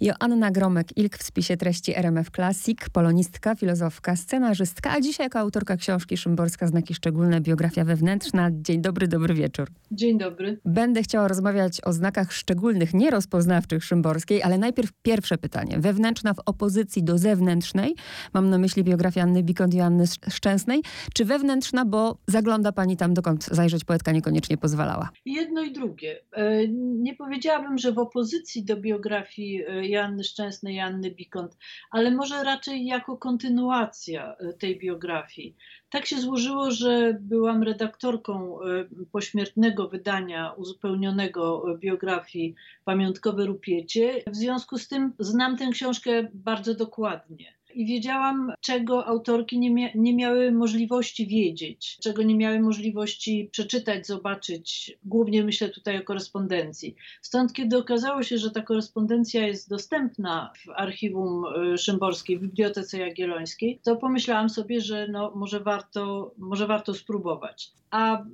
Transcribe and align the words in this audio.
Joanna 0.00 0.50
Gromek-Ilk 0.50 1.18
w 1.18 1.22
spisie 1.22 1.56
treści 1.56 1.96
RMF 1.96 2.30
Classic, 2.30 2.78
polonistka, 2.92 3.54
filozofka, 3.54 4.16
scenarzystka, 4.16 4.90
a 4.90 5.00
dzisiaj 5.00 5.26
jako 5.26 5.38
autorka 5.38 5.76
książki 5.76 6.16
Szymborska 6.16 6.66
Znaki 6.66 6.94
Szczególne, 6.94 7.40
biografia 7.40 7.84
wewnętrzna. 7.84 8.50
Dzień 8.52 8.80
dobry, 8.80 9.08
dobry 9.08 9.34
wieczór. 9.34 9.68
Dzień 9.90 10.18
dobry. 10.18 10.60
Będę 10.64 11.02
chciała 11.02 11.28
rozmawiać 11.28 11.80
o 11.84 11.92
znakach 11.92 12.32
szczególnych, 12.32 12.94
nierozpoznawczych 12.94 13.84
Szymborskiej, 13.84 14.42
ale 14.42 14.58
najpierw 14.58 14.92
pierwsze 15.02 15.38
pytanie. 15.38 15.78
Wewnętrzna 15.78 16.34
w 16.34 16.38
opozycji 16.46 17.04
do 17.04 17.18
zewnętrznej, 17.18 17.94
mam 18.34 18.50
na 18.50 18.58
myśli 18.58 18.84
biografię 18.84 19.22
Anny 19.22 19.42
Bikont 19.42 19.74
i 19.74 19.80
Anny 19.80 20.04
Szczęsnej, 20.28 20.82
czy 21.14 21.24
wewnętrzna, 21.24 21.84
bo 21.84 22.18
zagląda 22.26 22.72
pani 22.72 22.96
tam, 22.96 23.14
dokąd 23.14 23.44
zajrzeć 23.44 23.84
poetka 23.84 24.12
niekoniecznie 24.12 24.56
pozwalała? 24.56 25.10
Jedno 25.24 25.62
i 25.62 25.72
drugie. 25.72 26.20
E, 26.32 26.68
nie 26.78 27.14
powiedziałabym, 27.14 27.78
że 27.78 27.92
w 27.92 27.98
opozycji 27.98 28.64
do 28.64 28.76
biografii 28.76 29.62
e, 29.66 29.87
Janny 29.88 30.24
Szczęsnej, 30.24 30.74
Janny 30.76 31.10
Bikont, 31.10 31.56
ale 31.90 32.10
może 32.10 32.44
raczej 32.44 32.86
jako 32.86 33.16
kontynuacja 33.16 34.36
e, 34.36 34.52
tej 34.52 34.78
biografii. 34.78 35.56
Tak 35.90 36.06
się 36.06 36.20
złożyło, 36.20 36.70
że 36.70 37.18
byłam 37.20 37.62
redaktorką 37.62 38.62
e, 38.62 38.84
pośmiertnego 39.12 39.88
wydania 39.88 40.52
uzupełnionego 40.52 41.64
biografii 41.78 42.54
Pamiątkowe 42.84 43.46
Rupiecie. 43.46 44.22
W 44.26 44.36
związku 44.36 44.78
z 44.78 44.88
tym 44.88 45.12
znam 45.18 45.56
tę 45.56 45.68
książkę 45.72 46.28
bardzo 46.34 46.74
dokładnie 46.74 47.57
i 47.74 47.86
wiedziałam, 47.86 48.52
czego 48.60 49.06
autorki 49.06 49.58
nie, 49.58 49.70
mia 49.70 49.88
nie 49.94 50.16
miały 50.16 50.52
możliwości 50.52 51.26
wiedzieć, 51.26 51.98
czego 52.02 52.22
nie 52.22 52.36
miały 52.36 52.60
możliwości 52.60 53.48
przeczytać, 53.52 54.06
zobaczyć. 54.06 54.98
Głównie 55.04 55.44
myślę 55.44 55.68
tutaj 55.68 55.98
o 55.98 56.04
korespondencji. 56.04 56.96
Stąd, 57.22 57.52
kiedy 57.52 57.76
okazało 57.76 58.22
się, 58.22 58.38
że 58.38 58.50
ta 58.50 58.62
korespondencja 58.62 59.46
jest 59.46 59.68
dostępna 59.68 60.52
w 60.66 60.70
archiwum 60.70 61.44
y, 61.74 61.78
Szymborskiej, 61.78 62.38
w 62.38 62.42
Bibliotece 62.42 62.98
Jagiellońskiej, 62.98 63.80
to 63.82 63.96
pomyślałam 63.96 64.50
sobie, 64.50 64.80
że 64.80 65.08
no, 65.08 65.32
może, 65.34 65.60
warto, 65.60 66.34
może 66.38 66.66
warto 66.66 66.94
spróbować. 66.94 67.72
A 67.90 68.22
y, 68.22 68.24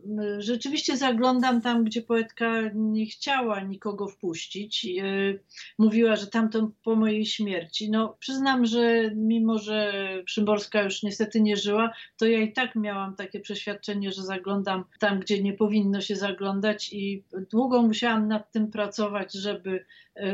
rzeczywiście 0.43 0.97
zaglądam 0.97 1.61
tam, 1.61 1.85
gdzie 1.85 2.03
poetka 2.03 2.61
nie 2.75 3.07
chciała 3.07 3.61
nikogo 3.61 4.09
wpuścić. 4.09 4.87
Y, 4.99 5.41
mówiła, 5.79 6.17
że 6.17 6.27
tamto 6.27 6.71
po 6.85 6.97
mojej 6.97 7.27
śmierci. 7.27 7.91
No, 7.91 8.17
przyznam, 8.19 8.67
że 8.67 9.11
mimo 9.25 9.59
że 9.59 9.93
Szymborska 10.27 10.83
już 10.83 11.03
niestety 11.03 11.41
nie 11.41 11.57
żyła, 11.57 11.91
to 12.17 12.27
ja 12.27 12.39
i 12.39 12.53
tak 12.53 12.77
miałam 12.77 13.17
takie 13.17 13.41
przeświadczenie, 13.41 14.13
że 14.13 14.23
zaglądam 14.23 14.85
tam, 14.99 15.21
gdzie 15.21 15.43
nie 15.43 15.53
powinno 15.53 16.01
się 16.01 16.17
zaglądać 16.17 16.93
i 16.93 17.23
długo 17.51 17.83
musiałam 17.83 18.29
nad 18.29 18.53
tym 18.53 18.71
pracować, 18.71 19.33
żeby, 19.33 19.85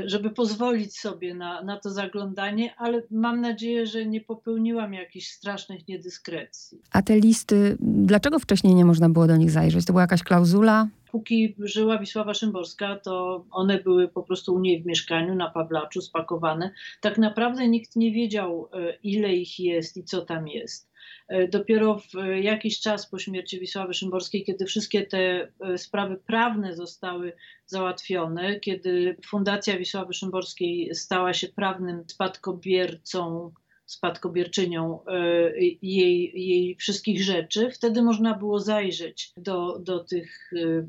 żeby 0.05 0.31
pozwolić 0.31 0.99
sobie 0.99 1.35
na, 1.35 1.63
na 1.63 1.77
to 1.77 1.91
zaglądanie, 1.91 2.75
ale 2.77 3.03
mam 3.11 3.41
nadzieję, 3.41 3.87
że 3.87 4.07
nie 4.07 4.21
popełniłam 4.21 4.95
jakichś 4.95 5.27
strasznych 5.27 5.89
niedyskrecji. 5.89 6.79
A 6.93 7.03
te 7.03 7.21
listy, 7.21 7.77
dlaczego 7.81 8.39
wcześniej 8.39 8.75
nie 8.75 8.85
można 8.85 9.09
było 9.09 9.27
do 9.27 9.37
nich 9.37 9.51
zajrzeć? 9.51 9.87
To 9.87 9.93
była 9.93 10.03
jakaś 10.03 10.23
klauzula? 10.23 10.89
Póki 11.13 11.55
żyła 11.59 11.99
Wisława 11.99 12.35
Szymborska, 12.35 12.97
to 12.97 13.45
one 13.51 13.79
były 13.79 14.09
po 14.09 14.23
prostu 14.23 14.55
u 14.55 14.61
niej 14.61 14.83
w 14.83 14.87
mieszkaniu 14.87 15.35
na 15.35 15.51
Pawlaczu 15.51 16.01
spakowane. 16.01 16.71
Tak 17.01 17.19
naprawdę 17.19 17.69
nikt 17.69 17.97
nie 17.97 18.13
wiedział, 18.13 18.69
e, 18.73 18.95
ile 19.03 19.35
ich 19.35 19.61
jest 19.61 19.97
i 19.97 20.05
co 20.05 20.21
tam 20.21 20.49
jest. 20.49 20.91
E, 21.29 21.49
dopiero 21.49 21.99
w 21.99 22.43
jakiś 22.43 22.81
czas 22.81 23.07
po 23.07 23.19
śmierci 23.19 23.61
Wisławy 23.61 23.95
Szymborskiej, 23.95 24.45
kiedy 24.45 24.67
wszystkie 24.67 25.07
te 25.07 25.49
e, 25.61 25.79
sprawy 25.79 26.17
prawne 26.17 26.77
zostały 26.77 27.33
załatwione, 27.67 28.61
kiedy 28.61 29.17
Fundacja 29.27 29.79
Wisławy 29.79 30.15
Szymborskiej 30.15 30.95
stała 30.95 31.35
się 31.35 31.49
prawnym 31.49 32.05
spadkobiercą 32.09 33.53
spadkobierczynią 33.91 35.05
e, 35.07 35.53
jej, 35.83 36.33
jej 36.35 36.77
wszystkich 36.77 37.23
rzeczy. 37.23 37.71
Wtedy 37.71 38.03
można 38.03 38.35
było 38.35 38.61
zajrzeć 38.61 39.33
do, 39.37 39.79
do 39.79 40.05
tych, 40.05 40.53
e, 40.57 40.87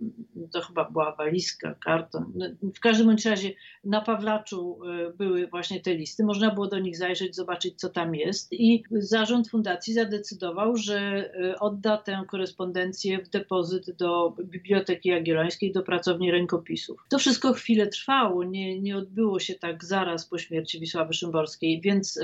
to 0.51 0.61
chyba 0.61 0.89
była 0.89 1.15
walizka, 1.15 1.75
karton. 1.85 2.31
No, 2.35 2.45
w 2.75 2.79
każdym 2.79 3.15
razie 3.25 3.51
na 3.83 4.01
Pawlaczu 4.01 4.79
e, 4.85 5.13
były 5.13 5.47
właśnie 5.47 5.79
te 5.79 5.93
listy. 5.93 6.23
Można 6.23 6.53
było 6.53 6.67
do 6.67 6.79
nich 6.79 6.97
zajrzeć, 6.97 7.35
zobaczyć, 7.35 7.79
co 7.79 7.89
tam 7.89 8.15
jest. 8.15 8.53
I 8.53 8.83
zarząd 8.91 9.49
fundacji 9.49 9.93
zadecydował, 9.93 10.77
że 10.77 11.31
odda 11.59 11.97
tę 11.97 12.23
korespondencję 12.27 13.23
w 13.23 13.29
depozyt 13.29 13.91
do 13.97 14.35
Biblioteki 14.43 15.09
Jagiellońskiej, 15.09 15.71
do 15.71 15.83
pracowni 15.83 16.31
rękopisów. 16.31 17.05
To 17.09 17.19
wszystko 17.19 17.53
chwilę 17.53 17.87
trwało, 17.87 18.43
nie, 18.43 18.79
nie 18.79 18.97
odbyło 18.97 19.39
się 19.39 19.55
tak 19.55 19.85
zaraz 19.85 20.25
po 20.25 20.37
śmierci 20.37 20.79
Wisławy 20.79 21.13
Szymborskiej, 21.13 21.81
więc 21.81 22.19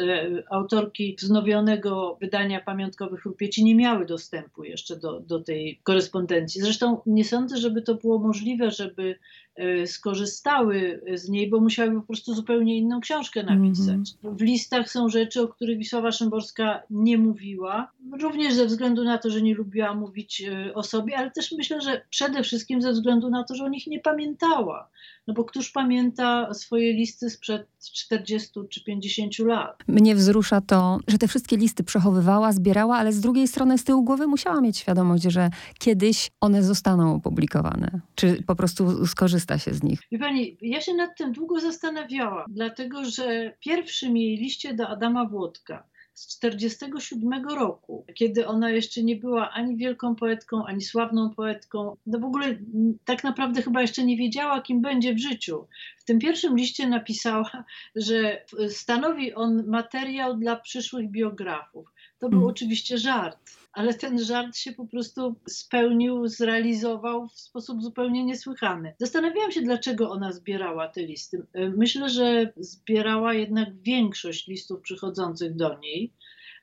autorki 0.67 1.15
wznowionego 1.19 2.17
wydania 2.21 2.61
pamiątkowych 2.61 3.25
rupieci 3.25 3.63
nie 3.63 3.75
miały 3.75 4.05
dostępu 4.05 4.63
jeszcze 4.63 4.95
do, 4.95 5.19
do 5.19 5.39
tej 5.39 5.79
korespondencji. 5.83 6.61
Zresztą 6.61 7.01
nie 7.05 7.25
sądzę, 7.25 7.57
żeby 7.57 7.81
to 7.81 7.95
było 7.95 8.19
możliwe, 8.19 8.71
żeby 8.71 9.15
e, 9.55 9.87
skorzystały 9.87 11.01
z 11.13 11.29
niej, 11.29 11.49
bo 11.49 11.59
musiały 11.59 11.95
po 11.95 12.01
prostu 12.01 12.33
zupełnie 12.33 12.77
inną 12.77 13.01
książkę 13.01 13.43
napisać. 13.43 13.97
-hmm. 13.97 14.37
W 14.37 14.41
listach 14.41 14.91
są 14.91 15.09
rzeczy, 15.09 15.41
o 15.41 15.47
których 15.47 15.77
Wisława 15.77 16.11
Szymborska 16.11 16.83
nie 16.89 17.17
mówiła, 17.17 17.91
również 18.21 18.53
ze 18.53 18.65
względu 18.65 19.03
na 19.03 19.17
to, 19.17 19.29
że 19.29 19.41
nie 19.41 19.55
lubiła 19.55 19.93
mówić 19.93 20.41
e, 20.41 20.73
o 20.73 20.83
sobie, 20.83 21.17
ale 21.17 21.31
też 21.31 21.51
myślę, 21.51 21.81
że 21.81 22.01
przede 22.09 22.43
wszystkim 22.43 22.81
ze 22.81 22.91
względu 22.91 23.29
na 23.29 23.43
to, 23.43 23.55
że 23.55 23.63
o 23.63 23.69
nich 23.69 23.87
nie 23.87 23.99
pamiętała. 23.99 24.89
No 25.27 25.33
bo 25.33 25.45
któż 25.45 25.71
pamięta 25.71 26.53
swoje 26.53 26.93
listy 26.93 27.29
sprzed 27.29 27.67
40 27.93 28.49
czy 28.69 28.83
50 28.83 29.39
lat? 29.39 29.83
Mnie 29.87 30.15
wzrusza 30.15 30.61
to, 30.61 30.99
że 31.07 31.17
te 31.17 31.27
wszystkie 31.27 31.57
listy 31.57 31.83
przechowywała, 31.83 32.51
zbierała, 32.51 32.97
ale 32.97 33.13
z 33.13 33.21
drugiej 33.21 33.47
strony 33.47 33.77
z 33.77 33.83
tyłu 33.83 34.03
głowy 34.03 34.27
musiała 34.27 34.61
mieć 34.61 34.77
świadomość, 34.77 35.23
że 35.23 35.49
kiedyś 35.79 36.31
one 36.41 36.63
zostaną 36.63 37.15
opublikowane. 37.15 38.01
Czy 38.15 38.43
po 38.43 38.55
prostu 38.55 39.07
skorzysta 39.07 39.57
się 39.57 39.73
z 39.73 39.83
nich? 39.83 39.99
Wie 40.11 40.19
pani, 40.19 40.57
ja 40.61 40.81
się 40.81 40.93
nad 40.93 41.17
tym 41.17 41.31
długo 41.31 41.59
zastanawiałam, 41.59 42.45
dlatego 42.49 43.05
że 43.05 43.53
pierwszym 43.59 44.17
jej 44.17 44.37
liście 44.37 44.73
do 44.73 44.87
Adama 44.87 45.25
Włodka 45.25 45.83
z 46.17 46.39
1947 46.39 47.57
roku, 47.57 48.05
kiedy 48.13 48.47
ona 48.47 48.69
jeszcze 48.69 49.03
nie 49.03 49.15
była 49.15 49.51
ani 49.51 49.77
wielką 49.77 50.15
poetką, 50.15 50.65
ani 50.65 50.81
sławną 50.81 51.29
poetką. 51.29 51.97
No 52.05 52.19
w 52.19 52.23
ogóle 52.23 52.57
tak 53.05 53.23
naprawdę 53.23 53.61
chyba 53.61 53.81
jeszcze 53.81 54.05
nie 54.05 54.17
wiedziała, 54.17 54.61
kim 54.61 54.81
będzie 54.81 55.13
w 55.13 55.19
życiu. 55.19 55.67
W 55.97 56.03
tym 56.03 56.19
pierwszym 56.19 56.57
liście 56.57 56.87
napisała, 56.89 57.63
że 57.95 58.45
stanowi 58.69 59.33
on 59.33 59.67
materiał 59.67 60.37
dla 60.37 60.55
przyszłych 60.55 61.11
biografów. 61.11 61.87
To 62.19 62.29
był 62.29 62.39
hmm. 62.39 62.49
oczywiście 62.49 62.97
żart, 62.97 63.37
ale 63.77 63.93
ten 63.93 64.19
żart 64.19 64.57
się 64.57 64.71
po 64.73 64.87
prostu 64.87 65.35
spełnił, 65.47 66.27
zrealizował 66.27 67.27
w 67.27 67.39
sposób 67.39 67.83
zupełnie 67.83 68.25
niesłychany. 68.25 68.93
Zastanawiałam 68.99 69.51
się, 69.51 69.61
dlaczego 69.61 70.09
ona 70.09 70.31
zbierała 70.31 70.87
te 70.87 71.01
listy. 71.01 71.45
Myślę, 71.77 72.09
że 72.09 72.53
zbierała 72.57 73.33
jednak 73.33 73.81
większość 73.81 74.47
listów 74.47 74.81
przychodzących 74.81 75.55
do 75.55 75.79
niej 75.79 76.13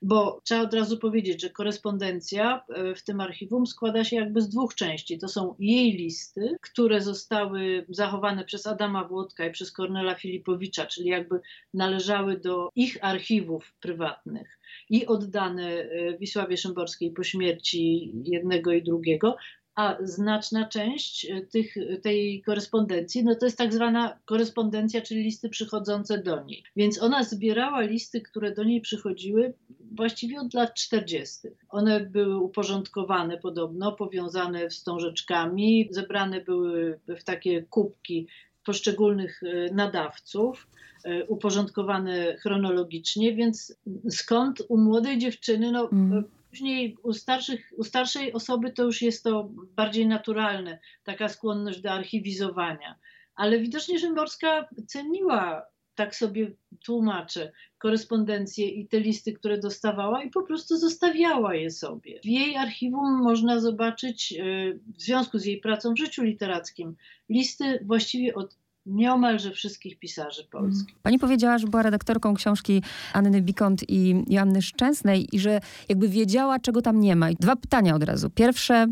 bo 0.02 0.40
trzeba 0.44 0.62
od 0.62 0.74
razu 0.74 0.98
powiedzieć, 0.98 1.42
że 1.42 1.50
korespondencja 1.50 2.64
e, 2.68 2.94
w 2.94 3.02
tym 3.04 3.20
archiwum 3.20 3.66
składa 3.66 4.04
się 4.04 4.16
jakby 4.16 4.40
z 4.40 4.48
dwóch 4.48 4.74
części. 4.74 5.18
To 5.18 5.28
są 5.28 5.54
jej 5.58 5.92
listy, 5.92 6.56
które 6.60 7.00
zostały 7.00 7.86
zachowane 7.88 8.44
przez 8.44 8.66
Adama 8.66 9.04
Włodka 9.04 9.46
i 9.46 9.52
przez 9.52 9.72
Kornela 9.72 10.14
Filipowicza, 10.14 10.86
czyli 10.86 11.08
jakby 11.08 11.40
należały 11.74 12.40
do 12.40 12.68
ich 12.76 12.98
archiwów 13.00 13.74
prywatnych 13.80 14.58
i 14.90 15.06
oddane 15.06 15.68
e, 15.68 16.18
Wisławie 16.18 16.56
Szymborskiej 16.56 17.10
po 17.10 17.24
śmierci 17.24 18.12
jednego 18.24 18.72
i 18.72 18.82
drugiego, 18.82 19.36
a 19.74 19.96
znaczna 20.00 20.68
część 20.68 21.30
e, 21.30 21.40
tych, 21.40 21.74
tej 22.02 22.42
korespondencji, 22.42 23.24
no 23.24 23.34
to 23.34 23.44
jest 23.44 23.58
tak 23.58 23.74
zwana 23.74 24.18
korespondencja, 24.24 25.00
czyli 25.00 25.22
listy 25.22 25.48
przychodzące 25.48 26.18
do 26.18 26.44
niej. 26.44 26.62
Więc 26.76 27.02
ona 27.02 27.24
zbierała 27.24 27.80
listy, 27.80 28.20
które 28.20 28.54
do 28.54 28.64
niej 28.64 28.80
przychodziły 28.80 29.54
właściwie 29.94 30.40
od 30.40 30.54
lat 30.54 30.74
40. 30.74 31.48
One 31.68 32.00
były 32.00 32.38
uporządkowane 32.38 33.38
podobno, 33.38 33.92
powiązane 33.92 34.68
wstążeczkami, 34.68 35.88
zebrane 35.90 36.40
były 36.40 37.00
w 37.08 37.24
takie 37.24 37.62
kubki 37.62 38.26
poszczególnych 38.64 39.42
e, 39.42 39.74
nadawców, 39.74 40.66
e, 41.04 41.24
uporządkowane 41.24 42.36
chronologicznie, 42.36 43.34
więc 43.34 43.76
skąd 44.10 44.62
u 44.68 44.78
młodej 44.78 45.18
dziewczyny, 45.18 45.72
no 45.72 45.88
mm 45.92 46.24
Później 46.54 46.96
u, 47.02 47.12
starszych, 47.12 47.72
u 47.76 47.84
starszej 47.84 48.32
osoby 48.32 48.72
to 48.72 48.84
już 48.84 49.02
jest 49.02 49.24
to 49.24 49.48
bardziej 49.52 50.06
naturalne, 50.06 50.78
taka 51.04 51.28
skłonność 51.28 51.80
do 51.80 51.90
archiwizowania. 51.90 52.98
Ale 53.34 53.58
widocznie 53.58 53.98
Rzymborska 53.98 54.68
ceniła, 54.86 55.66
tak 55.94 56.16
sobie 56.16 56.52
tłumaczę, 56.84 57.52
korespondencje 57.78 58.68
i 58.68 58.88
te 58.88 59.00
listy, 59.00 59.32
które 59.32 59.58
dostawała 59.58 60.22
i 60.22 60.30
po 60.30 60.42
prostu 60.42 60.76
zostawiała 60.76 61.54
je 61.54 61.70
sobie. 61.70 62.20
W 62.20 62.26
jej 62.26 62.56
archiwum 62.56 63.22
można 63.22 63.60
zobaczyć, 63.60 64.32
e, 64.32 64.44
w 64.74 65.02
związku 65.02 65.38
z 65.38 65.44
jej 65.44 65.60
pracą 65.60 65.94
w 65.94 65.98
życiu 65.98 66.22
literackim, 66.22 66.96
listy 67.28 67.84
właściwie 67.86 68.34
od 68.34 68.56
nieomalże 68.86 69.50
wszystkich 69.50 69.98
pisarzy 69.98 70.44
polskich. 70.44 70.96
Pani 71.02 71.18
powiedziała, 71.18 71.58
że 71.58 71.66
była 71.66 71.82
redaktorką 71.82 72.34
książki 72.34 72.82
Anny 73.12 73.42
Bikont 73.42 73.90
i 73.90 74.24
Joanny 74.28 74.62
Szczęsnej 74.62 75.26
i 75.32 75.38
że 75.38 75.60
jakby 75.88 76.08
wiedziała, 76.08 76.58
czego 76.58 76.82
tam 76.82 77.00
nie 77.00 77.16
ma. 77.16 77.30
I 77.30 77.36
dwa 77.36 77.56
pytania 77.56 77.94
od 77.94 78.04
razu. 78.04 78.30
Pierwsze, 78.30 78.86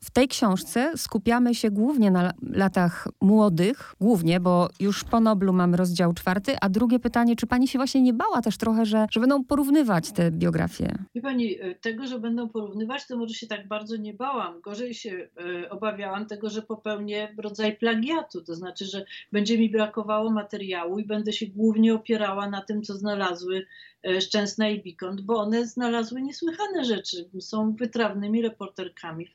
w 0.00 0.10
tej 0.10 0.28
książce 0.28 0.92
skupiamy 0.96 1.54
się 1.54 1.70
głównie 1.70 2.10
na 2.10 2.32
latach 2.42 3.08
młodych, 3.20 3.94
głównie, 4.00 4.40
bo 4.40 4.68
już 4.80 5.04
po 5.04 5.20
Noblu 5.20 5.52
mamy 5.52 5.76
rozdział 5.76 6.12
czwarty, 6.12 6.56
a 6.60 6.68
drugie 6.68 6.98
pytanie, 6.98 7.36
czy 7.36 7.46
pani 7.46 7.68
się 7.68 7.78
właśnie 7.78 8.02
nie 8.02 8.12
bała 8.12 8.42
też 8.42 8.56
trochę, 8.56 8.86
że, 8.86 9.06
że 9.10 9.20
będą 9.20 9.44
porównywać 9.44 10.12
te 10.12 10.30
biografie? 10.30 10.94
Wie 11.14 11.22
pani, 11.22 11.60
e, 11.60 11.74
tego, 11.74 12.06
że 12.06 12.18
będą 12.18 12.48
porównywać, 12.48 13.06
to 13.06 13.16
może 13.16 13.34
się 13.34 13.46
tak 13.46 13.68
bardzo 13.68 13.96
nie 13.96 14.14
bałam. 14.14 14.60
Gorzej 14.60 14.94
się 14.94 15.10
y, 15.10 15.70
obawiałam 15.70 16.26
tego, 16.26 16.50
że 16.50 16.62
popełnię 16.62 17.34
rodzaj 17.38 17.76
plagiatu, 17.76 18.40
to 18.42 18.54
znaczy, 18.54 18.84
że 18.84 19.04
będzie 19.32 19.58
mi 19.58 19.70
brakowało 19.70 20.30
materiału 20.30 20.98
i 20.98 21.06
będę 21.06 21.32
się 21.32 21.46
głównie 21.46 21.94
opierała 21.94 22.50
na 22.50 22.62
tym, 22.62 22.82
co 22.82 22.94
znalazły 22.94 23.66
E, 24.06 24.20
Szczęsna 24.20 24.68
i 24.68 24.82
Bikont, 24.82 25.20
bo 25.20 25.36
one 25.36 25.66
znalazły 25.66 26.22
niesłychane 26.22 26.84
rzeczy. 26.84 27.30
Są 27.40 27.74
wytrawnymi 27.74 28.42
reporterkami, 28.42 29.26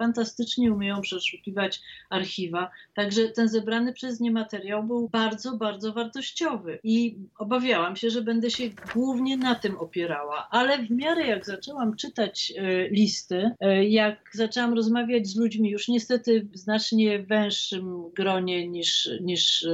fantastycznie 0.51 0.73
umieją 0.73 1.01
przeszukiwać 1.01 1.81
archiwa. 2.09 2.71
Także 2.93 3.27
ten 3.27 3.47
zebrany 3.47 3.93
przez 3.93 4.19
nie 4.19 4.31
materiał 4.31 4.83
był 4.83 5.09
bardzo, 5.09 5.57
bardzo 5.57 5.93
wartościowy. 5.93 6.79
I 6.83 7.17
obawiałam 7.37 7.95
się, 7.95 8.09
że 8.09 8.21
będę 8.21 8.51
się 8.51 8.63
głównie 8.93 9.37
na 9.37 9.55
tym 9.55 9.77
opierała. 9.77 10.47
Ale 10.51 10.77
w 10.77 10.91
miarę 10.91 11.27
jak 11.27 11.45
zaczęłam 11.45 11.95
czytać 11.95 12.53
e, 12.57 12.89
listy, 12.89 13.51
e, 13.59 13.85
jak 13.85 14.29
zaczęłam 14.33 14.73
rozmawiać 14.73 15.27
z 15.27 15.35
ludźmi, 15.35 15.69
już 15.69 15.87
niestety 15.87 16.47
w 16.53 16.57
znacznie 16.57 17.23
węższym 17.23 18.11
gronie 18.15 18.67
niż, 18.67 19.09
niż 19.21 19.67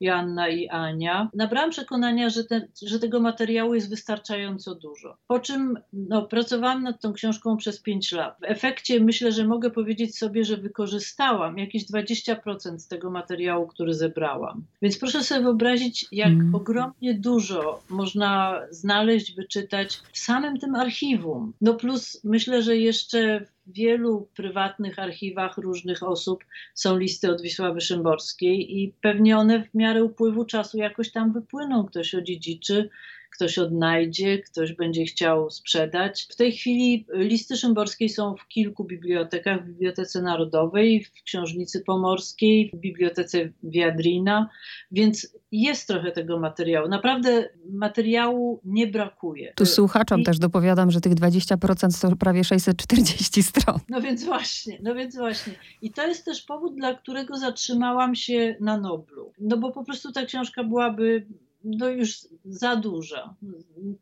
Joanna 0.00 0.48
i 0.48 0.68
Ania, 0.68 1.30
nabrałam 1.34 1.70
przekonania, 1.70 2.30
że, 2.30 2.44
ten, 2.44 2.68
że 2.86 2.98
tego 2.98 3.20
materiału 3.20 3.74
jest 3.74 3.90
wystarczająco 3.90 4.74
dużo. 4.74 5.16
Po 5.26 5.40
czym 5.40 5.78
no, 5.92 6.22
pracowałam 6.22 6.82
nad 6.82 7.00
tą 7.00 7.12
książką 7.12 7.56
przez 7.56 7.80
5 7.80 8.12
lat. 8.12 8.36
W 8.40 8.44
efekcie 8.44 9.00
myślę, 9.00 9.32
że 9.32 9.46
mogę 9.46 9.70
powiedzieć 9.70 10.18
sobie, 10.20 10.44
że 10.44 10.56
wykorzystałam 10.56 11.58
jakieś 11.58 11.84
20% 11.84 12.88
tego 12.88 13.10
materiału, 13.10 13.66
który 13.66 13.94
zebrałam. 13.94 14.64
Więc 14.82 14.98
proszę 14.98 15.24
sobie 15.24 15.42
wyobrazić, 15.42 16.06
jak 16.12 16.32
mm. 16.32 16.54
ogromnie 16.54 17.14
dużo 17.14 17.82
można 17.88 18.60
znaleźć, 18.70 19.34
wyczytać 19.34 20.00
w 20.12 20.18
samym 20.18 20.58
tym 20.58 20.74
archiwum. 20.74 21.52
No 21.60 21.74
plus 21.74 22.20
myślę, 22.24 22.62
że 22.62 22.76
jeszcze 22.76 23.40
w 23.66 23.72
wielu 23.72 24.28
prywatnych 24.36 24.98
archiwach 24.98 25.58
różnych 25.58 26.02
osób 26.02 26.44
są 26.74 26.98
listy 26.98 27.30
od 27.30 27.42
Wisławy 27.42 27.80
Szymborskiej 27.80 28.78
i 28.78 28.94
pewnie 29.00 29.38
one 29.38 29.62
w 29.62 29.74
miarę 29.74 30.04
upływu 30.04 30.44
czasu 30.44 30.78
jakoś 30.78 31.12
tam 31.12 31.32
wypłyną, 31.32 31.84
ktoś 31.84 32.14
odziedziczy, 32.14 32.90
ktoś 33.30 33.58
odnajdzie, 33.58 34.38
ktoś 34.38 34.72
będzie 34.72 35.04
chciał 35.04 35.50
sprzedać. 35.50 36.26
W 36.30 36.36
tej 36.36 36.52
chwili 36.52 37.06
listy 37.12 37.56
szymborskiej 37.56 38.08
są 38.08 38.34
w 38.36 38.48
kilku 38.48 38.84
bibliotekach, 38.84 39.64
w 39.64 39.68
Bibliotece 39.68 40.22
Narodowej, 40.22 41.04
w 41.04 41.22
Książnicy 41.24 41.80
Pomorskiej, 41.86 42.70
w 42.74 42.76
Bibliotece 42.76 43.52
Wiadrina, 43.62 44.48
więc 44.90 45.36
jest 45.52 45.88
trochę 45.88 46.12
tego 46.12 46.38
materiału. 46.38 46.88
Naprawdę 46.88 47.48
materiału 47.72 48.60
nie 48.64 48.86
brakuje. 48.86 49.52
Tu 49.56 49.66
słuchaczom 49.66 50.20
I... 50.20 50.24
też 50.24 50.38
dopowiadam, 50.38 50.90
że 50.90 51.00
tych 51.00 51.14
20% 51.14 52.10
to 52.10 52.16
prawie 52.16 52.44
640 52.44 53.42
stron. 53.42 53.78
No 53.88 54.00
więc 54.00 54.24
właśnie, 54.24 54.78
no 54.82 54.94
więc 54.94 55.16
właśnie. 55.16 55.52
I 55.82 55.92
to 55.92 56.06
jest 56.06 56.24
też 56.24 56.42
powód, 56.42 56.76
dla 56.76 56.94
którego 56.94 57.36
zatrzymałam 57.36 58.14
się 58.14 58.56
na 58.60 58.80
Noblu. 58.80 59.32
No 59.38 59.56
bo 59.56 59.72
po 59.72 59.84
prostu 59.84 60.12
ta 60.12 60.24
książka 60.24 60.64
byłaby 60.64 61.26
no 61.64 61.88
już 61.88 62.18
za 62.44 62.76
duża. 62.76 63.34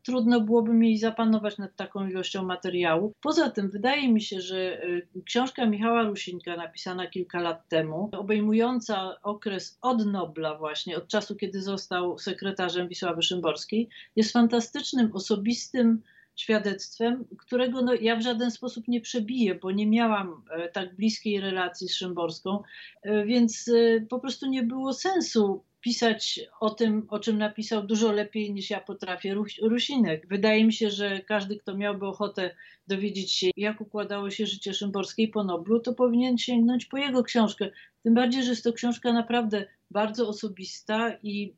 Trudno 0.03 0.41
byłoby 0.41 0.73
mi 0.73 0.99
zapanować 0.99 1.59
nad 1.59 1.77
taką 1.77 2.09
ilością 2.09 2.45
materiału. 2.45 3.13
Poza 3.21 3.51
tym 3.51 3.71
wydaje 3.71 4.13
mi 4.13 4.21
się, 4.21 4.41
że 4.41 4.85
y, 4.85 5.09
książka 5.25 5.67
Michała 5.67 6.03
Rusinka, 6.03 6.57
napisana 6.57 7.07
kilka 7.07 7.41
lat 7.41 7.69
temu, 7.69 8.11
obejmująca 8.13 9.17
okres 9.23 9.79
od 9.83 10.07
Nobla 10.07 10.59
właśnie, 10.59 10.97
od 10.97 11.09
czasu, 11.09 11.37
kiedy 11.37 11.63
został 11.63 12.19
sekretarzem 12.19 12.89
Wisławy 12.89 13.23
Szymborskiej, 13.23 13.89
jest 14.17 14.33
fantastycznym, 14.33 15.11
osobistym 15.13 16.03
świadectwem, 16.39 17.25
którego 17.39 17.83
no, 17.83 17.95
ja 17.95 18.17
w 18.17 18.23
żaden 18.23 18.51
sposób 18.51 18.89
nie 18.89 19.01
przebiję, 19.01 19.55
bo 19.55 19.71
nie 19.71 19.87
miałam 19.87 20.43
e, 20.51 20.69
tak 20.69 20.97
bliskiej 20.97 21.41
relacji 21.41 21.89
z 21.89 21.95
Szymborską, 21.95 22.63
e, 23.03 23.25
więc 23.25 23.69
e, 23.69 24.01
po 24.01 24.21
prostu 24.21 24.47
nie 24.47 24.63
było 24.63 24.93
sensu 24.93 25.65
pisać 25.81 26.41
o 26.61 26.71
tym, 26.71 27.07
o 27.09 27.19
czym 27.19 27.39
napisał 27.39 27.83
dużo 27.83 28.13
lepiej 28.13 28.53
niż 28.53 28.71
ja 28.71 28.81
potrafię 28.81 29.37
Rusinek. 29.63 30.29
Wydaje 30.29 30.65
mi 30.65 30.73
się, 30.73 30.91
że 30.91 31.21
każdy, 31.21 31.57
kto 31.57 31.77
miałby 31.77 32.07
ochotę 32.07 32.55
dowiedzieć 32.87 33.33
się, 33.33 33.51
jak 33.57 33.81
układało 33.81 34.31
się 34.31 34.47
życie 34.47 34.75
Szymborskiej 34.75 35.29
po 35.29 35.45
Noblu, 35.45 35.81
to 35.81 35.95
powinien 35.95 36.39
sięgnąć 36.39 36.87
po 36.87 36.97
jego 36.97 37.23
książkę. 37.23 37.71
Tym 38.03 38.15
bardziej, 38.15 38.43
że 38.43 38.51
jest 38.51 38.65
to 38.65 38.73
książka 38.73 39.13
naprawdę 39.13 39.67
bardzo 39.91 40.29
osobista 40.29 41.13
i 41.23 41.55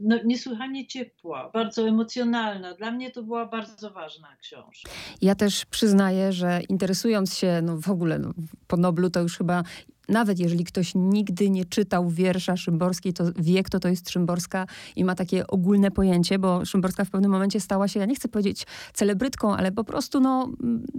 no, 0.00 0.18
niesłychanie 0.24 0.86
ciepła, 0.86 1.50
bardzo 1.54 1.88
emocjonalna. 1.88 2.74
Dla 2.74 2.90
mnie 2.90 3.10
to 3.10 3.22
była 3.22 3.46
bardzo 3.46 3.90
ważna 3.90 4.36
książka. 4.36 4.90
Ja 5.22 5.34
też 5.34 5.66
przyznaję, 5.66 6.32
że 6.32 6.60
interesując 6.68 7.38
się 7.38 7.60
no, 7.62 7.80
w 7.80 7.90
ogóle 7.90 8.18
no, 8.18 8.32
po 8.66 8.76
Noblu, 8.76 9.10
to 9.10 9.20
już 9.20 9.38
chyba 9.38 9.62
nawet 10.08 10.38
jeżeli 10.38 10.64
ktoś 10.64 10.92
nigdy 10.94 11.50
nie 11.50 11.64
czytał 11.64 12.10
wiersza 12.10 12.56
Szymborskiej, 12.56 13.12
to 13.12 13.24
wie, 13.36 13.62
kto 13.62 13.80
to 13.80 13.88
jest 13.88 14.10
Szymborska 14.10 14.66
i 14.96 15.04
ma 15.04 15.14
takie 15.14 15.46
ogólne 15.46 15.90
pojęcie, 15.90 16.38
bo 16.38 16.64
Szymborska 16.64 17.04
w 17.04 17.10
pewnym 17.10 17.30
momencie 17.30 17.60
stała 17.60 17.88
się, 17.88 18.00
ja 18.00 18.06
nie 18.06 18.14
chcę 18.14 18.28
powiedzieć 18.28 18.66
celebrytką, 18.92 19.56
ale 19.56 19.72
po 19.72 19.84
prostu 19.84 20.20
no, 20.20 20.50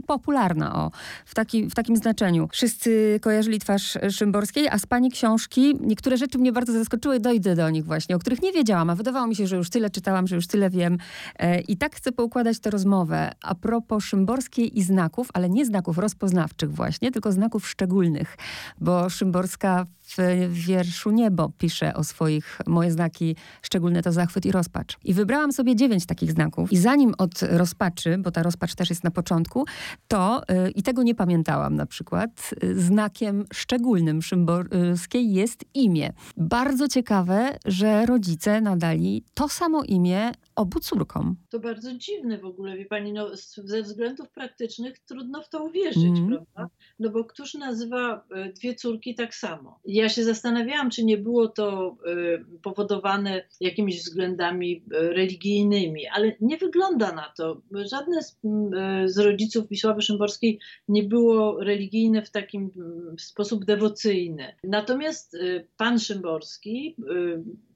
popularna 0.08 0.76
o, 0.76 0.92
w, 1.26 1.36
taki, 1.36 1.70
w 1.70 1.76
takim 1.76 1.98
znaczeniu. 1.98 2.48
Wszyscy 2.52 3.20
kojarzyli 3.22 3.60
twarz 3.60 3.98
Szymborskiej, 4.10 4.68
a 4.68 4.80
z 4.80 4.86
pani 4.86 5.12
książki 5.12 5.76
niektóre 5.82 6.18
rzeczy 6.18 6.38
mnie 6.38 6.52
bardzo 6.52 6.74
zaskoczyły, 6.74 7.20
dojdę 7.20 7.56
do 7.56 7.70
nich 7.70 7.86
właśnie, 7.86 8.16
o 8.16 8.20
których 8.20 8.42
nie 8.42 8.52
wiedziałam, 8.52 8.90
a 8.90 8.96
wydawało 8.96 9.28
mi 9.28 9.36
się, 9.36 9.48
że 9.48 9.56
już 9.56 9.70
tyle 9.70 9.90
czytałam, 9.90 10.28
że 10.28 10.36
już 10.36 10.48
tyle 10.48 10.70
wiem. 10.70 10.98
E, 11.40 11.62
I 11.62 11.78
tak 11.78 11.96
chcę 11.96 12.12
poukładać 12.12 12.60
tę 12.60 12.70
rozmowę 12.70 13.32
a 13.44 13.56
propos 13.56 14.04
Szymborskiej 14.04 14.80
i 14.80 14.84
znaków, 14.84 15.30
ale 15.34 15.50
nie 15.50 15.66
znaków 15.66 15.98
rozpoznawczych 15.98 16.74
właśnie, 16.74 17.12
tylko 17.12 17.32
znaków 17.32 17.70
szczególnych, 17.70 18.38
bo 18.82 18.99
Szymborska 19.10 19.86
w 20.50 20.54
wierszu 20.54 21.12
Niebo 21.12 21.52
pisze 21.58 21.94
o 21.94 22.04
swoich, 22.04 22.60
moje 22.68 22.92
znaki 22.92 23.36
szczególne 23.62 24.02
to 24.02 24.12
zachwyt 24.12 24.46
i 24.46 24.52
rozpacz. 24.52 24.98
I 25.04 25.14
wybrałam 25.14 25.52
sobie 25.52 25.76
dziewięć 25.76 26.06
takich 26.06 26.32
znaków. 26.32 26.72
I 26.72 26.78
zanim 26.78 27.14
od 27.18 27.42
rozpaczy, 27.42 28.18
bo 28.18 28.32
ta 28.32 28.44
rozpacz 28.44 28.76
też 28.76 28.90
jest 28.90 29.04
na 29.04 29.12
początku, 29.12 29.66
to, 30.08 30.42
yy, 30.50 30.72
i 30.72 30.84
tego 30.84 31.04
nie 31.04 31.16
pamiętałam 31.16 31.76
na 31.76 31.86
przykład, 31.86 32.52
yy, 32.64 32.82
znakiem 32.82 33.46
szczególnym 33.54 34.22
Szymborskiej 34.22 35.34
jest 35.34 35.66
imię. 35.74 36.14
Bardzo 36.38 36.88
ciekawe, 36.88 37.58
że 37.66 38.06
rodzice 38.06 38.62
nadali 38.62 39.24
to 39.34 39.50
samo 39.50 39.84
imię 39.84 40.32
obu 40.56 40.80
córkom. 40.80 41.36
To 41.50 41.60
bardzo 41.60 41.94
dziwne 41.94 42.38
w 42.38 42.46
ogóle, 42.46 42.78
wie 42.78 42.86
pani, 42.86 43.14
no, 43.14 43.30
ze 43.64 43.84
względów 43.84 44.30
praktycznych 44.30 45.00
trudno 45.00 45.42
w 45.42 45.50
to 45.50 45.64
uwierzyć, 45.64 46.20
mm. 46.20 46.28
prawda? 46.28 46.76
No 47.00 47.10
bo 47.10 47.26
któż 47.26 47.54
nazywa 47.54 48.26
e, 48.32 48.54
dwie 48.54 48.76
córki 48.76 49.16
tak 49.16 49.36
samo? 49.36 49.80
Ja 50.00 50.10
się 50.10 50.24
zastanawiałam, 50.24 50.90
czy 50.90 51.06
nie 51.06 51.18
było 51.18 51.48
to 51.48 51.98
e, 52.06 52.16
powodowane 52.64 53.44
jakimiś 53.60 54.00
względami 54.00 54.84
e, 54.94 55.00
religijnymi, 55.00 56.08
ale 56.08 56.36
nie 56.42 56.58
wygląda 56.58 57.12
na 57.12 57.34
to. 57.38 57.62
Żadne 57.72 58.24
z, 58.24 58.40
z 59.06 59.18
rodziców 59.18 59.70
Wisławy 59.70 60.02
Szymborskiej 60.02 60.60
nie 60.88 61.04
było 61.04 61.64
religijne 61.64 62.22
w 62.22 62.32
takim 62.32 62.72
sposób 63.18 63.66
dewocyjny. 63.66 64.56
Natomiast 64.64 65.38
pan 65.78 66.00
Szymborski 66.00 66.96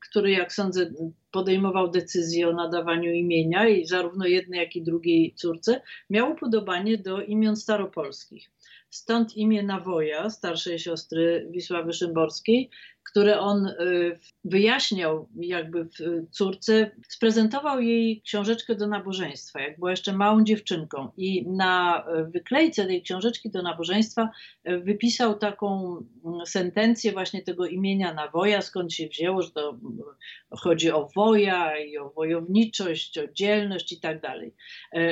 który, 0.10 0.32
jak 0.32 0.54
sądzę, 0.54 0.92
podejmował 1.32 1.92
decyzję 1.92 2.50
o 2.50 2.54
nadawaniu 2.54 3.12
imienia 3.12 3.68
i 3.68 3.86
zarówno 3.86 4.26
jednej, 4.26 4.60
jak 4.60 4.76
i 4.76 4.84
drugiej 4.84 5.34
córce, 5.36 5.82
miał 6.10 6.32
upodobanie 6.32 6.98
do 6.98 7.22
imion 7.22 7.56
staropolskich. 7.56 8.52
Stąd 8.94 9.38
imię 9.38 9.64
Nawoja, 9.64 10.30
starszej 10.30 10.80
siostry 10.80 11.48
Wisławy 11.52 11.94
Szymborskiej, 11.94 12.70
które 13.04 13.40
on 13.40 13.68
y, 13.68 14.20
wyjaśniał 14.44 15.30
jakby 15.36 15.86
w 15.86 16.30
córce, 16.32 16.92
sprezentował 17.08 17.82
jej 17.82 18.22
książeczkę 18.22 18.76
do 18.76 18.88
nabożeństwa, 18.88 19.62
jak 19.62 19.80
była 19.80 19.92
jeszcze 19.92 20.14
małą 20.14 20.44
dziewczynką 20.44 21.12
i 21.18 21.50
na 21.50 22.06
wyklejce 22.34 22.86
tej 22.86 23.02
książeczki 23.02 23.50
do 23.52 23.62
nabożeństwa 23.62 24.30
y, 24.70 24.80
wypisał 24.80 25.38
taką 25.38 25.98
mm, 26.26 26.46
sentencję 26.46 27.12
właśnie 27.12 27.42
tego 27.42 27.66
imienia 27.66 28.14
Nawoja, 28.14 28.62
skąd 28.62 28.94
się 28.94 29.08
wzięło, 29.08 29.42
że 29.42 29.52
to 29.52 29.72
y, 29.72 30.58
chodzi 30.58 30.92
o 30.92 31.10
woja 31.16 31.78
i 31.78 31.98
o 31.98 32.10
wojowniczość, 32.10 33.18
o 33.18 33.28
dzielność 33.28 33.92
i 33.92 34.00
tak 34.00 34.22
dalej. 34.22 34.54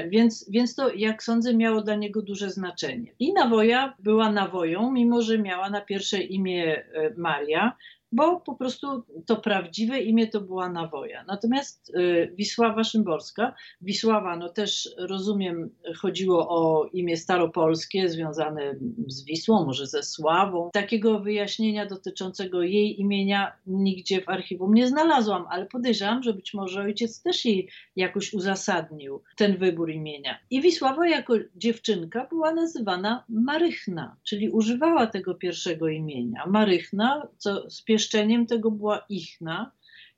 Więc, 0.09 0.49
więc 0.49 0.75
to, 0.75 0.93
jak 0.93 1.23
sądzę, 1.23 1.53
miało 1.53 1.81
dla 1.81 1.95
niego 1.95 2.21
duże 2.21 2.49
znaczenie. 2.49 3.13
I 3.19 3.33
Nawoja 3.33 3.95
była 3.99 4.31
Nawoją, 4.31 4.91
mimo 4.91 5.21
że 5.21 5.37
miała 5.37 5.69
na 5.69 5.81
pierwsze 5.81 6.21
imię 6.21 6.83
Maria, 7.17 7.77
bo 8.11 8.39
po 8.39 8.55
prostu 8.55 9.03
to 9.25 9.35
prawdziwe 9.35 9.99
imię 9.99 10.27
to 10.27 10.41
była 10.41 10.69
Nawoja. 10.69 11.23
Natomiast 11.27 11.89
y, 11.89 12.33
Wisława 12.35 12.83
Szymborska, 12.83 13.55
Wisława, 13.81 14.37
no 14.37 14.49
też 14.49 14.89
rozumiem, 14.97 15.69
chodziło 15.97 16.49
o 16.49 16.85
imię 16.93 17.17
staropolskie 17.17 18.09
związane 18.09 18.75
z 19.07 19.25
Wisłą, 19.25 19.65
może 19.65 19.87
ze 19.87 20.03
Sławą. 20.03 20.69
Takiego 20.73 21.19
wyjaśnienia 21.19 21.85
dotyczącego 21.85 22.63
jej 22.63 23.01
imienia 23.01 23.51
nigdzie 23.67 24.21
w 24.21 24.29
archiwum 24.29 24.73
nie 24.73 24.87
znalazłam, 24.87 25.45
ale 25.49 25.65
podejrzewam, 25.65 26.23
że 26.23 26.33
być 26.33 26.53
może 26.53 26.81
ojciec 26.81 27.21
też 27.21 27.45
jej 27.45 27.69
jakoś 27.95 28.33
uzasadnił 28.33 29.21
ten 29.37 29.57
wybór 29.57 29.91
imienia. 29.91 30.39
I 30.49 30.61
Wisława 30.61 31.07
jako 31.07 31.33
dziewczynka 31.55 32.27
była 32.29 32.53
nazywana 32.53 33.23
Marychna, 33.29 34.15
czyli 34.23 34.49
używała 34.49 35.07
tego 35.07 35.35
pierwszego 35.35 35.87
imienia. 35.87 36.43
Marychna, 36.47 37.27
co 37.37 37.69
spieszczeniem 38.01 38.45
tego 38.45 38.71
była 38.71 39.05
Ichna, 39.09 39.71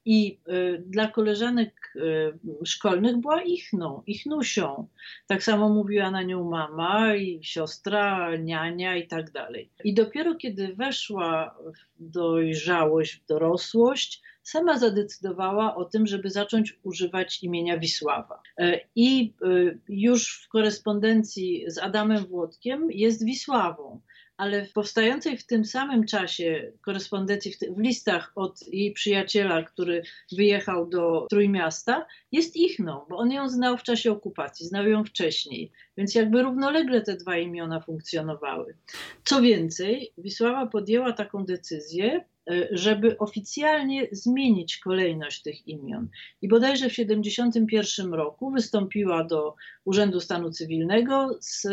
i 0.06 0.40
y, 0.48 0.84
dla 0.88 1.08
koleżanek 1.08 1.94
y, 1.96 2.66
szkolnych 2.66 3.18
była 3.18 3.42
Ichną, 3.42 4.04
Ichnusią. 4.08 4.88
Tak 5.28 5.44
samo 5.44 5.70
mówiła 5.70 6.12
na 6.12 6.24
nią 6.24 6.50
mama 6.50 7.16
i 7.16 7.40
siostra, 7.44 8.36
niania 8.38 8.96
i 8.96 9.08
tak 9.08 9.32
dalej. 9.32 9.70
I 9.84 9.94
dopiero 9.94 10.36
kiedy 10.36 10.76
weszła 10.76 11.56
w 12.00 12.10
dojrzałość, 12.10 13.16
w 13.16 13.26
dorosłość, 13.26 14.22
sama 14.44 14.80
zadecydowała 14.80 15.76
o 15.76 15.86
tym, 15.86 16.08
żeby 16.08 16.30
zacząć 16.30 16.80
używać 16.84 17.44
imienia 17.44 17.78
Wisława. 17.78 18.42
E, 18.58 18.80
I 18.96 19.34
y, 19.46 19.80
już 19.90 20.44
w 20.46 20.50
korespondencji 20.50 21.66
z 21.68 21.78
Adamem 21.78 22.26
Włodkiem 22.26 22.92
jest 22.92 23.26
Wisławą 23.26 24.02
ale 24.38 24.66
w 24.66 24.74
powstającej 24.74 25.38
w 25.38 25.46
tym 25.46 25.66
samym 25.66 26.06
czasie 26.06 26.72
korespondencji 26.82 27.52
w, 27.54 27.60
w, 27.60 27.80
listach 27.80 28.32
od 28.36 28.68
jej 28.68 28.94
przyjaciela, 28.94 29.64
który 29.64 30.04
wyjechał 30.32 30.90
do 30.90 31.28
Trójmiasta, 31.30 32.06
jest 32.32 32.56
Ichną, 32.56 33.06
bo 33.10 33.18
on 33.18 33.32
ją 33.32 33.50
znał 33.50 33.78
w 33.78 33.84
czasie 33.84 34.12
okupacji, 34.12 34.68
znał 34.68 34.88
ją 34.88 35.04
wcześniej, 35.04 35.72
więc 35.98 36.16
jakby 36.16 36.42
równolegle 36.42 37.02
te 37.02 37.16
dwa 37.18 37.38
imiona 37.38 37.80
funkcjonowały. 37.80 38.78
Co 39.24 39.42
więcej, 39.42 40.14
Wisława 40.18 40.68
podjęła 40.68 41.14
taką 41.14 41.46
decyzję, 41.46 42.26
żeby 42.72 43.18
oficjalnie 43.18 44.08
zmienić 44.12 44.78
kolejność 44.78 45.42
tych 45.42 45.68
imion. 45.68 46.08
I 46.42 46.48
bodajże 46.48 46.86
w 46.86 46.96
1971 46.96 48.14
roku 48.14 48.52
wystąpiła 48.52 49.24
do 49.24 49.56
Urzędu 49.86 50.20
Stanu 50.20 50.52
Cywilnego 50.52 51.38
z 51.40 51.68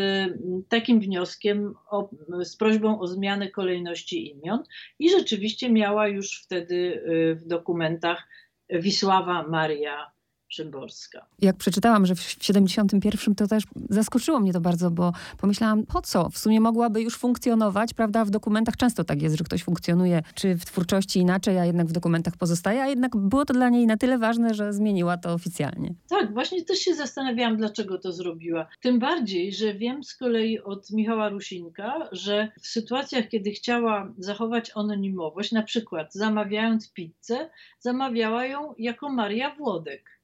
takim 0.69 1.00
wnioskiem, 1.00 1.75
o, 1.91 2.11
z 2.43 2.57
prośbą 2.57 3.00
o 3.00 3.07
zmianę 3.07 3.50
kolejności 3.50 4.31
imion 4.31 4.62
i 4.99 5.11
rzeczywiście 5.11 5.71
miała 5.71 6.09
już 6.09 6.43
wtedy 6.43 7.03
e, 7.05 7.35
w 7.35 7.47
dokumentach 7.47 8.29
Wisława 8.71 9.43
Maria 9.43 10.11
Szymborska. 10.50 11.26
Jak 11.42 11.57
przeczytałam, 11.57 12.07
że 12.07 12.14
w 12.14 12.21
71 12.21 13.35
to 13.35 13.47
też 13.47 13.64
zaskoczyło 13.90 14.40
mnie 14.40 14.52
to 14.52 14.61
bardzo, 14.61 14.90
bo 14.90 15.12
pomyślałam, 15.38 15.87
po 15.87 16.02
co? 16.02 16.28
W 16.28 16.38
sumie 16.38 16.61
mogłaby 16.61 17.02
już 17.02 17.19
funkcjonować, 17.19 17.95
prawda? 17.95 18.25
W 18.25 18.30
dokumentach 18.30 18.76
często 18.76 19.04
tak 19.04 19.23
jest, 19.23 19.37
że 19.37 19.45
ktoś 19.45 19.64
funkcjonuje, 19.64 20.23
czy 20.35 20.57
w 20.57 20.64
twórczości 20.64 21.19
inaczej, 21.19 21.59
a 21.59 21.64
jednak 21.64 21.87
w 21.87 21.92
dokumentach 21.92 22.37
pozostaje, 22.37 22.83
a 22.83 22.88
jednak 22.88 23.16
było 23.16 23.45
to 23.45 23.54
dla 23.54 23.69
niej 23.69 23.87
na 23.87 23.97
tyle 23.97 24.19
ważne, 24.19 24.54
że 24.54 24.73
zmieniła 24.73 25.16
to 25.16 25.33
oficjalnie. 25.33 25.95
Tak, 26.09 26.35
właśnie 26.35 26.64
też 26.64 26.78
się 26.78 26.95
zastanawiałam, 26.95 27.57
dlaczego 27.57 27.99
to 27.99 28.12
zrobiła. 28.12 28.66
Tym 28.80 28.99
bardziej, 28.99 29.52
że 29.52 29.75
wiem 29.75 30.04
z 30.04 30.16
kolei 30.16 30.61
od 30.61 30.90
Michała 30.90 31.28
Rusinka, 31.28 32.09
że 32.12 32.52
w 32.61 32.66
sytuacjach, 32.66 33.28
kiedy 33.28 33.50
chciała 33.50 34.12
zachować 34.19 34.71
anonimowość, 34.75 35.52
na 35.52 35.62
przykład 35.62 36.14
zamawiając 36.14 36.92
pizzę, 36.92 37.50
zamawiała 37.78 38.47
ją 38.47 38.75
jako 38.78 39.09
Maria 39.09 39.54
Włodek. 39.54 40.20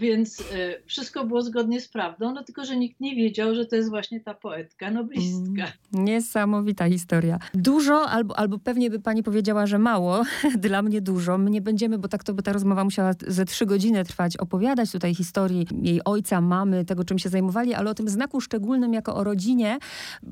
Więc 0.00 0.40
y, 0.40 0.44
wszystko 0.86 1.24
było 1.24 1.42
zgodnie 1.42 1.80
z 1.80 1.88
prawdą, 1.88 2.32
no 2.32 2.44
tylko, 2.44 2.64
że 2.64 2.76
nikt 2.76 3.00
nie 3.00 3.16
wiedział, 3.16 3.54
że 3.54 3.66
to 3.66 3.76
jest 3.76 3.88
właśnie 3.88 4.20
ta 4.20 4.34
poetka, 4.34 4.90
noblistka. 4.90 5.62
Mm, 5.62 5.72
niesamowita 5.92 6.88
historia. 6.88 7.38
Dużo, 7.54 8.08
albo, 8.08 8.38
albo 8.38 8.58
pewnie 8.58 8.90
by 8.90 9.00
pani 9.00 9.22
powiedziała, 9.22 9.66
że 9.66 9.78
mało, 9.78 10.22
dla 10.58 10.82
mnie 10.82 11.00
dużo. 11.00 11.38
My 11.38 11.50
nie 11.50 11.60
będziemy, 11.60 11.98
bo 11.98 12.08
tak 12.08 12.24
to 12.24 12.34
by 12.34 12.42
ta 12.42 12.52
rozmowa 12.52 12.84
musiała 12.84 13.12
ze 13.26 13.44
trzy 13.44 13.66
godziny 13.66 14.04
trwać, 14.04 14.36
opowiadać 14.36 14.92
tutaj 14.92 15.14
historii 15.14 15.66
jej 15.82 16.00
ojca, 16.04 16.40
mamy, 16.40 16.84
tego 16.84 17.04
czym 17.04 17.18
się 17.18 17.28
zajmowali, 17.28 17.74
ale 17.74 17.90
o 17.90 17.94
tym 17.94 18.08
znaku 18.08 18.40
szczególnym 18.40 18.94
jako 18.94 19.16
o 19.16 19.24
rodzinie 19.24 19.78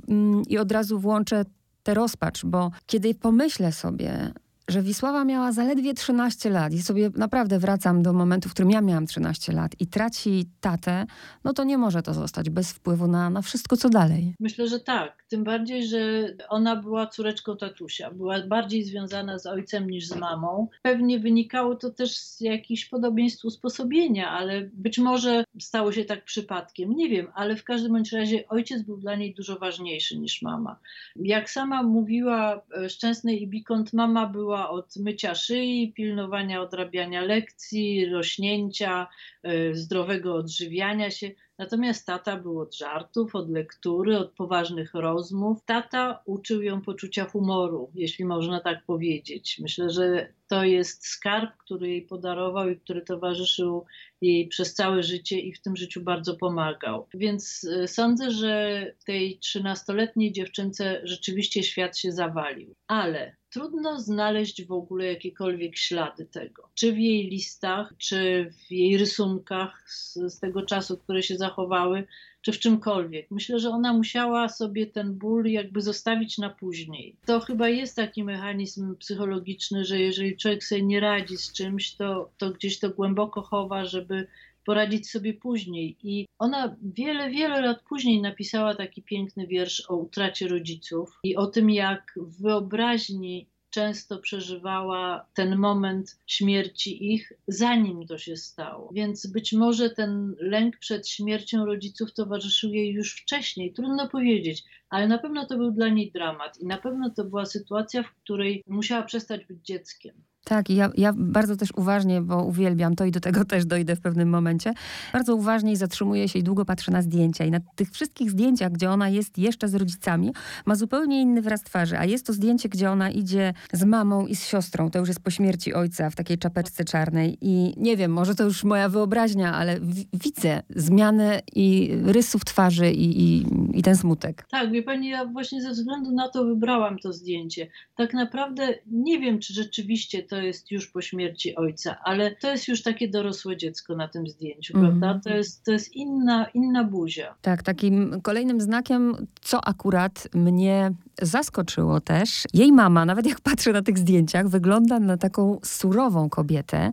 mm, 0.08 0.42
i 0.48 0.58
od 0.58 0.72
razu 0.72 0.98
włączę 0.98 1.44
tę 1.82 1.94
rozpacz, 1.94 2.44
bo 2.44 2.70
kiedy 2.86 3.14
pomyślę 3.14 3.72
sobie, 3.72 4.32
że 4.72 4.82
Wisława 4.82 5.24
miała 5.24 5.52
zaledwie 5.52 5.94
13 5.94 6.50
lat 6.50 6.72
i 6.72 6.82
sobie 6.82 7.10
naprawdę 7.16 7.58
wracam 7.58 8.02
do 8.02 8.12
momentu, 8.12 8.48
w 8.48 8.52
którym 8.52 8.70
ja 8.70 8.80
miałam 8.80 9.06
13 9.06 9.52
lat 9.52 9.72
i 9.80 9.86
traci 9.86 10.46
tatę, 10.60 11.06
no 11.44 11.52
to 11.52 11.64
nie 11.64 11.78
może 11.78 12.02
to 12.02 12.14
zostać 12.14 12.50
bez 12.50 12.72
wpływu 12.72 13.08
na, 13.08 13.30
na 13.30 13.42
wszystko, 13.42 13.76
co 13.76 13.88
dalej. 13.88 14.34
Myślę, 14.40 14.68
że 14.68 14.80
tak. 14.80 15.24
Tym 15.28 15.44
bardziej, 15.44 15.86
że 15.86 16.28
ona 16.48 16.76
była 16.76 17.06
córeczką 17.06 17.56
tatusia. 17.56 18.10
Była 18.10 18.46
bardziej 18.46 18.84
związana 18.84 19.38
z 19.38 19.46
ojcem 19.46 19.90
niż 19.90 20.06
z 20.06 20.16
mamą. 20.16 20.68
Pewnie 20.82 21.18
wynikało 21.18 21.76
to 21.76 21.90
też 21.90 22.16
z 22.16 22.40
jakichś 22.40 22.84
podobieństw 22.84 23.44
usposobienia, 23.44 24.30
ale 24.30 24.70
być 24.72 24.98
może 24.98 25.44
stało 25.60 25.92
się 25.92 26.04
tak 26.04 26.24
przypadkiem. 26.24 26.90
Nie 26.90 27.08
wiem, 27.08 27.26
ale 27.34 27.56
w 27.56 27.64
każdym 27.64 27.92
bądź 27.92 28.12
razie 28.12 28.48
ojciec 28.48 28.82
był 28.82 28.96
dla 28.96 29.16
niej 29.16 29.34
dużo 29.34 29.56
ważniejszy 29.58 30.18
niż 30.18 30.42
mama. 30.42 30.78
Jak 31.16 31.50
sama 31.50 31.82
mówiła 31.82 32.62
e, 32.76 32.88
Szczęsnej 32.88 33.42
i 33.42 33.48
Bikont, 33.48 33.92
mama 33.92 34.26
była 34.26 34.61
od 34.70 34.96
mycia 34.96 35.34
szyi, 35.34 35.92
pilnowania 35.96 36.62
odrabiania 36.62 37.22
lekcji, 37.22 38.06
rośnięcia, 38.06 39.08
e, 39.42 39.74
zdrowego 39.74 40.34
odżywiania 40.34 41.10
się. 41.10 41.30
Natomiast 41.58 42.06
tata 42.06 42.36
był 42.36 42.60
od 42.60 42.76
żartów, 42.76 43.34
od 43.34 43.50
lektury, 43.50 44.18
od 44.18 44.32
poważnych 44.32 44.94
rozmów. 44.94 45.64
Tata 45.64 46.22
uczył 46.26 46.62
ją 46.62 46.80
poczucia 46.80 47.24
humoru, 47.24 47.90
jeśli 47.94 48.24
można 48.24 48.60
tak 48.60 48.84
powiedzieć. 48.84 49.58
Myślę, 49.62 49.90
że 49.90 50.32
to 50.48 50.64
jest 50.64 51.06
skarb, 51.06 51.56
który 51.56 51.88
jej 51.88 52.02
podarował 52.02 52.68
i 52.68 52.80
który 52.80 53.02
towarzyszył 53.02 53.84
jej 54.20 54.48
przez 54.48 54.74
całe 54.74 55.02
życie 55.02 55.40
i 55.40 55.54
w 55.54 55.62
tym 55.62 55.76
życiu 55.76 56.02
bardzo 56.02 56.36
pomagał. 56.36 57.08
Więc 57.14 57.64
e, 57.64 57.88
sądzę, 57.88 58.30
że 58.30 58.86
tej 59.06 59.38
trzynastoletniej 59.38 60.32
dziewczynce 60.32 61.00
rzeczywiście 61.04 61.62
świat 61.62 61.98
się 61.98 62.12
zawalił. 62.12 62.74
Ale 62.86 63.36
trudno 63.52 64.00
znaleźć 64.00 64.64
w 64.64 64.72
ogóle 64.72 65.06
jakiekolwiek 65.06 65.76
ślady 65.76 66.26
tego. 66.26 66.68
Czy 66.74 66.92
w 66.92 66.98
jej 66.98 67.28
listach, 67.28 67.94
czy 67.98 68.50
w 68.68 68.72
jej 68.72 68.98
rysunkach 68.98 69.90
z, 69.90 70.14
z, 70.14 70.40
tego 70.40 70.62
czasu, 70.62 70.98
które 70.98 71.22
się 71.22 71.36
zachowały, 71.36 72.06
czy 72.42 72.52
w 72.52 72.58
czymkolwiek. 72.58 73.30
Myślę, 73.30 73.58
że 73.58 73.70
ona 73.70 73.92
musiała 73.92 74.48
sobie 74.48 74.86
ten 74.86 75.14
ból 75.14 75.46
jakby 75.46 75.80
zostawić 75.80 76.38
na 76.38 76.50
później. 76.50 77.16
To 77.26 77.40
chyba 77.40 77.68
jest 77.68 77.96
taki 77.96 78.24
mechanizm 78.24 78.96
psychologiczny, 78.96 79.84
że 79.84 79.98
jeżeli 79.98 80.36
człowiek 80.36 80.64
sobie 80.64 80.82
nie 80.82 81.00
radzi 81.00 81.36
z 81.36 81.52
czymś, 81.52 81.94
to, 81.94 82.30
to 82.38 82.50
gdzieś 82.50 82.78
to 82.78 82.90
głęboko 82.90 83.42
chowa, 83.42 83.84
żeby 83.84 84.26
poradzić 84.64 85.10
sobie 85.10 85.34
później. 85.34 85.96
I 86.02 86.26
ona 86.38 86.76
wiele, 86.82 87.30
wiele 87.30 87.60
lat 87.60 87.82
później 87.88 88.20
napisała 88.20 88.74
taki 88.74 89.02
piękny 89.02 89.46
wiersz 89.46 89.90
o 89.90 89.96
utracie 89.96 90.48
rodziców 90.48 91.18
i 91.24 91.36
o 91.36 91.46
tym, 91.46 91.70
jak 91.70 92.14
w 92.16 92.42
wyobraźni 92.42 93.46
często 93.72 94.18
przeżywała 94.18 95.26
ten 95.34 95.56
moment 95.56 96.20
śmierci 96.26 97.12
ich, 97.14 97.32
zanim 97.48 98.06
to 98.06 98.18
się 98.18 98.36
stało. 98.36 98.90
Więc 98.92 99.26
być 99.26 99.52
może 99.52 99.90
ten 99.90 100.34
lęk 100.40 100.78
przed 100.78 101.08
śmiercią 101.08 101.64
rodziców 101.64 102.14
towarzyszył 102.14 102.72
jej 102.72 102.92
już 102.92 103.14
wcześniej. 103.14 103.72
Trudno 103.72 104.08
powiedzieć, 104.08 104.64
ale 104.88 105.08
na 105.08 105.18
pewno 105.18 105.46
to 105.46 105.56
był 105.56 105.70
dla 105.70 105.88
niej 105.88 106.12
dramat 106.12 106.60
i 106.60 106.66
na 106.66 106.78
pewno 106.78 107.10
to 107.10 107.24
była 107.24 107.46
sytuacja, 107.46 108.02
w 108.02 108.14
której 108.14 108.62
musiała 108.66 109.02
przestać 109.02 109.44
być 109.44 109.66
dzieckiem. 109.66 110.14
Tak, 110.44 110.70
ja, 110.70 110.90
ja 110.96 111.12
bardzo 111.16 111.56
też 111.56 111.68
uważnie, 111.76 112.20
bo 112.20 112.44
uwielbiam 112.44 112.96
to 112.96 113.04
i 113.04 113.10
do 113.10 113.20
tego 113.20 113.44
też 113.52 113.64
dojdę 113.64 113.96
w 113.96 114.00
pewnym 114.00 114.28
momencie, 114.28 114.72
bardzo 115.12 115.36
uważnie 115.36 115.76
zatrzymuję 115.76 116.28
się 116.28 116.38
i 116.38 116.42
długo 116.42 116.64
patrzę 116.64 116.92
na 116.92 117.02
zdjęcia. 117.02 117.44
I 117.44 117.50
na 117.50 117.60
tych 117.76 117.90
wszystkich 117.90 118.30
zdjęciach, 118.30 118.72
gdzie 118.72 118.90
ona 118.90 119.08
jest 119.08 119.38
jeszcze 119.38 119.68
z 119.68 119.74
rodzicami, 119.74 120.32
ma 120.66 120.74
zupełnie 120.74 121.20
inny 121.20 121.42
wyraz 121.42 121.62
twarzy. 121.62 121.98
A 121.98 122.04
jest 122.04 122.26
to 122.26 122.32
zdjęcie, 122.32 122.68
gdzie 122.68 122.90
ona 122.90 123.10
idzie 123.10 123.54
z 123.72 123.84
mamą 123.84 124.26
i 124.26 124.36
z 124.36 124.46
siostrą. 124.46 124.90
To 124.90 124.98
już 124.98 125.08
jest 125.08 125.20
po 125.20 125.30
śmierci 125.30 125.74
ojca 125.74 126.10
w 126.10 126.14
takiej 126.14 126.38
czapeczce 126.38 126.84
czarnej. 126.84 127.38
I 127.40 127.74
nie 127.76 127.96
wiem, 127.96 128.12
może 128.12 128.34
to 128.34 128.44
już 128.44 128.64
moja 128.64 128.88
wyobraźnia, 128.88 129.54
ale 129.54 129.80
widzę 130.12 130.62
zmianę 130.70 131.40
i 131.54 131.90
rysów 132.04 132.44
twarzy 132.44 132.90
i, 132.90 133.22
i, 133.22 133.44
i 133.78 133.82
ten 133.82 133.96
smutek. 133.96 134.46
Tak, 134.50 134.70
wie 134.70 134.82
pani, 134.82 135.08
ja 135.08 135.24
właśnie 135.24 135.62
ze 135.62 135.70
względu 135.70 136.12
na 136.12 136.28
to 136.28 136.44
wybrałam 136.44 136.98
to 136.98 137.12
zdjęcie. 137.12 137.68
Tak 137.96 138.14
naprawdę 138.14 138.74
nie 138.86 139.20
wiem, 139.20 139.38
czy 139.38 139.54
rzeczywiście 139.54 140.22
to 140.32 140.42
jest 140.42 140.70
już 140.70 140.86
po 140.86 141.02
śmierci 141.02 141.56
ojca, 141.56 141.96
ale 142.04 142.36
to 142.36 142.50
jest 142.50 142.68
już 142.68 142.82
takie 142.82 143.08
dorosłe 143.08 143.56
dziecko 143.56 143.96
na 143.96 144.08
tym 144.08 144.28
zdjęciu, 144.28 144.78
mm. 144.78 145.00
prawda? 145.00 145.20
To 145.24 145.36
jest, 145.36 145.64
to 145.64 145.72
jest 145.72 145.92
inna, 145.92 146.46
inna 146.54 146.84
buzia. 146.84 147.34
Tak, 147.42 147.62
takim 147.62 148.20
kolejnym 148.22 148.60
znakiem, 148.60 149.26
co 149.40 149.64
akurat 149.64 150.28
mnie 150.34 150.92
zaskoczyło 151.22 152.00
też, 152.00 152.44
jej 152.54 152.72
mama, 152.72 153.04
nawet 153.04 153.26
jak 153.26 153.40
patrzę 153.40 153.72
na 153.72 153.82
tych 153.82 153.98
zdjęciach, 153.98 154.48
wygląda 154.48 155.00
na 155.00 155.16
taką 155.16 155.58
surową 155.64 156.30
kobietę. 156.30 156.90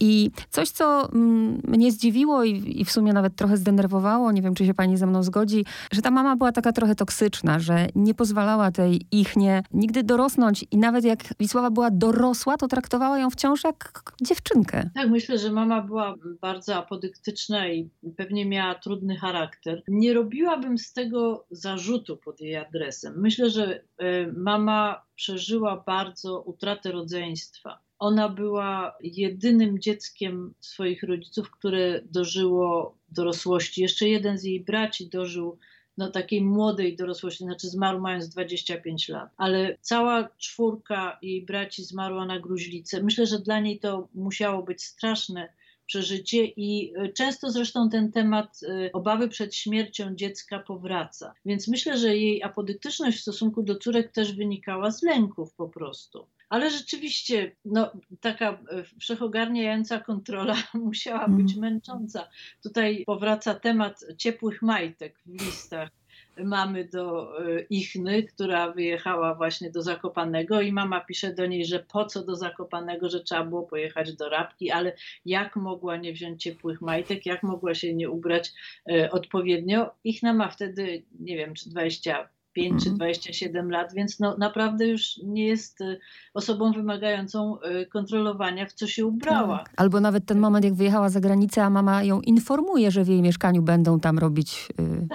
I 0.00 0.30
coś, 0.50 0.70
co 0.70 1.12
mm, 1.12 1.60
mnie 1.64 1.92
zdziwiło 1.92 2.44
i, 2.44 2.80
i, 2.80 2.84
w 2.84 2.90
sumie 2.90 3.12
nawet 3.12 3.36
trochę 3.36 3.56
zdenerwowało, 3.56 4.32
nie 4.32 4.42
wiem, 4.42 4.54
czy 4.54 4.66
się 4.66 4.74
pani 4.74 4.96
ze 4.96 5.06
mną 5.06 5.22
zgodzi, 5.22 5.64
że 5.92 6.02
ta 6.02 6.10
mama 6.10 6.36
była 6.36 6.52
taka 6.52 6.72
trochę 6.72 6.94
toksyczna, 6.94 7.58
że 7.58 7.86
nie 7.94 8.14
pozwalała 8.14 8.70
tej 8.70 9.06
ich 9.10 9.36
nie 9.36 9.62
nigdy 9.74 10.02
dorosnąć 10.02 10.64
i 10.70 10.78
nawet 10.78 11.04
jak 11.04 11.18
Wisława 11.40 11.70
była 11.70 11.90
dorosła, 11.90 12.56
to 12.56 12.68
traktowała 12.68 13.18
ją 13.18 13.30
wciąż 13.30 13.64
jak 13.64 14.02
dziewczynkę. 14.22 14.90
Tak, 14.94 15.10
myślę, 15.10 15.38
że 15.38 15.52
mama 15.52 15.82
była 15.82 16.14
bardzo 16.40 16.76
apodyktyczna 16.76 17.68
i 17.68 17.90
pewnie 18.16 18.46
miała 18.46 18.74
trudny 18.74 19.16
charakter. 19.16 19.82
Nie 19.88 20.14
robiłabym 20.14 20.78
z 20.78 20.92
tego 20.92 21.46
zarzutu 21.50 22.16
pod 22.16 22.40
jej 22.40 22.56
adresem. 22.56 23.14
Myślę, 23.16 23.50
że 23.50 23.67
y, 23.70 24.32
mama 24.36 25.04
przeżyła 25.14 25.82
bardzo 25.86 26.40
utratę 26.40 26.92
rodzeństwa 26.92 27.88
ona 27.98 28.28
była 28.28 28.96
jedynym 29.00 29.78
dzieckiem 29.78 30.54
swoich 30.60 31.02
rodziców, 31.02 31.50
które 31.50 32.00
dożyło 32.02 32.98
dorosłości. 33.08 33.82
Jeszcze 33.82 34.08
jeden 34.08 34.38
z 34.38 34.44
jej 34.44 34.64
braci 34.64 35.08
dożył 35.08 35.58
no, 35.96 36.10
takiej 36.10 36.42
młodej 36.42 36.96
dorosłości, 36.96 37.44
znaczy 37.44 37.68
zmarł 37.68 38.00
mając 38.00 38.28
25 38.28 39.08
lat. 39.08 39.30
Ale 39.36 39.76
cała 39.80 40.28
czwórka 40.38 41.18
jej 41.22 41.46
braci 41.46 41.84
zmarła 41.84 42.26
na 42.26 42.40
gruźlicę. 42.40 43.02
Myślę, 43.02 43.26
że 43.26 43.38
dla 43.38 43.60
niej 43.60 43.78
to 43.78 44.08
musiało 44.14 44.62
być 44.62 44.82
straszne 44.82 45.52
przeżycie 45.88 46.44
i 46.44 46.92
e, 46.96 47.08
często 47.12 47.50
zresztą 47.50 47.90
ten 47.90 48.12
temat 48.12 48.60
e, 48.62 48.92
obawy 48.92 49.28
przed 49.28 49.54
śmiercią 49.54 50.14
dziecka 50.14 50.58
powraca. 50.58 51.34
Więc 51.44 51.68
myślę, 51.68 51.98
że 51.98 52.16
jej 52.16 52.42
apodyktyczność 52.42 53.18
w 53.18 53.22
stosunku 53.22 53.62
do 53.62 53.76
córek 53.76 54.12
też 54.12 54.32
wynikała 54.32 54.90
z 54.90 55.02
lęków 55.02 55.54
po 55.54 55.68
prostu. 55.68 56.26
Ale 56.48 56.70
rzeczywiście, 56.70 57.56
no, 57.64 57.90
taka 58.20 58.50
e, 58.50 58.58
wszechogarniająca 59.00 60.00
kontrola 60.00 60.56
musiała 60.74 61.28
być 61.28 61.54
mhm. 61.54 61.60
męcząca. 61.60 62.28
Tutaj 62.62 63.04
powraca 63.06 63.54
temat 63.54 64.04
ciepłych 64.18 64.62
majtek 64.62 65.18
w 65.26 65.42
listach 65.42 65.97
mamy 66.44 66.84
do 66.84 67.38
e, 67.38 67.60
Ichny, 67.60 68.22
która 68.22 68.72
wyjechała 68.72 69.34
właśnie 69.34 69.70
do 69.70 69.82
Zakopanego 69.82 70.60
i 70.60 70.72
mama 70.72 71.00
pisze 71.00 71.34
do 71.34 71.46
niej, 71.46 71.64
że 71.64 71.78
po 71.92 72.04
co 72.04 72.24
do 72.24 72.36
Zakopanego, 72.36 73.08
że 73.08 73.20
trzeba 73.20 73.44
było 73.44 73.62
pojechać 73.62 74.12
do 74.12 74.28
Rabki, 74.28 74.70
ale 74.70 74.92
jak 75.24 75.56
mogła 75.56 75.96
nie 75.96 76.12
wziąć 76.12 76.42
ciepłych 76.42 76.80
majtek, 76.80 77.26
jak 77.26 77.42
mogła 77.42 77.74
się 77.74 77.94
nie 77.94 78.10
ubrać 78.10 78.52
e, 78.90 79.10
odpowiednio. 79.10 79.90
Ichna 80.04 80.34
ma 80.34 80.48
wtedy, 80.48 81.02
nie 81.20 81.36
wiem, 81.36 81.54
czy 81.54 81.70
20 81.70 82.28
25 82.58 82.84
czy 82.84 82.90
27 82.90 83.56
mhm. 83.56 83.70
lat, 83.70 83.94
więc 83.94 84.20
no, 84.20 84.36
naprawdę 84.38 84.86
już 84.86 85.16
nie 85.24 85.46
jest 85.46 85.80
y, 85.80 85.98
osobą 86.34 86.72
wymagającą 86.72 87.58
y, 87.62 87.86
kontrolowania, 87.86 88.66
w 88.66 88.72
co 88.72 88.86
się 88.86 89.06
ubrała. 89.06 89.58
Tak. 89.58 89.72
Albo 89.76 90.00
nawet 90.00 90.26
ten 90.26 90.38
moment, 90.38 90.64
jak 90.64 90.74
wyjechała 90.74 91.08
za 91.08 91.20
granicę, 91.20 91.64
a 91.64 91.70
mama 91.70 92.02
ją 92.02 92.20
informuje, 92.20 92.90
że 92.90 93.04
w 93.04 93.08
jej 93.08 93.22
mieszkaniu 93.22 93.62
będą 93.62 94.00
tam 94.00 94.18
robić 94.18 94.68
yy, 94.78 95.08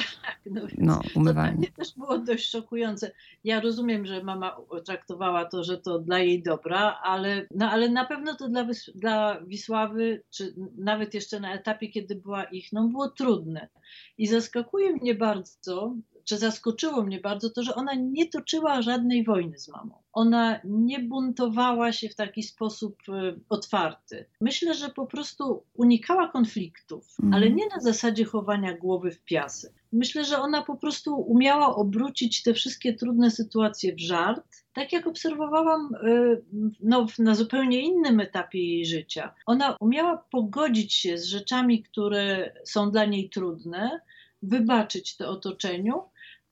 no, 0.53 0.61
no, 0.77 1.01
umywalnie. 1.15 1.67
To 1.67 1.73
też 1.73 1.93
było 1.97 2.17
dość 2.17 2.49
szokujące. 2.49 3.11
Ja 3.43 3.59
rozumiem, 3.59 4.05
że 4.05 4.23
mama 4.23 4.57
traktowała 4.85 5.45
to, 5.45 5.63
że 5.63 5.77
to 5.77 5.99
dla 5.99 6.19
jej 6.19 6.43
dobra, 6.43 6.99
ale, 7.03 7.47
no, 7.55 7.69
ale 7.69 7.89
na 7.89 8.05
pewno 8.05 8.35
to 8.35 8.49
dla, 8.49 8.67
dla 8.95 9.41
Wisławy, 9.41 10.23
czy 10.29 10.53
nawet 10.77 11.13
jeszcze 11.13 11.39
na 11.39 11.53
etapie, 11.53 11.89
kiedy 11.89 12.15
była 12.15 12.43
ich, 12.43 12.73
no 12.73 12.87
było 12.87 13.09
trudne. 13.09 13.69
I 14.17 14.27
zaskakuje 14.27 14.93
mnie 14.93 15.15
bardzo, 15.15 15.95
czy 16.25 16.37
zaskoczyło 16.37 17.03
mnie 17.03 17.19
bardzo 17.19 17.49
to, 17.49 17.63
że 17.63 17.75
ona 17.75 17.93
nie 17.93 18.29
toczyła 18.29 18.81
żadnej 18.81 19.23
wojny 19.23 19.59
z 19.59 19.69
mamą. 19.69 20.03
Ona 20.13 20.59
nie 20.63 20.99
buntowała 20.99 21.91
się 21.91 22.09
w 22.09 22.15
taki 22.15 22.43
sposób 22.43 22.97
e, 23.09 23.35
otwarty. 23.49 24.25
Myślę, 24.41 24.73
że 24.73 24.89
po 24.89 25.05
prostu 25.05 25.63
unikała 25.73 26.27
konfliktów, 26.27 27.15
mm. 27.23 27.33
ale 27.33 27.49
nie 27.49 27.65
na 27.75 27.81
zasadzie 27.81 28.25
chowania 28.25 28.77
głowy 28.77 29.11
w 29.11 29.23
piasek. 29.23 29.73
Myślę, 29.91 30.25
że 30.25 30.39
ona 30.39 30.61
po 30.61 30.75
prostu 30.75 31.15
umiała 31.15 31.75
obrócić 31.75 32.43
te 32.43 32.53
wszystkie 32.53 32.93
trudne 32.93 33.31
sytuacje 33.31 33.95
w 33.95 33.99
żart, 33.99 34.63
tak 34.73 34.93
jak 34.93 35.07
obserwowałam 35.07 35.95
e, 35.95 36.37
no, 36.79 37.07
na 37.19 37.35
zupełnie 37.35 37.81
innym 37.81 38.19
etapie 38.19 38.59
jej 38.59 38.85
życia. 38.85 39.33
Ona 39.45 39.77
umiała 39.79 40.17
pogodzić 40.31 40.93
się 40.93 41.17
z 41.17 41.25
rzeczami, 41.25 41.83
które 41.83 42.53
są 42.65 42.91
dla 42.91 43.05
niej 43.05 43.29
trudne, 43.29 43.99
wybaczyć 44.41 45.17
to 45.17 45.29
otoczeniu, 45.29 46.01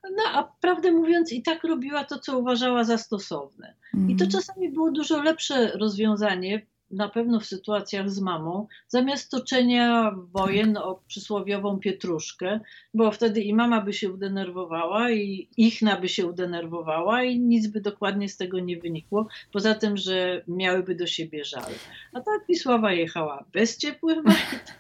no 0.03 0.23
a 0.33 0.43
prawdę 0.61 0.91
mówiąc, 0.91 1.31
i 1.31 1.41
tak 1.41 1.63
robiła 1.63 2.03
to, 2.03 2.19
co 2.19 2.39
uważała 2.39 2.83
za 2.83 2.97
stosowne. 2.97 3.75
Mm. 3.93 4.11
I 4.11 4.15
to 4.15 4.25
mhm. 4.25 4.31
czasami 4.31 4.69
było 4.69 4.91
dużo 4.91 5.21
lepsze 5.21 5.71
rozwiązanie, 5.77 6.65
na 6.91 7.09
pewno 7.09 7.39
w 7.39 7.45
sytuacjach 7.45 8.09
z 8.09 8.19
mamą, 8.19 8.67
zamiast 8.87 9.31
toczenia 9.31 10.15
wojen 10.31 10.77
o 10.77 11.01
przysłowiową 11.07 11.79
pietruszkę, 11.79 12.59
bo 12.93 13.11
wtedy 13.11 13.41
i 13.41 13.53
mama 13.53 13.81
by 13.81 13.93
się 13.93 14.11
udenerwowała, 14.11 15.11
i 15.11 15.49
ichna 15.57 16.01
by 16.01 16.09
się 16.09 16.25
udenerwowała, 16.27 17.23
i 17.23 17.39
nic 17.39 17.67
by 17.67 17.81
dokładnie 17.81 18.29
z 18.29 18.37
tego 18.37 18.59
nie 18.59 18.77
wynikło, 18.77 19.27
poza 19.51 19.75
tym, 19.75 19.97
że 19.97 20.43
miałyby 20.47 20.95
do 20.95 21.07
siebie 21.07 21.45
żal. 21.45 21.71
A 22.13 22.21
tak 22.21 22.41
Wisława 22.49 22.93
jechała 22.93 23.45
bez 23.53 23.77
ciepłych 23.77 24.23
majtek, 24.23 24.75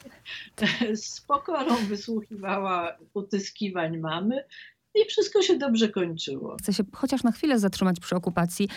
z 0.93 1.21
pokorą 1.21 1.75
wysłuchiwała 1.75 2.97
utyskiwań 3.13 3.97
mamy, 3.97 4.43
i 4.95 5.05
wszystko 5.05 5.41
się 5.41 5.57
dobrze 5.57 5.89
kończyło. 5.89 6.55
Chcę 6.59 6.73
się 6.73 6.83
chociaż 6.93 7.23
na 7.23 7.31
chwilę 7.31 7.59
zatrzymać 7.59 7.99
przy 7.99 8.15
okupacji. 8.15 8.69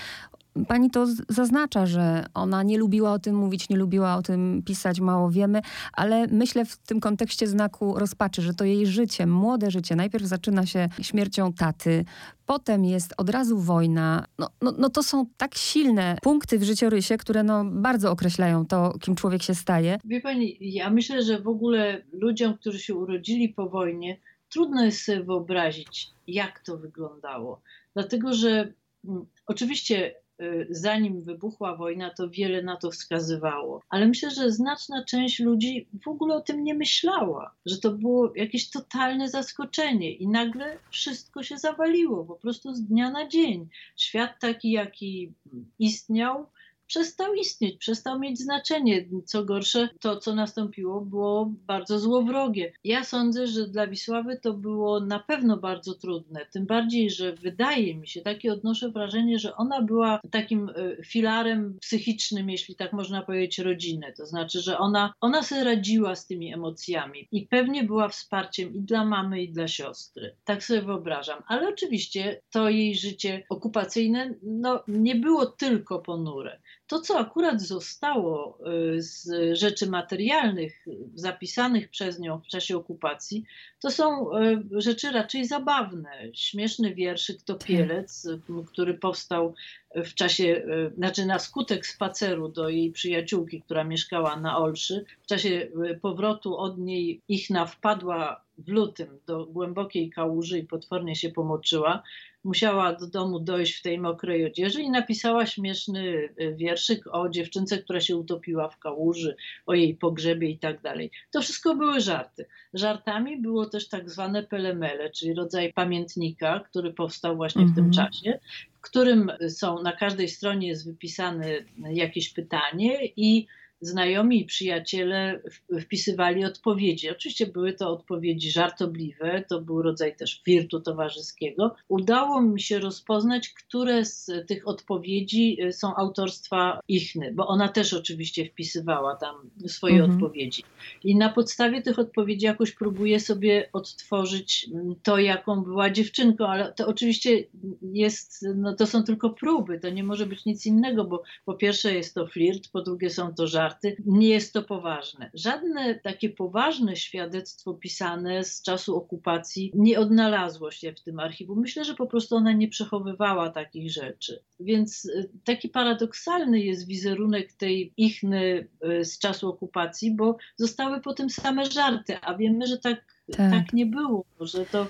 Pani 0.69 0.91
to 0.91 1.07
zaznacza, 1.29 1.87
że 1.87 2.27
ona 2.35 2.63
nie 2.63 2.79
lubiła 2.79 3.13
o 3.13 3.19
tym 3.19 3.37
mówić, 3.37 3.69
nie 3.69 3.77
lubiła 3.77 4.17
o 4.17 4.23
tym 4.23 4.63
pisać, 4.67 5.01
mało 5.01 5.31
wiemy, 5.31 5.61
ale 5.93 6.27
myślę 6.27 6.65
w 6.65 6.77
tym 6.77 7.01
kontekście 7.01 7.47
znaku 7.47 7.99
rozpaczy, 7.99 8.43
że 8.43 8.55
to 8.55 8.65
jej 8.65 8.87
życie, 8.87 9.27
młode 9.27 9.71
życie, 9.71 9.97
najpierw 9.97 10.25
zaczyna 10.25 10.67
się 10.67 10.89
śmiercią 11.03 11.53
taty, 11.53 12.05
potem 12.47 12.85
jest 12.85 13.15
od 13.17 13.31
razu 13.31 13.59
wojna. 13.59 14.25
No, 14.39 14.49
no, 14.63 14.73
no 14.79 14.91
to 14.91 15.03
są 15.03 15.27
tak 15.37 15.55
silne 15.55 16.19
punkty 16.23 16.59
w 16.59 16.63
życiorysie, 16.63 17.17
które 17.17 17.43
no 17.43 17.65
bardzo 17.65 18.11
określają 18.11 18.67
to, 18.67 18.99
kim 19.01 19.15
człowiek 19.15 19.43
się 19.43 19.55
staje. 19.55 19.99
Wie 20.05 20.21
pani, 20.21 20.57
ja 20.61 20.91
myślę, 20.91 21.23
że 21.23 21.41
w 21.41 21.49
ogóle 21.49 22.03
ludziom, 22.13 22.55
którzy 22.55 22.79
się 22.79 22.95
urodzili 22.95 23.49
po 23.49 23.69
wojnie, 23.69 24.21
trudno 24.55 24.85
jest 24.85 25.05
sobie 25.05 25.23
wyobrazić, 25.23 26.11
jak 26.27 26.61
to 26.61 26.79
wyglądało. 26.79 27.63
Dlatego, 27.95 28.35
że 28.35 28.73
mm, 29.05 29.27
oczywiście 29.47 30.15
y, 30.43 30.67
zanim 30.71 31.23
wybuchła 31.23 31.77
wojna, 31.77 32.11
to 32.11 32.31
wiele 32.31 32.63
na 32.63 32.77
to 32.77 32.91
wskazywało. 32.91 33.83
Ale 33.89 34.07
myślę, 34.07 34.31
że 34.31 34.53
znaczna 34.53 35.05
część 35.05 35.41
ludzi 35.41 35.89
w 36.05 36.09
ogóle 36.09 36.35
o 36.35 36.41
tym 36.41 36.65
nie 36.65 36.75
myślała, 36.75 37.55
że 37.67 37.79
to 37.79 37.91
było 37.91 38.33
jakieś 38.37 38.71
totalne 38.71 39.29
zaskoczenie 39.29 40.13
i 40.13 40.29
nagle 40.29 40.79
wszystko 40.91 41.43
się 41.43 41.59
zawaliło, 41.59 42.25
po 42.25 42.35
prostu 42.35 42.75
z 42.75 42.83
dnia 42.83 43.11
na 43.11 43.29
dzień. 43.29 43.69
Świat 43.97 44.41
taki, 44.41 44.71
jaki 44.71 45.33
istniał, 45.79 46.47
przestał 46.87 47.35
istnieć, 47.35 47.77
przestał 47.77 48.19
mieć 48.19 48.39
znaczenie. 48.39 49.09
Co 49.25 49.45
gorsze, 49.45 49.89
to 50.01 50.17
co 50.17 50.35
nastąpiło 50.35 51.01
było 51.01 51.53
bardzo 51.67 51.99
złowrogie. 51.99 52.73
Ja 52.85 53.05
sądzę, 53.05 53.47
że 53.47 53.69
dla 53.69 53.87
Wisławy 53.87 54.39
to 54.43 54.53
było 54.53 55.01
na 55.01 55.19
pewno 55.19 55.57
bardzo 55.57 55.95
trudne, 55.95 56.47
tym 56.53 56.67
bardziej, 56.67 57.11
że 57.11 57.33
wydaje 57.33 57.97
mi 57.97 58.09
się, 58.09 58.21
takie 58.21 58.53
odnoszę 58.53 58.89
wrażenie, 58.89 59.39
że 59.39 59.57
ona 59.57 59.83
była 59.83 60.21
takim 60.31 60.69
e, 60.69 61.05
filarem 61.05 61.79
psychicznym, 61.81 62.51
jeśli 62.51 62.77
tak 62.77 62.93
można 62.93 63.23
powiedzieć, 63.23 63.59
rodziny. 63.59 64.13
To 64.17 64.27
znaczy, 64.27 64.61
że 64.61 64.79
ona, 64.79 65.13
ona 65.21 65.43
sobie 65.43 65.65
radziła 65.65 66.15
z 66.15 66.27
tymi 66.27 66.55
emocjami 66.55 67.29
i 67.33 67.47
pewnie 67.47 67.85
była 67.85 68.09
wsparciem 68.09 68.75
i 68.75 68.81
dla 68.81 69.05
mamy, 69.05 69.43
i 69.43 69.53
dla 69.53 69.69
siostry. 69.69 70.37
Tak 70.45 70.65
sobie 70.65 70.83
wyobrażam. 70.83 71.43
Ale 71.47 71.69
oczywiście 71.69 72.43
to 72.51 72.69
jej 72.69 72.95
życie 72.95 73.47
okupacyjne 73.49 74.35
no, 74.43 74.83
nie 74.89 75.15
było 75.15 75.47
tylko 75.47 75.99
ponure. 75.99 76.61
To, 76.95 77.01
co 77.01 77.19
akurat 77.19 77.63
zostało 77.63 78.59
y, 78.95 79.03
z 79.03 79.29
rzeczy 79.59 79.91
materialnych 79.91 80.87
zapisanych 81.15 81.89
przez 81.89 82.19
nią 82.19 82.41
w 82.41 82.47
czasie 82.47 82.77
okupacji, 82.77 83.45
to 83.81 83.91
są 83.91 84.37
y, 84.39 84.63
rzeczy 84.83 85.13
raczej 85.13 85.47
zabawne. 85.47 86.11
Śmieszny 86.35 86.95
wierszyk 86.95 87.43
Topielec, 87.43 88.29
który 88.67 88.95
powstał 88.95 89.55
w 89.95 90.15
czasie, 90.15 90.45
y, 90.45 90.93
znaczy 90.97 91.27
na 91.27 91.39
skutek 91.39 91.87
spaceru 91.87 92.49
do 92.49 92.69
jej 92.69 92.93
przyjaciółki, 92.93 93.63
która 93.63 93.85
mieszkała 93.85 94.37
na 94.37 94.59
Olszy. 94.59 95.05
W 95.23 95.27
czasie 95.27 95.69
powrotu 96.03 96.57
od 96.57 96.79
niej 96.79 97.21
Ichna 97.29 97.67
wpadła 97.67 98.45
w 98.59 98.69
lutym 98.69 99.19
do 99.27 99.47
głębokiej 99.47 100.11
kałuży 100.11 100.59
i 100.59 100.67
potwornie 100.67 101.17
się 101.17 101.31
pomoczyła 101.31 102.03
musiała 102.45 102.93
do 102.93 103.07
domu 103.07 103.41
dojść 103.41 103.79
w 103.79 103.83
tej 103.83 103.99
mokrej 103.99 104.47
odzieży 104.47 104.83
i 104.83 104.91
napisała 104.91 105.47
śmieszny 105.47 106.29
e, 106.39 106.53
wierszyk 106.53 107.05
o 107.13 107.29
dziewczynce, 107.29 107.79
która 107.79 108.01
się 108.01 108.17
utopiła 108.17 108.69
w 108.69 108.79
kałuży, 108.79 109.37
o 109.67 109.75
jej 109.75 109.95
pogrzebie 109.95 110.51
i 110.51 110.59
tak 110.59 110.83
dalej. 110.83 111.11
To 111.31 111.41
wszystko 111.41 111.77
były 111.77 112.01
żarty. 112.01 112.47
Żartami 112.75 113.43
było 113.43 113.67
też 113.67 113.89
tak 113.89 114.11
zwane 114.11 114.43
pelemele, 114.43 115.11
czyli 115.11 115.35
rodzaj 115.35 115.73
pamiętnika, 115.73 116.61
który 116.61 116.93
powstał 116.93 117.37
właśnie 117.37 117.65
w 117.65 117.75
tym 117.75 117.85
mhm. 117.85 117.93
czasie, 117.93 118.39
w 118.79 118.81
którym 118.81 119.33
są 119.49 119.83
na 119.83 119.93
każdej 119.93 120.29
stronie 120.29 120.69
jest 120.69 120.87
wypisane 120.87 121.49
jakieś 121.91 122.33
pytanie 122.33 122.99
i 123.17 123.47
znajomi 123.87 124.41
i 124.41 124.45
przyjaciele 124.45 125.43
wpisywali 125.81 126.45
odpowiedzi. 126.45 127.11
Oczywiście 127.11 127.47
były 127.47 127.73
to 127.73 127.91
odpowiedzi 127.91 128.51
żartobliwe, 128.51 129.45
to 129.49 129.61
był 129.61 129.83
rodzaj 129.83 130.17
też 130.17 130.43
flirtu 130.45 130.81
towarzyskiego. 130.81 131.75
Udało 131.89 132.43
mi 132.43 132.61
się 132.61 132.79
rozpoznać, 132.79 133.49
które 133.49 134.05
z 134.05 134.31
tych 134.47 134.69
odpowiedzi 134.69 135.63
y, 135.63 135.73
są 135.73 135.97
autorstwa 135.97 136.81
Ichny, 136.89 137.33
bo 137.35 137.47
ona 137.47 137.69
też 137.69 137.93
oczywiście 137.93 138.47
wpisywała 138.47 139.17
tam 139.17 139.51
swoje 139.67 139.95
mhm. 139.95 140.13
odpowiedzi. 140.13 140.63
I 141.05 141.17
na 141.17 141.29
podstawie 141.29 141.83
tych 141.83 141.99
odpowiedzi 141.99 142.47
jakoś 142.47 142.73
próbuję 142.73 143.21
sobie 143.21 143.69
odtworzyć 143.73 144.71
mm, 144.75 144.95
to, 145.03 145.19
jaką 145.19 145.63
była 145.63 145.91
dziewczynką, 145.91 146.47
ale 146.47 146.73
to 146.73 146.87
oczywiście 146.87 147.45
jest, 147.83 148.47
no 148.57 148.75
to 148.75 148.87
są 148.87 149.03
tylko 149.03 149.31
próby, 149.31 149.81
to 149.81 149.91
nie 149.91 150.05
może 150.05 150.27
być 150.27 150.45
nic 150.45 150.67
innego, 150.67 151.05
bo 151.05 151.23
po 151.45 151.55
pierwsze 151.55 151.95
jest 151.95 152.15
to 152.15 152.27
flirt, 152.27 152.69
po 152.73 152.83
drugie 152.83 153.11
są 153.11 153.35
to 153.35 153.47
żarty, 153.47 153.74
nie 154.07 154.29
jest 154.29 154.53
to 154.53 154.63
poważne. 154.63 155.31
Żadne 155.35 155.95
takie 155.95 156.31
poważne 156.31 156.97
świadectwo 156.97 157.75
pisane 157.75 158.45
z 158.45 158.63
czasu 158.63 158.97
okupacji 158.97 159.71
nie 159.75 159.99
odnalazło 159.99 160.71
się 160.71 160.93
w 160.93 161.01
tym 161.01 161.21
archiwum. 161.21 161.61
Myślę, 161.61 161.85
że 161.85 161.95
po 161.95 162.07
prostu 162.07 162.37
ona 162.37 162.53
nie 162.53 162.69
przechowywała 162.69 163.51
takich 163.51 163.91
rzeczy. 163.91 164.43
Więc 164.61 165.05
y, 165.05 165.31
taki 165.45 165.69
paradoksalny 165.69 166.61
jest 166.61 166.87
wizerunek 166.87 167.53
tej 167.53 167.93
Ichny 167.97 168.69
y, 169.01 169.05
z 169.05 169.19
czasu 169.19 169.49
okupacji, 169.49 170.15
bo 170.17 170.37
zostały 170.57 171.01
potem 171.01 171.31
same 171.31 171.67
żarty, 171.67 172.21
a 172.21 172.35
wiemy, 172.35 172.67
że 172.67 172.79
tak 172.79 173.15
tak. 173.33 173.51
tak. 173.51 173.73
nie 173.73 173.87
było, 173.87 174.25
że 174.41 174.67
to 174.67 174.87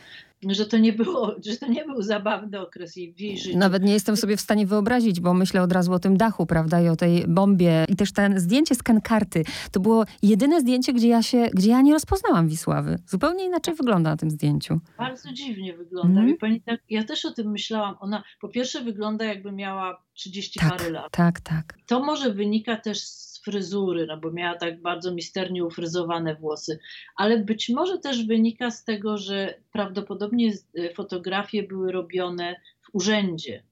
że 0.50 0.66
to 0.66 0.78
nie 0.78 0.92
było, 0.92 1.34
że 1.46 1.56
to 1.56 1.66
nie 1.66 1.84
był 1.84 2.02
zabawny 2.02 2.60
okres 2.60 2.96
jej, 2.96 3.12
w 3.12 3.20
jej 3.20 3.38
życiu. 3.38 3.58
Nawet 3.58 3.82
nie 3.82 3.92
jestem 3.92 4.16
sobie 4.16 4.36
w 4.36 4.40
stanie 4.40 4.66
wyobrazić, 4.66 5.20
bo 5.20 5.34
myślę 5.34 5.62
od 5.62 5.72
razu 5.72 5.92
o 5.92 5.98
tym 5.98 6.16
dachu, 6.16 6.46
prawda, 6.46 6.80
i 6.80 6.88
o 6.88 6.96
tej 6.96 7.24
bombie. 7.28 7.68
I 7.88 7.96
też 7.96 8.12
ten 8.12 8.40
zdjęcie 8.40 8.74
z 8.74 8.82
kankarty. 8.82 9.44
To 9.72 9.80
było 9.80 10.04
jedyne 10.22 10.60
zdjęcie, 10.60 10.92
gdzie 10.92 11.08
ja 11.08 11.22
się, 11.22 11.48
gdzie 11.54 11.70
ja 11.70 11.80
nie 11.80 11.92
rozpoznałam 11.92 12.48
Wisławy. 12.48 12.98
Zupełnie 13.06 13.44
inaczej 13.44 13.74
wygląda 13.74 14.10
na 14.10 14.16
tym 14.16 14.30
zdjęciu. 14.30 14.80
Bardzo 14.98 15.32
dziwnie 15.32 15.76
wygląda. 15.76 16.20
Mm. 16.20 16.36
Pani, 16.36 16.60
tak, 16.60 16.80
ja 16.90 17.04
też 17.04 17.24
o 17.24 17.30
tym 17.30 17.50
myślałam. 17.50 17.96
Ona 18.00 18.22
po 18.40 18.48
pierwsze 18.48 18.80
wygląda 18.80 19.24
jakby 19.24 19.52
miała 19.52 20.02
30 20.14 20.60
tak, 20.60 20.70
parę 20.70 20.90
lat. 20.90 21.12
Tak, 21.12 21.40
tak. 21.40 21.78
To 21.86 22.00
może 22.00 22.30
wynika 22.30 22.76
też 22.76 23.00
z 23.00 23.33
fryzury, 23.44 24.06
no 24.06 24.16
bo 24.16 24.30
miała 24.30 24.58
tak 24.58 24.82
bardzo 24.82 25.14
misternie 25.14 25.64
ufryzowane 25.64 26.34
włosy, 26.34 26.78
ale 27.16 27.38
być 27.38 27.68
może 27.68 27.98
też 27.98 28.26
wynika 28.26 28.70
z 28.70 28.84
tego, 28.84 29.18
że 29.18 29.54
prawdopodobnie 29.72 30.52
e, 30.78 30.94
fotografie 30.94 31.62
były 31.62 31.92
robione 31.92 32.60
w 32.82 32.94
urzędzie, 32.94 33.62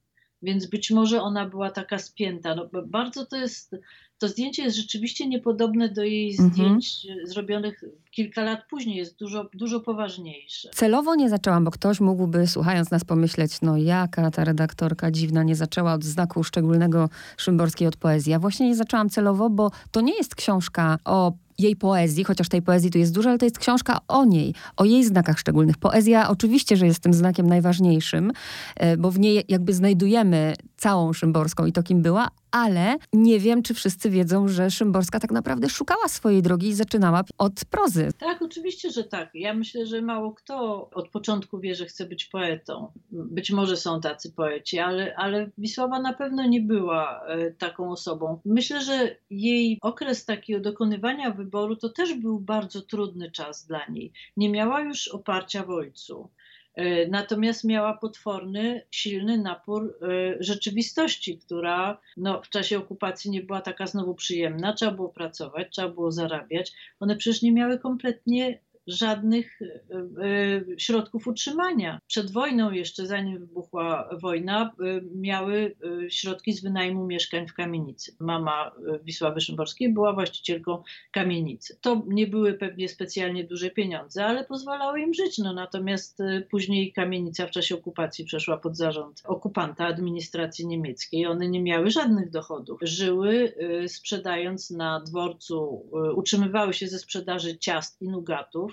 więc 0.43 0.67
być 0.67 0.91
może 0.91 1.23
ona 1.23 1.49
była 1.49 1.71
taka 1.71 1.99
spięta. 1.99 2.55
No, 2.55 2.69
bardzo 2.87 3.27
to 3.27 3.37
jest 3.37 3.77
to 4.23 4.29
zdjęcie 4.29 4.63
jest 4.63 4.77
rzeczywiście 4.77 5.27
niepodobne 5.27 5.89
do 5.89 6.03
jej 6.03 6.31
mhm. 6.31 6.51
zdjęć 6.51 7.07
zrobionych 7.25 7.85
kilka 8.11 8.43
lat 8.43 8.61
później, 8.71 8.97
jest 8.97 9.19
dużo, 9.19 9.49
dużo 9.55 9.81
poważniejsze. 9.81 10.71
Celowo 10.75 11.15
nie 11.15 11.31
zaczęłam, 11.31 11.65
bo 11.65 11.71
ktoś 11.71 12.01
mógłby, 12.01 12.47
słuchając 12.47 12.91
nas, 12.91 13.05
pomyśleć, 13.05 13.61
no 13.63 13.77
jaka 13.77 14.31
ta 14.31 14.45
redaktorka 14.45 15.11
dziwna 15.11 15.43
nie 15.43 15.57
zaczęła 15.57 15.93
od 15.93 16.05
znaku 16.05 16.45
szczególnego 16.45 17.09
Szymborskiej 17.37 17.89
od 17.89 17.97
poezji. 17.97 18.33
Ja 18.33 18.39
właśnie 18.39 18.69
nie 18.69 18.77
zaczęłam 18.77 19.11
celowo, 19.11 19.51
bo 19.51 19.71
to 19.91 20.01
nie 20.01 20.17
jest 20.17 20.35
książka 20.35 20.99
o 21.05 21.33
jej 21.63 21.77
poezji, 21.77 22.25
chociaż 22.25 22.49
tej 22.49 22.63
poezji 22.63 22.91
tu 22.91 22.99
jest 22.99 23.15
dużo, 23.15 23.29
ale 23.29 23.39
to 23.39 23.47
jest 23.47 23.59
książka 23.59 23.99
o 24.09 24.25
niej, 24.25 24.55
o 24.77 24.85
jej 24.85 25.05
znakach 25.05 25.39
szczególnych. 25.39 25.79
Poezja 25.79 26.29
oczywiście, 26.29 26.77
że 26.77 26.87
jest 26.87 27.01
tym 27.01 27.15
znakiem 27.15 27.47
najważniejszym, 27.47 28.33
e, 28.77 28.97
bo 28.97 29.11
w 29.11 29.19
niej 29.19 29.45
jakby 29.49 29.75
znajdujemy 29.75 30.55
całą 30.77 31.13
Szymborską 31.13 31.67
i 31.67 31.73
to, 31.73 31.83
kim 31.83 32.03
była, 32.03 32.29
ale 32.51 32.97
nie 33.13 33.41
wiem, 33.41 33.63
czy 33.63 33.75
wszyscy 33.75 34.11
wiedzą, 34.11 34.49
że 34.49 34.71
Szymborska 34.71 35.21
tak 35.21 35.31
naprawdę 35.31 35.69
szukała 35.69 36.09
swojej 36.09 36.43
drogi 36.43 36.69
i 36.69 36.75
zaczynała 36.75 37.23
od 37.39 37.65
prozy. 37.71 38.09
Tak, 38.19 38.43
oczywiście, 38.43 38.91
że 38.91 39.05
tak. 39.05 39.31
Ja 39.35 39.55
myślę, 39.55 39.87
że 39.87 40.03
mało 40.03 40.33
kto 40.33 40.91
od 40.91 41.09
początku 41.09 41.61
wie, 41.61 41.75
że 41.75 41.87
chce 41.87 42.07
być 42.07 42.25
poetą. 42.25 42.93
Być 43.11 43.51
może 43.51 43.77
są 43.77 44.01
tacy 44.01 44.33
poeci, 44.33 44.79
ale, 44.79 45.17
ale 45.17 45.51
Wisława 45.59 46.01
na 46.01 46.13
pewno 46.13 46.47
nie 46.47 46.61
była 46.61 47.27
e, 47.27 47.51
taką 47.51 47.91
osobą. 47.91 48.41
Myślę, 48.45 48.81
że 48.81 49.17
jej 49.31 49.79
okres 49.83 50.25
takiego 50.25 50.61
dokonywania 50.61 51.31
wyboru 51.31 51.52
to 51.81 51.89
też 51.89 52.15
był 52.15 52.41
bardzo 52.41 52.83
trudny 52.83 53.31
czas 53.31 53.67
dla 53.67 53.87
niej. 53.87 54.13
Nie 54.37 54.49
miała 54.51 54.81
już 54.81 55.09
oparcia 55.09 55.65
w 55.65 55.71
ojcu. 55.71 56.31
E, 56.75 57.09
natomiast 57.09 57.65
miała 57.65 57.95
potworny, 57.97 58.83
silny 58.91 59.39
napór 59.39 59.99
e, 60.03 60.37
rzeczywistości, 60.41 61.39
która 61.39 62.01
no, 62.17 62.43
w 62.43 62.49
czasie 62.49 62.79
okupacji 62.79 63.31
nie 63.31 63.43
była 63.43 63.61
taka 63.61 63.87
znowu 63.87 64.15
przyjemna. 64.15 64.73
Trzeba 64.73 64.93
było 64.93 65.09
pracować, 65.09 65.69
trzeba 65.71 65.89
było 65.89 66.13
zarabiać. 66.13 66.73
One 67.01 67.17
przecież 67.17 67.43
nie 67.43 67.53
miały 67.53 67.79
kompletnie 67.79 68.59
żadnych 68.87 69.63
e, 69.63 69.67
e, 70.25 70.79
środków 70.79 71.27
utrzymania. 71.27 72.01
Przed 72.07 72.31
wojną, 72.31 72.71
jeszcze 72.71 73.07
zanim 73.07 73.39
wybuchła 73.39 74.09
wojna, 74.21 74.73
e, 74.81 75.01
miały 75.15 75.77
środki 76.09 76.53
z 76.53 76.63
wynajmu 76.63 77.07
mieszkań 77.07 77.49
w 77.49 77.55
kamienicy. 77.55 78.17
Mama 78.21 78.73
Wisławy 79.05 79.41
Szymborskiej 79.41 79.93
była 79.93 80.13
właścicielką 80.13 80.83
kamienicy. 81.11 81.79
To 81.81 82.03
nie 82.07 82.27
były 82.27 82.55
pewnie 82.55 82.89
specjalnie 82.89 83.45
duże 83.45 83.71
pieniądze, 83.71 84.27
ale 84.27 84.45
pozwalały 84.45 85.01
im 85.01 85.15
żyć. 85.15 85.39
No, 85.39 85.53
natomiast 85.53 86.19
później 86.51 86.93
kamienica 86.93 87.47
w 87.47 87.51
czasie 87.51 87.75
okupacji 87.75 88.25
przeszła 88.25 88.57
pod 88.59 88.77
zarząd 88.77 89.23
okupanta 89.25 89.87
administracji 89.87 90.67
niemieckiej. 90.67 91.27
One 91.27 91.49
nie 91.49 91.63
miały 91.63 91.91
żadnych 91.91 92.31
dochodów. 92.31 92.81
Żyły 92.83 93.55
sprzedając 93.87 94.71
na 94.71 95.01
dworcu, 95.01 95.91
utrzymywały 96.17 96.75
się 96.75 96.89
ze 96.89 96.99
sprzedaży 96.99 97.59
ciast 97.59 98.03
i 98.03 98.09
nugatów 98.09 98.72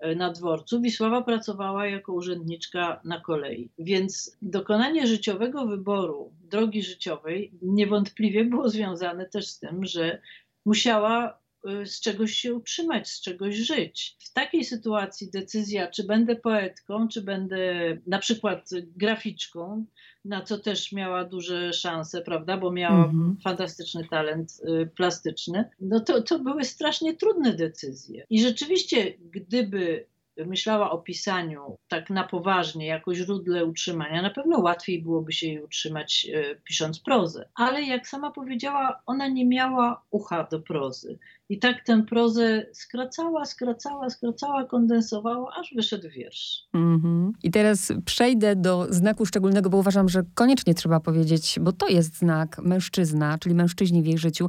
E, 0.00 0.14
na 0.14 0.32
dworcu, 0.32 0.80
Wisława 0.80 1.22
pracowała 1.22 1.86
jako 1.86 2.12
urzędniczka 2.12 3.00
na 3.04 3.20
kolei. 3.20 3.70
Więc 3.78 4.36
dokonanie 4.42 5.06
życiowego 5.06 5.66
wyboru 5.66 6.32
drogi 6.40 6.82
życiowej 6.82 7.52
niewątpliwie 7.62 8.44
było 8.44 8.68
związane 8.68 9.26
też 9.26 9.46
z 9.46 9.58
tym, 9.58 9.84
że 9.84 10.20
musiała 10.64 11.39
z 11.84 12.00
czegoś 12.00 12.32
się 12.32 12.54
utrzymać, 12.54 13.08
z 13.08 13.20
czegoś 13.20 13.56
żyć. 13.56 14.16
W 14.18 14.32
takiej 14.32 14.64
sytuacji 14.64 15.30
decyzja, 15.30 15.88
czy 15.88 16.04
będę 16.04 16.36
poetką, 16.36 17.08
czy 17.08 17.22
będę 17.22 17.58
na 18.06 18.18
przykład 18.18 18.70
graficzką, 18.96 19.84
na 20.24 20.42
co 20.42 20.58
też 20.58 20.92
miała 20.92 21.24
duże 21.24 21.72
szanse, 21.72 22.22
prawda, 22.22 22.56
bo 22.56 22.72
miała 22.72 23.04
mm 23.04 23.10
-hmm. 23.10 23.42
fantastyczny 23.42 24.08
talent 24.10 24.52
y, 24.68 24.86
plastyczny, 24.96 25.64
no 25.80 26.00
to, 26.00 26.22
to 26.22 26.38
były 26.38 26.64
strasznie 26.64 27.16
trudne 27.16 27.54
decyzje. 27.54 28.26
I 28.30 28.42
rzeczywiście, 28.42 29.14
gdyby 29.20 30.06
myślała 30.46 30.90
o 30.90 30.98
pisaniu 30.98 31.78
tak 31.88 32.10
na 32.10 32.24
poważnie, 32.24 32.86
jako 32.86 33.14
źródle 33.14 33.64
utrzymania, 33.64 34.22
na 34.22 34.30
pewno 34.30 34.58
łatwiej 34.58 35.02
byłoby 35.02 35.32
się 35.32 35.46
jej 35.46 35.62
utrzymać 35.62 36.26
y, 36.34 36.60
pisząc 36.64 37.00
prozę. 37.00 37.48
Ale 37.54 37.82
jak 37.82 38.08
sama 38.08 38.30
powiedziała, 38.30 39.02
ona 39.06 39.28
nie 39.28 39.46
miała 39.46 40.02
ucha 40.10 40.48
do 40.50 40.60
prozy. 40.60 41.18
I 41.50 41.58
tak 41.58 41.84
tę 41.84 42.02
prozę 42.02 42.66
skracała, 42.72 43.44
skracała, 43.44 44.10
skracała, 44.10 44.64
kondensowała, 44.64 45.52
aż 45.60 45.74
wyszedł 45.76 46.08
wiersz. 46.08 46.64
Mm 46.74 47.00
-hmm. 47.00 47.30
I 47.42 47.50
teraz 47.50 47.92
przejdę 48.04 48.56
do 48.56 48.86
znaku 48.90 49.26
szczególnego, 49.26 49.70
bo 49.70 49.78
uważam, 49.78 50.08
że 50.08 50.22
koniecznie 50.34 50.74
trzeba 50.74 51.00
powiedzieć, 51.00 51.58
bo 51.60 51.72
to 51.72 51.88
jest 51.88 52.18
znak 52.18 52.58
mężczyzna, 52.58 53.38
czyli 53.38 53.54
mężczyźni 53.54 54.02
w 54.02 54.06
jej 54.06 54.18
życiu. 54.18 54.46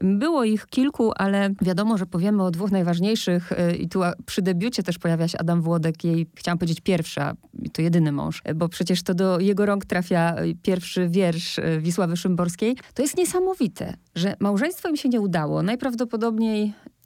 Było 0.00 0.44
ich 0.44 0.66
kilku, 0.66 1.12
ale 1.16 1.50
wiadomo, 1.62 1.98
że 1.98 2.06
powiemy 2.06 2.42
o 2.42 2.50
dwóch 2.50 2.70
najważniejszych. 2.70 3.52
Y, 3.52 3.76
I 3.76 3.88
tu 3.88 4.00
przy 4.26 4.42
debiucie 4.42 4.82
też 4.82 4.98
pojawia 4.98 5.28
się 5.28 5.38
Adam 5.38 5.62
Włodek, 5.62 6.04
jej, 6.04 6.26
chciałam 6.34 6.58
powiedzieć 6.58 6.80
pierwsza, 6.80 7.34
to 7.72 7.82
jedyny 7.82 8.12
mąż, 8.12 8.42
bo 8.56 8.68
przecież 8.68 9.02
to 9.02 9.14
do 9.14 9.40
jego 9.40 9.66
rąk 9.66 9.84
trafia 9.84 10.42
y, 10.42 10.54
pierwszy 10.62 11.08
wiersz 11.08 11.58
y, 11.58 11.80
Wisławy 11.80 12.16
Szymborskiej. 12.16 12.76
To 12.94 13.02
jest 13.02 13.16
niesamowite, 13.16 13.96
że 14.14 14.34
małżeństwo 14.40 14.88
im 14.88 14.96
się 14.96 15.08
nie 15.08 15.20
udało. 15.20 15.62
Najprawdopodobniej 15.62 16.35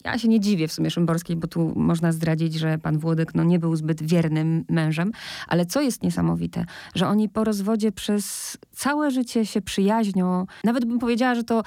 ja 0.05 0.19
się 0.19 0.29
nie 0.29 0.41
dziwię 0.41 0.69
w 0.69 0.73
sumie 0.73 0.91
Szymborskiej, 0.91 1.37
bo 1.37 1.49
tu 1.49 1.73
można 1.77 2.13
zdradzić, 2.13 2.55
że 2.55 2.79
pan 2.79 2.99
Włodek 2.99 3.35
no, 3.35 3.45
nie 3.45 3.59
był 3.59 3.77
zbyt 3.77 4.03
wiernym 4.03 4.65
mężem, 4.69 5.13
ale 5.49 5.67
co 5.67 5.81
jest 5.81 6.03
niesamowite, 6.03 6.65
że 6.95 7.09
oni 7.09 7.29
po 7.29 7.45
rozwodzie 7.45 7.93
przez 7.93 8.57
całe 8.73 9.11
życie 9.11 9.47
się 9.47 9.63
przyjaźnią. 9.63 10.47
Nawet 10.65 10.85
bym 10.85 10.99
powiedziała, 10.99 11.35
że 11.35 11.45
to 11.45 11.63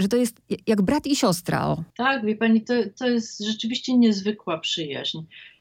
że 0.00 0.08
to 0.08 0.16
jest 0.16 0.40
jak 0.66 0.82
brat 0.82 1.06
i 1.06 1.16
siostra. 1.16 1.66
O. 1.66 1.84
Tak, 1.96 2.24
wie 2.24 2.36
pani, 2.36 2.64
to, 2.64 2.74
to 2.98 3.08
jest 3.08 3.44
rzeczywiście 3.44 3.96
niezwykła 3.96 4.58
przyjaźń. 4.58 5.18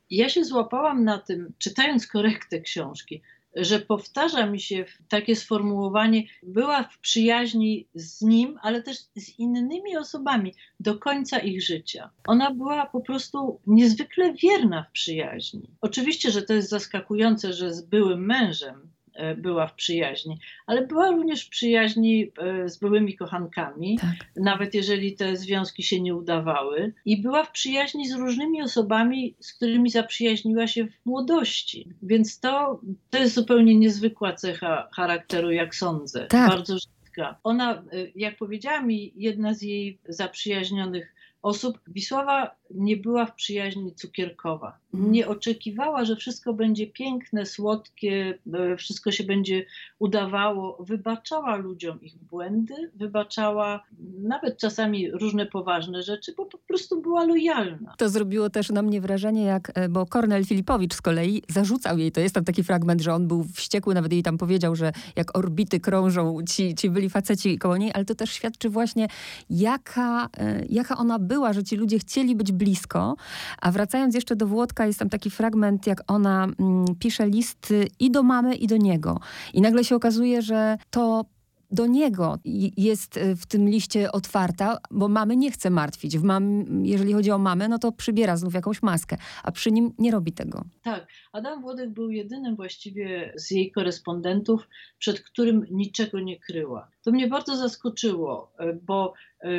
Ja 0.10 0.30
się 0.30 0.44
złapałam 0.44 1.04
na 1.04 1.18
tym, 1.18 1.54
czytając 1.58 2.08
korektę 2.08 2.62
książki, 2.62 3.22
że 3.58 3.80
powtarza 3.80 4.46
mi 4.46 4.60
się 4.60 4.86
takie 5.10 5.36
sformułowanie, 5.36 6.24
była 6.44 6.84
w 6.84 7.00
przyjaźni 7.00 7.88
z 7.94 8.22
nim, 8.22 8.60
ale 8.62 8.84
też 8.84 8.98
z 9.16 9.40
innymi 9.40 9.98
osobami 9.98 10.54
do 10.80 10.98
końca 10.98 11.40
ich 11.40 11.64
życia. 11.64 12.10
Ona 12.28 12.54
była 12.54 12.86
po 12.86 13.02
prostu 13.02 13.62
niezwykle 13.68 14.34
wierna 14.34 14.84
w 14.84 14.92
przyjaźni. 14.92 15.70
Oczywiście, 15.82 16.32
że 16.32 16.42
to 16.42 16.54
jest 16.54 16.70
zaskakujące, 16.70 17.54
że 17.54 17.74
z 17.74 17.82
byłym 17.82 18.26
mężem 18.26 18.97
była 19.38 19.68
w 19.68 19.76
przyjaźni, 19.76 20.40
ale 20.66 20.88
była 20.88 21.12
również 21.12 21.46
w 21.46 21.50
przyjaźni 21.50 22.32
e, 22.38 22.70
z 22.70 22.78
byłymi 22.78 23.16
kochankami, 23.16 23.98
tak. 24.02 24.16
nawet 24.36 24.74
jeżeli 24.74 25.16
te 25.16 25.38
związki 25.38 25.84
się 25.84 26.02
nie 26.02 26.16
udawały, 26.16 26.94
i 27.06 27.22
była 27.22 27.44
w 27.44 27.52
przyjaźni 27.52 28.10
z 28.10 28.14
różnymi 28.14 28.62
osobami, 28.62 29.36
z 29.40 29.54
którymi 29.54 29.90
zaprzyjaźniła 29.90 30.68
się 30.68 30.86
w 30.86 31.06
młodości. 31.06 31.90
Więc 32.02 32.40
to, 32.40 32.82
to 33.10 33.18
jest 33.18 33.36
zupełnie 33.36 33.76
niezwykła 33.76 34.34
cecha 34.34 34.90
charakteru, 34.96 35.52
jak 35.52 35.76
sądzę. 35.76 36.28
Tak. 36.28 36.50
Bardzo 36.50 36.78
rzadka. 36.80 37.40
Ona, 37.44 37.74
e, 37.74 37.84
jak 38.16 38.38
powiedziała 38.38 38.82
mi 38.82 39.14
jedna 39.16 39.54
z 39.54 39.62
jej 39.62 40.00
zaprzyjaźnionych 40.10 41.14
osób. 41.42 41.80
Wisława 41.88 42.56
nie 42.72 42.98
była 42.98 43.26
w 43.26 43.36
przyjaźni 43.36 43.96
cukierkowa. 43.96 44.80
Nie 44.94 45.28
oczekiwała, 45.28 46.06
że 46.06 46.16
wszystko 46.16 46.54
będzie 46.54 46.88
piękne, 46.88 47.46
słodkie, 47.46 48.40
e, 48.54 48.78
wszystko 48.78 49.12
się 49.12 49.24
będzie 49.24 49.66
udawało. 50.00 50.78
Wybaczała 50.80 51.56
ludziom 51.56 52.02
ich 52.02 52.16
błędy, 52.18 52.92
wybaczała 52.96 53.84
nawet 54.20 54.58
czasami 54.58 55.12
różne 55.12 55.46
poważne 55.46 56.04
rzeczy, 56.04 56.34
bo 56.38 56.46
po 56.46 56.58
prostu 56.58 57.02
była 57.02 57.26
lojalna. 57.26 57.94
To 57.98 58.10
zrobiło 58.10 58.50
też 58.50 58.70
na 58.70 58.82
mnie 58.82 59.02
wrażenie, 59.02 59.44
jak, 59.44 59.72
e, 59.76 59.90
bo 59.90 60.06
Kornel 60.06 60.46
Filipowicz 60.46 60.94
z 60.94 61.02
kolei 61.02 61.44
zarzucał 61.50 61.98
jej, 61.98 62.12
to 62.12 62.22
jest 62.22 62.36
tam 62.36 62.46
taki 62.46 62.64
fragment, 62.64 63.02
że 63.02 63.14
on 63.14 63.28
był 63.28 63.44
wściekły, 63.44 63.94
nawet 63.94 64.14
jej 64.14 64.24
tam 64.24 64.38
powiedział, 64.38 64.76
że 64.76 64.92
jak 65.16 65.38
orbity 65.38 65.80
krążą 65.80 66.40
ci, 66.50 66.76
ci 66.76 66.90
byli 66.90 67.10
faceci 67.10 67.58
koło 67.58 67.78
niej, 67.78 67.92
ale 67.94 68.06
to 68.06 68.16
też 68.16 68.32
świadczy 68.32 68.70
właśnie, 68.70 69.08
jaka, 69.50 70.30
e, 70.38 70.66
jaka 70.70 70.98
ona 70.98 71.20
była, 71.20 71.54
że 71.54 71.64
ci 71.64 71.76
ludzie 71.76 72.00
chcieli 72.00 72.36
być 72.36 72.52
blisko. 72.52 73.16
A 73.62 73.72
wracając 73.72 74.16
jeszcze 74.16 74.36
do 74.36 74.48
Włodka, 74.48 74.77
jest 74.86 75.00
tam 75.00 75.10
taki 75.10 75.30
fragment, 75.30 75.88
jak 75.88 76.02
ona 76.08 76.48
mm, 76.60 76.86
pisze 77.00 77.28
listy 77.28 77.88
i 78.00 78.12
do 78.12 78.24
mamy, 78.24 78.56
i 78.56 78.68
do 78.68 78.78
niego. 78.78 79.20
I 79.54 79.62
nagle 79.62 79.84
się 79.84 79.96
okazuje, 79.96 80.42
że 80.42 80.78
to 80.90 81.26
do 81.72 81.86
niego 81.86 82.40
jest 82.78 83.18
e, 83.18 83.36
w 83.36 83.46
tym 83.46 83.70
liście 83.70 84.12
otwarta, 84.12 84.78
bo 84.92 85.08
mamy 85.08 85.36
nie 85.36 85.52
chce 85.52 85.70
martwić. 85.70 86.18
W 86.18 86.24
mam, 86.24 86.66
jeżeli 86.86 87.14
chodzi 87.14 87.32
o 87.32 87.38
mamę, 87.38 87.68
no 87.68 87.80
to 87.80 87.92
przybiera 87.92 88.38
znów 88.38 88.54
jakąś 88.54 88.82
maskę, 88.82 89.18
a 89.44 89.52
przy 89.52 89.72
nim 89.72 89.94
nie 90.00 90.12
robi 90.12 90.32
tego. 90.32 90.64
Tak, 90.84 91.08
Adam 91.32 91.62
Włodek 91.62 91.90
był 91.90 92.10
jedynym 92.10 92.56
właściwie 92.56 93.34
z 93.36 93.52
jej 93.52 93.72
korespondentów, 93.72 94.68
przed 95.00 95.20
którym 95.20 95.66
niczego 95.72 96.20
nie 96.20 96.40
kryła. 96.40 96.90
To 97.04 97.12
mnie 97.12 97.28
bardzo 97.28 97.58
zaskoczyło, 97.58 98.52
bo 98.82 99.14
e, 99.42 99.50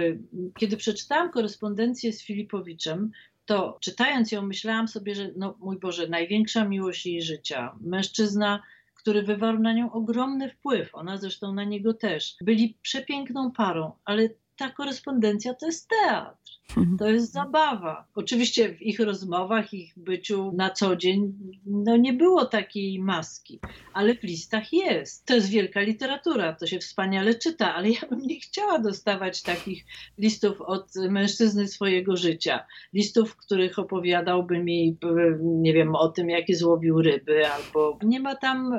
kiedy 0.58 0.76
przeczytałam 0.76 1.30
korespondencję 1.30 2.12
z 2.12 2.22
Filipowiczem, 2.22 3.10
to 3.48 3.78
czytając 3.80 4.32
ją 4.32 4.42
myślałam 4.42 4.88
sobie, 4.88 5.14
że 5.14 5.30
no 5.36 5.56
mój 5.60 5.78
Boże, 5.78 6.08
największa 6.08 6.64
miłość 6.64 7.06
jej 7.06 7.22
życia, 7.22 7.76
mężczyzna 7.80 8.62
który 8.94 9.22
wywarł 9.22 9.58
na 9.58 9.72
nią 9.72 9.92
ogromny 9.92 10.50
wpływ, 10.50 10.94
ona 10.94 11.16
zresztą 11.16 11.52
na 11.52 11.64
niego 11.64 11.94
też. 11.94 12.36
Byli 12.40 12.78
przepiękną 12.82 13.52
parą, 13.52 13.92
ale 14.04 14.28
ta 14.58 14.70
korespondencja 14.70 15.54
to 15.54 15.66
jest 15.66 15.88
teatr. 15.88 16.58
To 16.98 17.08
jest 17.08 17.32
zabawa. 17.32 18.06
Oczywiście 18.14 18.74
w 18.74 18.82
ich 18.82 19.00
rozmowach, 19.00 19.74
ich 19.74 19.92
byciu 19.96 20.52
na 20.56 20.70
co 20.70 20.96
dzień, 20.96 21.32
no 21.66 21.96
nie 21.96 22.12
było 22.12 22.46
takiej 22.46 23.00
maski, 23.00 23.60
ale 23.92 24.14
w 24.14 24.22
listach 24.22 24.72
jest. 24.72 25.26
To 25.26 25.34
jest 25.34 25.48
wielka 25.48 25.80
literatura, 25.80 26.52
to 26.52 26.66
się 26.66 26.78
wspaniale 26.78 27.34
czyta, 27.34 27.74
ale 27.74 27.90
ja 27.90 28.00
bym 28.10 28.20
nie 28.20 28.40
chciała 28.40 28.78
dostawać 28.78 29.42
takich 29.42 29.84
listów 30.18 30.60
od 30.60 30.94
mężczyzny 31.10 31.68
swojego 31.68 32.16
życia. 32.16 32.66
Listów, 32.92 33.30
w 33.30 33.36
których 33.36 33.78
opowiadałby 33.78 34.58
mi, 34.58 34.96
nie 35.42 35.72
wiem, 35.72 35.94
o 35.94 36.08
tym, 36.08 36.30
jakie 36.30 36.56
złowił 36.56 37.02
ryby, 37.02 37.48
albo 37.48 37.98
nie 38.02 38.20
ma 38.20 38.36
tam. 38.36 38.78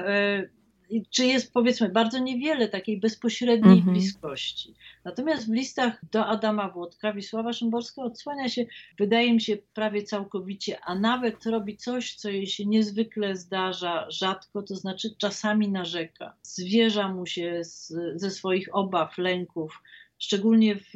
Czy 1.09 1.25
jest 1.25 1.53
powiedzmy 1.53 1.89
bardzo 1.89 2.19
niewiele 2.19 2.67
takiej 2.67 2.99
bezpośredniej 2.99 3.83
-hmm. 3.83 3.91
bliskości. 3.91 4.75
Natomiast 5.05 5.47
w 5.47 5.53
listach 5.53 6.05
do 6.11 6.25
Adama 6.25 6.69
Włodka 6.69 7.13
Wisława 7.13 7.53
Szymborska 7.53 8.01
odsłania 8.01 8.49
się, 8.49 8.65
wydaje 8.99 9.33
mi 9.33 9.41
się, 9.41 9.57
prawie 9.73 10.03
całkowicie, 10.03 10.79
a 10.83 10.95
nawet 10.95 11.45
robi 11.45 11.77
coś, 11.77 12.15
co 12.15 12.29
jej 12.29 12.47
się 12.47 12.65
niezwykle 12.65 13.35
zdarza 13.35 14.11
rzadko, 14.11 14.63
to 14.63 14.75
znaczy 14.75 15.15
czasami 15.17 15.69
narzeka. 15.69 16.33
Zwierza 16.43 17.07
mu 17.07 17.25
się 17.25 17.63
z, 17.63 17.93
ze 18.15 18.31
swoich 18.31 18.75
obaw, 18.75 19.17
lęków, 19.17 19.81
szczególnie 20.19 20.75
w 20.75 20.93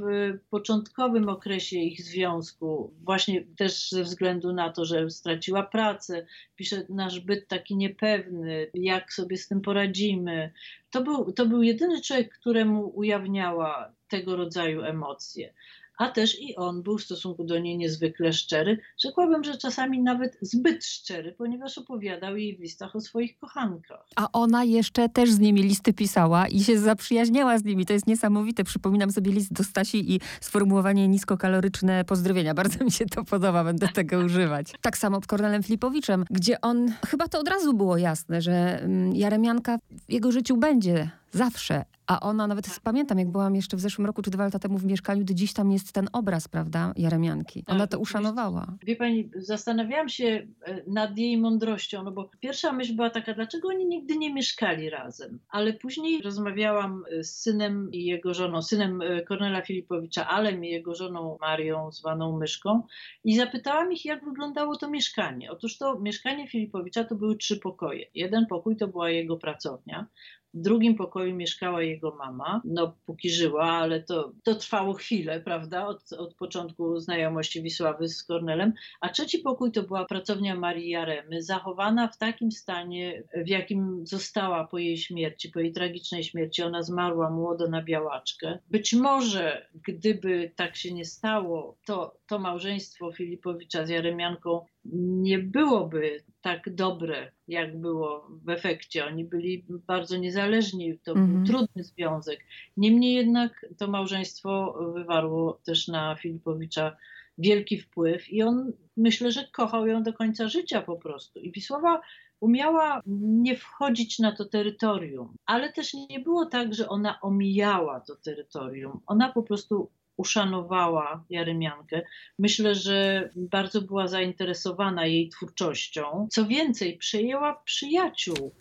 początkowym 0.49 1.29
okresie 1.29 1.77
ich 1.77 2.01
związku, 2.01 2.93
właśnie 3.03 3.45
też 3.57 3.89
ze 3.91 4.03
względu 4.03 4.53
na 4.53 4.69
to, 4.69 4.85
że 4.85 5.09
straciła 5.09 5.63
pracę, 5.63 6.25
pisze 6.55 6.85
nasz 6.89 7.19
byt 7.19 7.47
taki 7.47 7.75
niepewny, 7.75 8.67
jak 8.73 9.13
sobie 9.13 9.37
z 9.37 9.47
tym 9.47 9.61
poradzimy. 9.61 10.51
To 10.89 11.03
był, 11.03 11.31
to 11.31 11.45
był 11.45 11.63
jedyny 11.63 12.01
człowiek, 12.01 12.33
któremu 12.33 12.91
ujawniała 12.95 13.91
tego 14.07 14.35
rodzaju 14.35 14.81
emocje 14.81 15.53
a 15.97 16.09
też 16.09 16.41
i 16.41 16.55
on 16.55 16.83
był 16.83 16.97
w 16.97 17.03
stosunku 17.03 17.43
do 17.43 17.59
niej 17.59 17.77
niezwykle 17.77 18.33
szczery. 18.33 18.79
Rzekłabym, 19.03 19.43
że 19.43 19.57
czasami 19.57 20.01
nawet 20.01 20.37
zbyt 20.41 20.85
szczery, 20.85 21.35
ponieważ 21.37 21.77
opowiadał 21.77 22.37
jej 22.37 22.57
w 22.57 22.59
listach 22.59 22.95
o 22.95 23.01
swoich 23.01 23.37
kochankach. 23.37 24.05
A 24.15 24.27
ona 24.31 24.63
jeszcze 24.63 25.09
też 25.09 25.31
z 25.31 25.39
nimi 25.39 25.63
listy 25.63 25.93
pisała 25.93 26.47
i 26.47 26.59
się 26.59 26.79
zaprzyjaźniała 26.79 27.59
z 27.59 27.63
nimi. 27.63 27.85
To 27.85 27.93
jest 27.93 28.07
niesamowite. 28.07 28.63
Przypominam 28.63 29.11
sobie 29.11 29.31
list 29.31 29.53
do 29.53 29.63
Stasi 29.63 30.13
i 30.13 30.19
sformułowanie 30.41 31.07
niskokaloryczne 31.07 32.05
pozdrowienia. 32.05 32.53
Bardzo 32.53 32.83
mi 32.85 32.91
się 32.91 33.05
to 33.05 33.23
podoba, 33.23 33.63
będę 33.63 33.87
tego 33.87 34.19
używać. 34.19 34.73
Tak 34.81 34.97
samo 34.97 35.21
z 35.21 35.27
Kornelem 35.27 35.63
Filipowiczem, 35.63 36.25
gdzie 36.29 36.61
on, 36.61 36.93
chyba 37.07 37.27
to 37.27 37.39
od 37.39 37.47
razu 37.47 37.73
było 37.73 37.97
jasne, 37.97 38.41
że 38.41 38.81
mm, 38.81 39.15
Jaremianka 39.15 39.77
w 40.07 40.11
jego 40.11 40.31
życiu 40.31 40.57
będzie 40.57 41.09
zawsze. 41.31 41.85
A 42.07 42.19
ona, 42.19 42.47
nawet 42.47 42.79
pamiętam, 42.83 43.19
jak 43.19 43.31
byłam 43.31 43.55
jeszcze 43.55 43.77
w 43.77 43.79
zeszłym 43.79 44.07
roku 44.07 44.21
czy 44.21 44.31
dwa 44.31 44.43
lata 44.43 44.59
temu 44.59 44.77
w 44.77 44.85
mieszkaniu, 44.85 45.25
to 45.25 45.33
dziś 45.33 45.53
tam 45.53 45.71
jest 45.71 45.91
ten 45.91 46.07
obraz, 46.13 46.47
prawda, 46.47 46.93
Jaremianki. 46.97 47.63
Ona 47.67 47.79
tak, 47.79 47.91
to 47.91 47.99
uszanowała. 47.99 48.67
Wie 48.83 48.95
pani, 48.95 49.29
zastanawiałam 49.35 50.09
się 50.09 50.47
e, 50.65 50.83
nad 50.87 51.17
jej 51.17 51.37
mądrością, 51.37 52.03
no 52.03 52.11
bo 52.11 52.29
pierwsza 52.39 52.73
myśl 52.73 52.95
była 52.95 53.09
taka, 53.09 53.33
dlaczego 53.33 53.67
oni 53.67 53.85
nigdy 53.85 54.17
nie 54.17 54.33
mieszkali 54.33 54.89
razem? 54.89 55.39
Ale 55.49 55.73
później 55.73 56.21
rozmawiałam 56.21 57.03
e, 57.11 57.23
z 57.23 57.35
synem 57.35 57.91
i 57.91 58.05
jego 58.05 58.33
żoną, 58.33 58.61
synem 58.61 59.01
e, 59.01 59.21
Kornela 59.21 59.61
Filipowicza, 59.61 60.27
Alem 60.27 60.65
i 60.65 60.69
jego 60.69 60.95
żoną 60.95 61.37
Marią, 61.41 61.91
zwaną 61.91 62.37
Myszką 62.37 62.83
i 63.23 63.35
zapytałam 63.35 63.91
ich, 63.91 64.05
jak 64.05 64.25
wyglądało 64.25 64.77
to 64.77 64.89
mieszkanie. 64.89 65.51
Otóż 65.51 65.77
to 65.77 65.99
mieszkanie 65.99 66.47
Filipowicza 66.47 67.03
to 67.03 67.15
były 67.15 67.37
trzy 67.37 67.59
pokoje. 67.59 68.05
Jeden 68.15 68.45
pokój 68.45 68.77
to 68.77 68.87
była 68.87 69.09
jego 69.09 69.37
pracownia, 69.37 70.07
w 70.53 70.61
drugim 70.61 70.95
pokoju 70.95 71.35
mieszkała 71.35 71.81
jego 71.81 71.92
mama, 72.17 72.61
no 72.65 72.95
póki 73.05 73.29
żyła, 73.29 73.65
ale 73.65 74.03
to, 74.03 74.31
to 74.43 74.55
trwało 74.55 74.93
chwilę, 74.93 75.41
prawda, 75.41 75.87
od, 75.87 76.13
od 76.13 76.35
początku 76.35 76.99
znajomości 76.99 77.61
Wisławy 77.61 78.07
z 78.07 78.23
Kornelem. 78.23 78.73
A 79.01 79.09
trzeci 79.09 79.39
pokój 79.39 79.71
to 79.71 79.83
była 79.83 80.05
pracownia 80.05 80.55
Marii 80.55 80.89
Jaremy, 80.89 81.43
zachowana 81.43 82.07
w 82.07 82.17
takim 82.17 82.51
stanie, 82.51 83.23
w 83.35 83.47
jakim 83.47 84.07
została 84.07 84.67
po 84.67 84.77
jej 84.77 84.97
śmierci, 84.97 85.49
po 85.49 85.59
jej 85.59 85.73
tragicznej 85.73 86.23
śmierci. 86.23 86.63
Ona 86.63 86.83
zmarła 86.83 87.29
młodo 87.29 87.67
na 87.67 87.83
białaczkę. 87.83 88.59
Być 88.69 88.93
może, 88.93 89.67
gdyby 89.87 90.51
tak 90.55 90.75
się 90.75 90.93
nie 90.93 91.05
stało, 91.05 91.77
to, 91.85 92.17
to 92.27 92.39
małżeństwo 92.39 93.11
Filipowicza 93.11 93.85
z 93.85 93.89
Jaremianką 93.89 94.65
nie 94.85 95.39
byłoby 95.39 96.23
tak 96.41 96.75
dobre, 96.75 97.31
jak 97.47 97.79
było 97.79 98.27
w 98.43 98.49
efekcie. 98.49 99.05
Oni 99.05 99.25
byli 99.25 99.65
bardzo 99.69 100.17
niezależni, 100.17 100.99
to 100.99 101.13
był 101.13 101.23
mhm. 101.23 101.45
trudny 101.45 101.83
związek. 101.83 102.45
Niemniej 102.77 103.13
jednak 103.13 103.65
to 103.77 103.87
małżeństwo 103.87 104.79
wywarło 104.93 105.59
też 105.65 105.87
na 105.87 106.15
Filipowicza 106.15 106.97
wielki 107.37 107.79
wpływ 107.79 108.29
i 108.29 108.43
on 108.43 108.73
myślę, 108.97 109.31
że 109.31 109.47
kochał 109.47 109.87
ją 109.87 110.03
do 110.03 110.13
końca 110.13 110.47
życia 110.47 110.81
po 110.81 110.97
prostu. 110.97 111.39
I 111.39 111.51
Wisława 111.51 112.01
umiała 112.39 113.01
nie 113.21 113.57
wchodzić 113.57 114.19
na 114.19 114.31
to 114.31 114.45
terytorium, 114.45 115.35
ale 115.45 115.73
też 115.73 115.93
nie 115.93 116.19
było 116.19 116.45
tak, 116.45 116.73
że 116.73 116.89
ona 116.89 117.21
omijała 117.21 117.99
to 117.99 118.15
terytorium. 118.15 118.99
Ona 119.07 119.31
po 119.31 119.43
prostu 119.43 119.89
uszanowała 120.17 121.23
Jarymiankę. 121.29 122.01
Myślę, 122.39 122.75
że 122.75 123.29
bardzo 123.35 123.81
była 123.81 124.07
zainteresowana 124.07 125.05
jej 125.05 125.29
twórczością. 125.29 126.27
Co 126.31 126.45
więcej, 126.45 126.97
przejęła 126.97 127.61
przyjaciół 127.65 128.55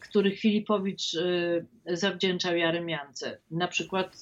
których 0.00 0.40
Filipowicz 0.40 1.16
zawdzięczał 1.86 2.56
Jaremiance. 2.56 3.38
Na 3.50 3.68
przykład 3.68 4.20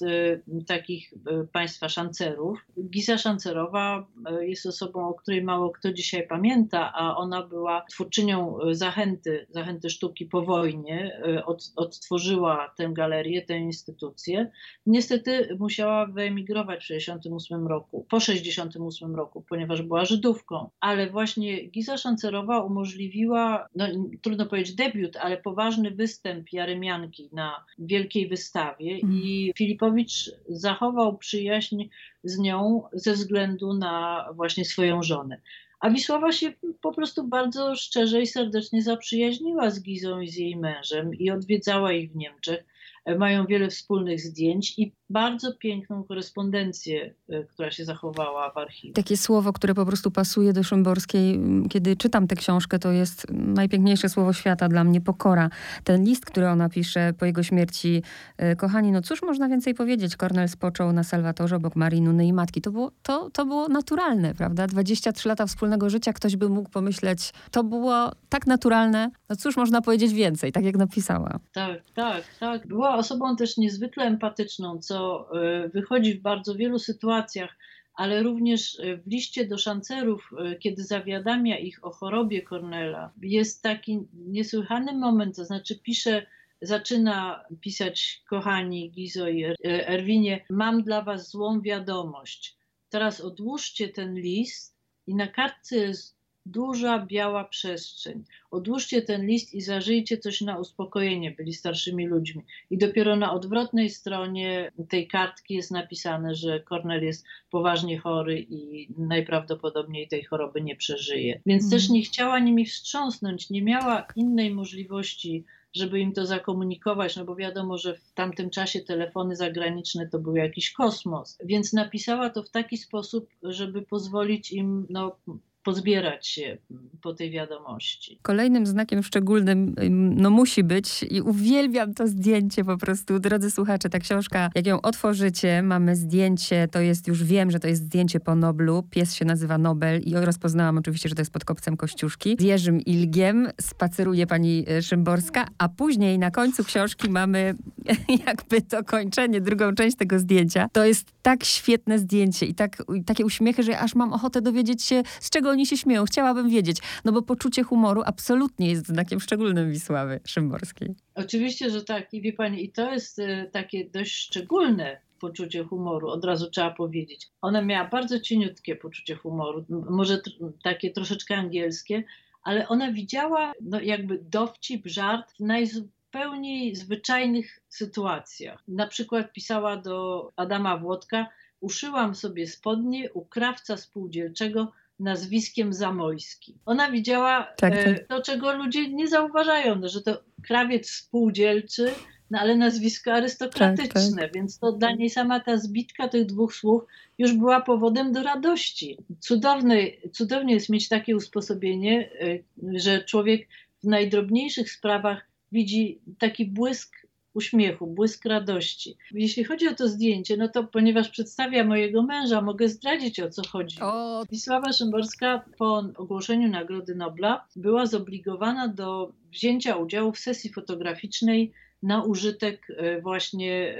takich 0.67 1.15
państwa 1.53 1.89
szancerów. 1.89 2.67
Giza 2.91 3.19
Szancerowa 3.19 4.07
jest 4.41 4.67
osobą, 4.67 5.09
o 5.09 5.15
której 5.15 5.45
mało 5.45 5.71
kto 5.71 5.93
dzisiaj 5.93 6.27
pamięta, 6.29 6.93
a 6.95 7.17
ona 7.17 7.43
była 7.43 7.85
twórczynią 7.91 8.59
zachęty, 8.71 9.47
zachęty 9.51 9.91
sztuki 9.91 10.27
po 10.27 10.43
wojnie. 10.43 11.21
Od, 11.47 11.73
odtworzyła 11.77 12.75
tę 12.77 12.91
galerię, 12.93 13.43
tę 13.43 13.59
instytucję. 13.59 14.51
Niestety 14.87 15.57
musiała 15.59 16.07
wyemigrować 16.07 16.85
w 16.85 16.89
1968 16.89 17.67
roku, 17.67 18.07
po 18.09 18.17
1968 18.17 19.17
roku, 19.17 19.45
ponieważ 19.49 19.83
była 19.83 20.05
Żydówką. 20.05 20.71
Ale 20.81 21.11
właśnie 21.11 21.63
Giza 21.69 21.97
Szancerowa 21.97 22.61
umożliwiła, 22.61 23.69
no, 23.75 23.87
trudno 24.23 24.47
powiedzieć 24.47 24.75
debiut, 24.75 25.17
ale 25.17 25.37
poważny 25.47 25.91
występ 25.91 26.53
Jaremianki 26.53 27.29
na 27.33 27.65
wielkiej 27.79 28.29
wystawie 28.29 28.99
mm. 29.03 29.17
i 29.17 29.53
Filipowicz 29.59 30.31
zachował 30.49 31.19
przyjaźń 31.19 31.85
z 32.25 32.39
nią 32.39 32.83
ze 32.93 33.13
względu 33.13 33.75
na 33.75 34.27
właśnie 34.35 34.65
swoją 34.65 35.03
żonę. 35.03 35.41
A 35.81 35.91
Wisława 35.91 36.33
się 36.33 36.53
po 36.81 36.93
prostu 36.93 37.29
bardzo 37.29 37.77
szczerze 37.77 38.23
i 38.23 38.27
serdecznie 38.27 38.83
zaprzyjaźniła 38.83 39.71
z 39.71 39.83
Gizą 39.83 40.21
i 40.21 40.29
z 40.29 40.37
jej 40.37 40.57
mężem 40.57 41.15
i 41.15 41.31
odwiedzała 41.31 41.93
ich 41.93 42.13
w 42.13 42.17
Niemczech 42.17 42.65
mają 43.15 43.47
wiele 43.47 43.69
wspólnych 43.69 44.21
zdjęć 44.21 44.79
i 44.79 44.93
bardzo 45.11 45.53
piękną 45.53 46.05
korespondencję, 46.05 47.15
e, 47.29 47.45
która 47.45 47.71
się 47.71 47.85
zachowała 47.85 48.51
w 48.51 48.59
archiwum. 48.59 48.95
Takie 48.95 49.17
słowo, 49.17 49.53
które 49.53 49.75
po 49.75 49.87
prostu 49.87 50.11
pasuje 50.11 50.53
do 50.53 50.63
Szymborskiej. 50.63 51.41
Kiedy 51.71 51.97
czytam 51.97 52.27
tę 52.27 52.37
książkę, 52.37 52.79
to 52.79 52.93
jest 52.93 53.27
najpiękniejsze 53.31 54.09
słowo 54.09 54.33
świata 54.33 54.69
dla 54.69 54.85
mnie, 54.85 55.01
pokora. 55.01 55.51
Ten 55.85 56.05
list, 56.05 56.25
który 56.25 56.49
ona 56.49 56.69
pisze 56.69 57.13
po 57.19 57.27
jego 57.27 57.43
śmierci. 57.43 58.03
E, 58.37 58.57
kochani, 58.57 58.93
no 58.93 59.03
cóż 59.03 59.23
można 59.23 59.49
więcej 59.49 59.75
powiedzieć? 59.75 60.17
Kornel 60.17 60.49
spoczął 60.49 60.93
na 60.93 61.05
Salwatorze 61.05 61.57
obok 61.57 61.77
Marii 61.77 62.03
Nuny 62.03 62.27
i 62.27 62.33
matki. 62.33 62.61
To 62.61 62.71
było, 62.71 62.91
to, 63.03 63.31
to 63.31 63.47
było 63.47 63.69
naturalne, 63.69 64.35
prawda? 64.35 64.67
23 64.67 65.29
lata 65.29 65.47
wspólnego 65.47 65.91
życia, 65.91 66.13
ktoś 66.13 66.37
by 66.37 66.49
mógł 66.49 66.71
pomyśleć, 66.71 67.33
to 67.51 67.65
było 67.65 68.13
tak 68.29 68.47
naturalne. 68.47 69.11
No 69.29 69.37
cóż 69.37 69.57
można 69.57 69.83
powiedzieć 69.83 70.13
więcej, 70.13 70.53
tak 70.53 70.65
jak 70.65 70.77
napisała. 70.77 71.39
Tak, 71.53 71.83
tak, 71.95 72.25
tak. 72.41 72.67
Była 72.67 72.96
osobą 72.97 73.37
też 73.37 73.57
niezwykle 73.57 74.05
empatyczną, 74.05 74.79
co 74.79 75.29
e, 75.43 75.69
wychodzi 75.69 76.15
w 76.15 76.23
bardzo 76.23 76.55
wielu 76.55 76.79
sytuacjach, 76.79 77.57
ale 77.95 78.23
również 78.23 78.81
e, 78.81 78.97
w 78.97 79.07
liście 79.07 79.47
do 79.47 79.59
szancerów, 79.59 80.31
e, 80.39 80.57
kiedy 80.57 80.85
zawiadamia 80.85 81.59
ich 81.59 81.85
o 81.85 81.91
chorobie 81.91 82.43
Cornela, 82.43 83.13
jest 83.23 83.63
taki 83.63 84.01
niesłychany 84.13 84.93
moment, 84.93 85.37
to 85.37 85.45
znaczy 85.45 85.79
pisze, 85.79 86.27
zaczyna 86.63 87.45
pisać, 87.61 88.23
kochani 88.29 88.91
Gizo 88.91 89.29
i 89.29 89.45
Erwinie, 89.65 90.45
mam 90.51 90.83
dla 90.83 91.03
was 91.03 91.31
złą 91.31 91.61
wiadomość. 91.61 92.57
Teraz 92.89 93.21
odłóżcie 93.21 93.89
ten 93.89 94.15
list 94.15 94.77
i 95.07 95.15
na 95.15 95.27
kartce 95.27 95.77
jest 95.77 96.16
duża 96.47 97.07
biała 97.07 97.45
przestrzeń. 97.45 98.25
Odłóżcie 98.51 99.03
ten 99.03 99.27
list 99.27 99.55
i 99.55 99.61
zażyjcie 99.61 100.19
coś 100.19 100.41
na 100.41 100.59
uspokojenie, 100.59 101.31
byli 101.31 101.55
starszymi 101.55 102.07
ludźmi. 102.07 102.43
I 102.71 102.79
dopiero 102.79 103.17
na 103.17 103.33
odwrotnej 103.33 103.91
stronie 103.91 104.73
tej 104.89 105.09
kartki 105.09 105.55
jest 105.55 105.71
napisane, 105.71 106.35
że 106.35 106.61
Kornel 106.61 107.05
jest 107.05 107.25
poważnie 107.51 107.99
chory 107.99 108.47
i 108.51 108.89
najprawdopodobniej 108.99 110.09
tej 110.09 110.25
choroby 110.25 110.61
nie 110.61 110.77
przeżyje. 110.77 111.41
Więc 111.47 111.63
mm. 111.63 111.71
też 111.71 111.89
nie 111.89 112.03
chciała 112.03 112.39
nimi 112.39 112.67
wstrząsnąć, 112.67 113.51
nie 113.51 113.63
miała 113.63 114.07
innej 114.17 114.55
możliwości 114.55 115.45
żeby 115.77 116.01
im 116.01 116.13
to 116.13 116.27
zakomunikować, 116.27 117.17
no 117.17 117.25
bo 117.25 117.37
wiadomo, 117.37 117.79
że 117.79 117.95
w 117.95 118.13
tamtym 118.13 118.51
czasie 118.51 118.81
telefony 118.81 119.37
zagraniczne 119.37 120.09
to 120.09 120.19
był 120.19 120.37
jakiś 120.37 120.73
kosmos. 120.73 121.39
Więc 121.45 121.73
napisała 121.73 122.31
to 122.31 122.43
w 122.43 122.51
taki 122.51 122.77
sposób, 122.77 123.29
żeby 123.43 123.83
pozwolić 123.83 124.53
im 124.53 124.87
no, 124.91 125.17
pozbierać 125.67 126.27
się 126.27 126.59
po 127.03 127.15
tej 127.15 127.31
wiadomości. 127.31 128.19
Kolejnym 128.23 128.67
znakiem 128.67 129.03
szczególnym 129.03 129.75
no 130.17 130.31
musi 130.31 130.65
być 130.65 131.03
i 131.11 131.21
uwielbiam 131.21 131.95
to 131.95 132.07
zdjęcie 132.07 132.65
po 132.65 132.79
prostu, 132.79 133.19
drodzy 133.19 133.51
słuchacze, 133.51 133.89
ta 133.89 133.99
książka, 133.99 134.51
jak 134.55 134.67
ją 134.67 134.81
otworzycie, 134.81 135.63
mamy 135.63 135.97
zdjęcie, 135.97 136.69
to 136.71 136.81
jest, 136.81 137.09
już 137.09 137.25
wiem, 137.25 137.51
że 137.51 137.61
to 137.61 137.69
jest 137.69 137.83
zdjęcie 137.83 138.21
po 138.21 138.35
Noblu, 138.35 138.83
pies 138.91 139.15
się 139.15 139.25
nazywa 139.25 139.59
Nobel 139.59 140.01
i 140.01 140.15
rozpoznałam 140.15 140.79
oczywiście, 140.79 141.09
że 141.09 141.15
to 141.15 141.21
jest 141.21 141.33
pod 141.33 141.45
kopcem 141.45 141.77
Kościuszki. 141.77 142.37
Z 142.41 142.43
Jerzym 142.43 142.81
Ilgiem 142.81 143.49
spaceruje 143.61 144.27
pani 144.27 144.65
e, 144.69 144.83
Szymborska, 144.83 145.47
a 145.59 145.69
później 145.69 146.19
na 146.19 146.31
końcu 146.31 146.65
książki 146.65 147.11
mamy 147.11 147.55
jakby 148.27 148.63
to 148.63 148.85
kończenie, 148.85 149.41
drugą 149.41 149.75
część 149.75 149.97
tego 149.97 150.19
zdjęcia. 150.19 150.69
To 150.73 150.85
jest 150.85 151.13
tak 151.23 151.45
świetne 151.45 151.99
zdjęcie 151.99 152.47
i 152.47 152.55
tak, 152.55 152.83
i 152.95 153.05
takie 153.05 153.25
uśmiechy, 153.25 153.63
że 153.63 153.79
aż 153.79 153.95
mam 153.95 154.13
ochotę 154.13 154.43
dowiedzieć 154.43 154.83
się, 154.83 155.03
z 155.21 155.31
czego 155.31 155.56
oni 155.57 155.67
się 155.67 155.77
śmieją. 155.77 156.05
Chciałabym 156.05 156.49
wiedzieć, 156.49 156.79
no 157.05 157.13
bo 157.13 157.23
poczucie 157.23 157.63
humoru 157.63 158.03
absolutnie 158.07 158.71
jest 158.71 158.87
znakiem 158.87 159.21
szczególnym 159.21 159.73
Wisławy 159.73 160.21
Szymborskiej. 160.27 160.95
Oczywiście, 161.15 161.71
że 161.71 161.85
tak. 161.85 162.15
I 162.15 162.21
wie 162.21 162.33
pani, 162.33 162.65
i 162.65 162.73
to 162.73 162.93
jest 162.93 163.19
y, 163.19 163.51
takie 163.53 163.85
dość 163.85 164.15
szczególne 164.17 165.01
poczucie 165.21 165.65
humoru, 165.65 166.09
od 166.09 166.25
razu 166.25 166.51
trzeba 166.51 166.71
powiedzieć. 166.71 167.29
Ona 167.43 167.63
miała 167.63 167.89
bardzo 167.89 168.21
cieniutkie 168.21 168.77
poczucie 168.77 169.15
humoru, 169.15 169.65
może 169.91 170.21
takie 170.63 170.91
troszeczkę 170.91 171.37
angielskie, 171.37 172.05
ale 172.43 172.69
ona 172.69 172.93
widziała 172.93 173.53
no, 173.61 173.81
jakby 173.81 174.19
dowcip, 174.19 174.87
żart 174.87 175.33
w 175.33 175.41
najzupełniej 175.41 176.77
zwyczajnych 176.77 177.61
sytuacjach. 177.69 178.63
Na 178.69 178.87
przykład 178.87 179.33
pisała 179.33 179.77
do 179.77 180.29
Adama 180.37 180.77
Włodka, 180.77 181.27
uszyłam 181.61 182.15
sobie 182.15 182.47
spodnie 182.47 183.13
u 183.13 183.25
krawca 183.25 183.77
spółdzielczego 183.77 184.73
nazwiskiem 184.99 185.73
Zamojski. 185.73 186.59
Ona 186.67 186.91
widziała 186.91 187.53
tak, 187.57 187.73
e, 187.73 187.95
tak. 187.95 188.07
to, 188.07 188.23
czego 188.23 188.57
ludzie 188.57 188.89
nie 188.89 189.09
zauważają, 189.09 189.77
no, 189.77 189.89
że 189.89 190.03
to 190.03 190.23
krawiec 190.43 190.91
spółdzielczy, 190.91 191.93
no 192.31 192.39
ale 192.39 192.57
nazwisko 192.57 193.13
arystokratyczne, 193.13 194.11
tak, 194.11 194.21
tak. 194.21 194.35
więc 194.35 194.59
to 194.59 194.73
dla 194.73 194.93
niej 194.93 195.11
sama 195.11 195.41
ta 195.41 195.57
zbitka 195.57 196.09
tych 196.09 196.27
dwóch 196.27 196.55
słów 196.55 196.83
już 197.19 197.33
była 197.33 197.61
powodem 197.61 198.13
do 198.13 198.23
radości. 198.23 198.99
Cudowne, 199.21 199.77
cudownie 200.13 200.55
jest 200.55 200.69
mieć 200.69 200.89
takie 200.89 201.17
usposobienie, 201.17 202.11
e, 202.21 202.39
że 202.79 203.05
człowiek 203.05 203.49
w 203.83 203.87
najdrobniejszych 203.87 204.71
sprawach 204.71 205.29
widzi 205.53 206.01
taki 206.19 206.45
błysk 206.45 207.06
uśmiechu, 207.37 207.87
błysk 207.87 208.25
radości. 208.25 208.97
Jeśli 209.13 209.45
chodzi 209.45 209.69
o 209.69 209.75
to 209.75 209.89
zdjęcie, 209.89 210.37
no 210.37 210.49
to 210.49 210.65
ponieważ 210.65 211.09
przedstawia 211.09 211.65
mojego 211.65 212.03
męża, 212.03 212.41
mogę 212.41 212.69
zdradzić 212.69 213.21
o 213.21 213.31
co 213.31 213.43
chodzi. 213.49 213.81
O. 213.81 214.25
Wisława 214.31 214.73
Szymborska 214.73 215.45
po 215.59 215.85
ogłoszeniu 215.97 216.49
Nagrody 216.49 216.95
Nobla 216.95 217.47
była 217.57 217.87
zobligowana 217.87 218.69
do 218.69 219.13
wzięcia 219.33 219.77
udziału 219.77 220.13
w 220.13 220.19
sesji 220.19 220.53
fotograficznej 220.53 221.53
na 221.83 222.03
użytek 222.03 222.67
e, 222.71 223.01
właśnie 223.01 223.79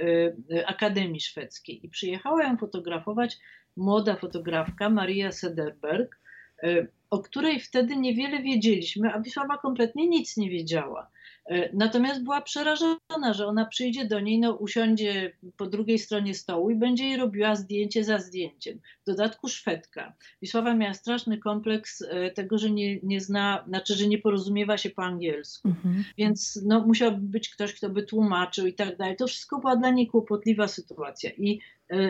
e, 0.51 0.67
Akademii 0.67 1.21
Szwedzkiej. 1.21 1.85
I 1.85 1.89
przyjechała 1.89 2.43
ją 2.43 2.57
fotografować 2.57 3.37
młoda 3.77 4.15
fotografka 4.15 4.89
Maria 4.89 5.31
Sederberg, 5.31 6.19
e, 6.63 6.87
o 7.09 7.19
której 7.19 7.59
wtedy 7.59 7.95
niewiele 7.95 8.41
wiedzieliśmy, 8.41 9.13
a 9.13 9.19
Wisława 9.19 9.57
kompletnie 9.57 10.07
nic 10.07 10.37
nie 10.37 10.49
wiedziała. 10.49 11.09
E, 11.47 11.69
natomiast 11.73 12.23
była 12.23 12.41
przerażona, 12.41 13.33
że 13.33 13.47
ona 13.47 13.65
przyjdzie 13.65 14.05
do 14.05 14.19
niej, 14.19 14.39
no 14.39 14.53
usiądzie 14.53 15.31
po 15.57 15.65
drugiej 15.65 15.99
stronie 15.99 16.33
stołu 16.33 16.69
i 16.69 16.75
będzie 16.75 17.07
jej 17.07 17.17
robiła 17.17 17.55
zdjęcie 17.55 18.03
za 18.03 18.19
zdjęciem. 18.19 18.79
W 19.01 19.05
dodatku 19.05 19.47
Szwedka. 19.47 20.13
Wisława 20.41 20.73
miała 20.73 20.93
straszny 20.93 21.37
kompleks 21.37 22.01
e, 22.01 22.31
tego, 22.31 22.57
że 22.57 22.71
nie, 22.71 22.99
nie 23.03 23.21
zna, 23.21 23.63
znaczy, 23.67 23.93
że 23.93 24.07
nie 24.07 24.17
porozumiewa 24.17 24.77
się 24.77 24.89
po 24.89 25.03
angielsku. 25.03 25.67
Mhm. 25.67 26.03
Więc 26.17 26.59
no, 26.65 26.79
musiałby 26.87 27.21
być 27.21 27.49
ktoś, 27.49 27.73
kto 27.73 27.89
by 27.89 28.03
tłumaczył 28.03 28.67
i 28.67 28.73
tak 28.73 28.97
dalej. 28.97 29.15
To 29.15 29.27
wszystko 29.27 29.59
była 29.59 29.75
dla 29.75 29.89
niej 29.89 30.07
kłopotliwa 30.07 30.67
sytuacja. 30.67 31.31
I 31.37 31.59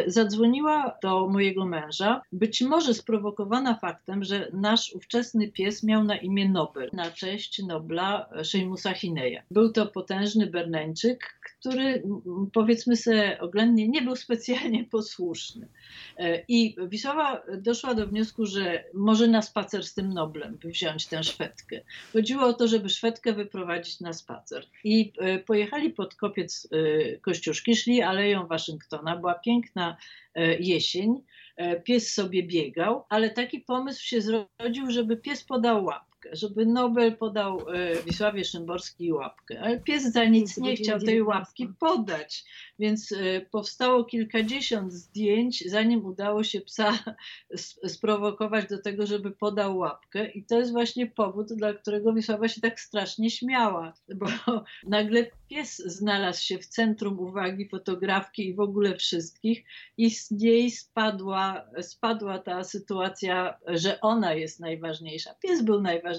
zadzwoniła 0.07 0.97
do 1.03 1.27
mojego 1.27 1.65
męża, 1.65 2.21
być 2.31 2.61
może 2.61 2.93
sprowokowana 2.93 3.75
faktem, 3.75 4.23
że 4.23 4.49
nasz 4.53 4.93
ówczesny 4.93 5.51
pies 5.51 5.83
miał 5.83 6.03
na 6.03 6.17
imię 6.17 6.49
Nobel, 6.49 6.89
na 6.93 7.11
cześć 7.11 7.63
Nobla 7.63 8.29
Seymusa 8.43 8.93
Hineya. 8.93 9.39
Był 9.51 9.71
to 9.71 9.85
potężny 9.85 10.47
Berneńczyk, 10.47 11.39
który 11.59 12.03
powiedzmy 12.53 12.95
sobie 12.95 13.39
oględnie 13.39 13.87
nie 13.87 14.01
był 14.01 14.15
specjalnie 14.15 14.85
posłuszny. 14.85 15.67
E, 16.17 16.43
I 16.47 16.75
Wisława 16.87 17.41
doszła 17.57 17.93
do 17.93 18.07
wniosku, 18.07 18.45
że 18.45 18.83
może 18.93 19.27
na 19.27 19.41
spacer 19.41 19.85
z 19.85 19.93
tym 19.93 20.13
Noblem 20.13 20.57
wziąć 20.63 21.07
tę 21.07 21.23
Szwedkę. 21.23 21.81
Chodziło 22.13 22.43
o 22.43 22.53
to, 22.53 22.67
żeby 22.67 22.89
Szwedkę 22.89 23.33
wyprowadzić 23.33 23.99
na 23.99 24.13
spacer. 24.13 24.65
I 24.83 25.13
e, 25.17 25.39
pojechali 25.39 25.89
pod 25.89 26.15
kopiec 26.15 26.67
Kościuszki, 27.21 27.75
szli 27.75 28.01
aleją 28.01 28.47
Waszyngtona. 28.47 29.15
Była 29.15 29.33
piękna 29.33 29.66
piękna 29.67 29.97
e, 30.35 30.57
jesień. 30.59 31.23
E, 31.57 31.81
pies 31.81 32.13
sobie 32.13 32.43
biegał, 32.43 33.05
ale 33.09 33.29
taki 33.29 33.59
pomysł 33.59 34.03
się 34.03 34.21
zrodził, 34.21 34.91
żeby 34.91 35.17
pies 35.17 35.43
podał 35.43 35.85
łapkę. 35.85 36.16
Łapkę, 36.27 36.35
żeby 36.35 36.65
Nobel 36.65 37.17
podał 37.17 37.69
e, 37.69 38.03
Wisławie 38.03 38.43
Szymborskiej 38.43 39.11
łapkę, 39.11 39.59
ale 39.61 39.79
pies 39.79 40.03
za 40.11 40.25
nic 40.25 40.57
nie 40.57 40.75
chciał 40.75 40.99
tej 40.99 41.21
łapki 41.21 41.67
podać, 41.79 42.45
więc 42.79 43.11
e, 43.11 43.41
powstało 43.41 44.03
kilkadziesiąt 44.03 44.93
zdjęć, 44.93 45.63
zanim 45.67 46.05
udało 46.05 46.43
się 46.43 46.61
psa 46.61 46.99
sprowokować 47.95 48.69
do 48.69 48.81
tego, 48.81 49.05
żeby 49.05 49.31
podał 49.31 49.77
łapkę. 49.77 50.31
I 50.31 50.43
to 50.43 50.57
jest 50.57 50.71
właśnie 50.71 51.07
powód, 51.07 51.53
dla 51.53 51.73
którego 51.73 52.13
Wisława 52.13 52.47
się 52.47 52.61
tak 52.61 52.79
strasznie 52.79 53.29
śmiała, 53.29 53.93
bo 54.15 54.25
nagle 54.83 55.25
pies 55.49 55.77
znalazł 55.77 56.43
się 56.43 56.57
w 56.57 56.65
centrum 56.65 57.19
uwagi 57.19 57.69
fotografki 57.69 58.47
i 58.47 58.53
w 58.53 58.59
ogóle 58.59 58.95
wszystkich. 58.95 59.63
I 59.97 60.11
z 60.11 60.31
niej 60.31 60.71
spadła, 60.71 61.65
spadła 61.81 62.39
ta 62.39 62.63
sytuacja, 62.63 63.57
że 63.67 64.01
ona 64.01 64.33
jest 64.33 64.59
najważniejsza. 64.59 65.35
Pies 65.41 65.61
był 65.61 65.81
najważniejszy. 65.81 66.16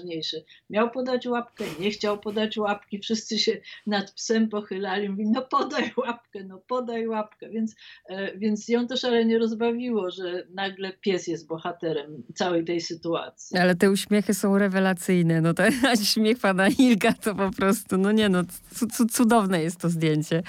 Miał 0.69 0.91
podać 0.91 1.27
łapkę, 1.27 1.65
nie 1.79 1.91
chciał 1.91 2.19
podać 2.19 2.57
łapki, 2.57 2.99
wszyscy 2.99 3.39
się 3.39 3.57
nad 3.87 4.11
psem 4.11 4.49
pochylali, 4.49 5.09
mówili, 5.09 5.29
no 5.29 5.41
podaj 5.41 5.91
łapkę, 5.97 6.43
no 6.43 6.61
podaj 6.67 7.07
łapkę. 7.07 7.49
Więc, 7.49 7.75
e, 8.05 8.37
więc 8.37 8.67
ją 8.67 8.87
to 8.87 8.97
szalenie 8.97 9.37
rozbawiło, 9.37 10.11
że 10.11 10.47
nagle 10.49 10.93
pies 10.93 11.27
jest 11.27 11.47
bohaterem 11.47 12.23
całej 12.35 12.65
tej 12.65 12.81
sytuacji. 12.81 13.57
Ale 13.57 13.75
te 13.75 13.91
uśmiechy 13.91 14.33
są 14.33 14.57
rewelacyjne. 14.57 15.41
No 15.41 15.53
ten 15.53 15.73
śmiech 16.13 16.39
pana 16.39 16.67
Ilga 16.67 17.13
to 17.13 17.35
po 17.35 17.51
prostu, 17.51 17.97
no 17.97 18.11
nie 18.11 18.29
no, 18.29 18.43
cudowne 19.11 19.63
jest 19.63 19.79
to 19.79 19.89
zdjęcie. 19.89 20.43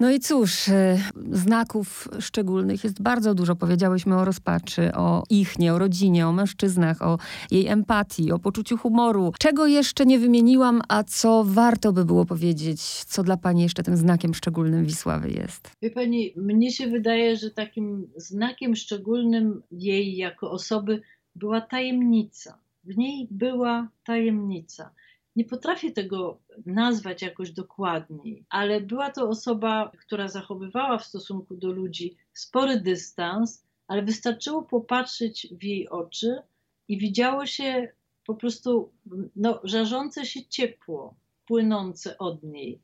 No 0.00 0.10
i 0.10 0.20
cóż, 0.20 0.68
e, 0.68 0.98
znaków 1.30 2.08
szczególnych 2.20 2.84
jest 2.84 3.02
bardzo 3.02 3.34
dużo. 3.34 3.56
Powiedziałyśmy 3.56 4.16
o 4.16 4.24
rozpaczy, 4.24 4.92
o 4.94 5.22
ich, 5.30 5.58
nie, 5.58 5.74
o 5.74 5.78
rodzinie, 5.78 6.26
o 6.26 6.32
mężczyznach, 6.32 7.02
o 7.02 7.18
jej 7.50 7.66
empatii, 7.66 8.32
o 8.32 8.38
poczuciu 8.38 8.76
humoru. 8.76 9.32
Czego 9.38 9.66
jeszcze 9.66 10.06
nie 10.06 10.18
wymieniłam, 10.18 10.82
a 10.88 11.04
co 11.04 11.44
warto 11.44 11.92
by 11.92 12.04
było 12.04 12.24
powiedzieć, 12.24 12.80
co 13.04 13.22
dla 13.22 13.36
pani 13.36 13.62
jeszcze 13.62 13.82
tym 13.82 13.96
znakiem 13.96 14.34
szczególnym 14.34 14.84
Wisławy 14.84 15.30
jest? 15.30 15.70
Wie 15.82 15.90
pani, 15.90 16.32
mnie 16.36 16.72
się 16.72 16.86
wydaje, 16.86 17.36
że 17.36 17.50
takim 17.50 18.08
znakiem 18.16 18.76
szczególnym 18.76 19.62
jej 19.70 20.16
jako 20.16 20.50
osoby 20.50 21.02
była 21.34 21.60
tajemnica. 21.60 22.58
W 22.84 22.96
niej 22.96 23.28
była 23.30 23.88
tajemnica 24.04 24.90
nie 25.36 25.44
potrafię 25.44 25.90
tego 25.90 26.38
nazwać 26.66 27.22
jakoś 27.22 27.50
dokładniej, 27.50 28.44
ale 28.48 28.80
była 28.80 29.10
to 29.10 29.28
osoba, 29.28 29.92
która 29.98 30.28
zachowywała 30.28 30.98
w 30.98 31.04
stosunku 31.04 31.56
do 31.56 31.72
ludzi 31.72 32.16
spory 32.32 32.80
dystans, 32.80 33.64
ale 33.86 34.02
wystarczyło 34.02 34.62
popatrzeć 34.62 35.48
w 35.52 35.64
jej 35.64 35.88
oczy 35.88 36.42
i 36.88 36.98
widziało 36.98 37.46
się 37.46 37.88
po 38.26 38.34
prostu 38.34 38.92
no, 39.36 39.60
żarzące 39.64 40.26
się 40.26 40.46
ciepło 40.46 41.14
płynące 41.46 42.18
od 42.18 42.42
niej. 42.42 42.80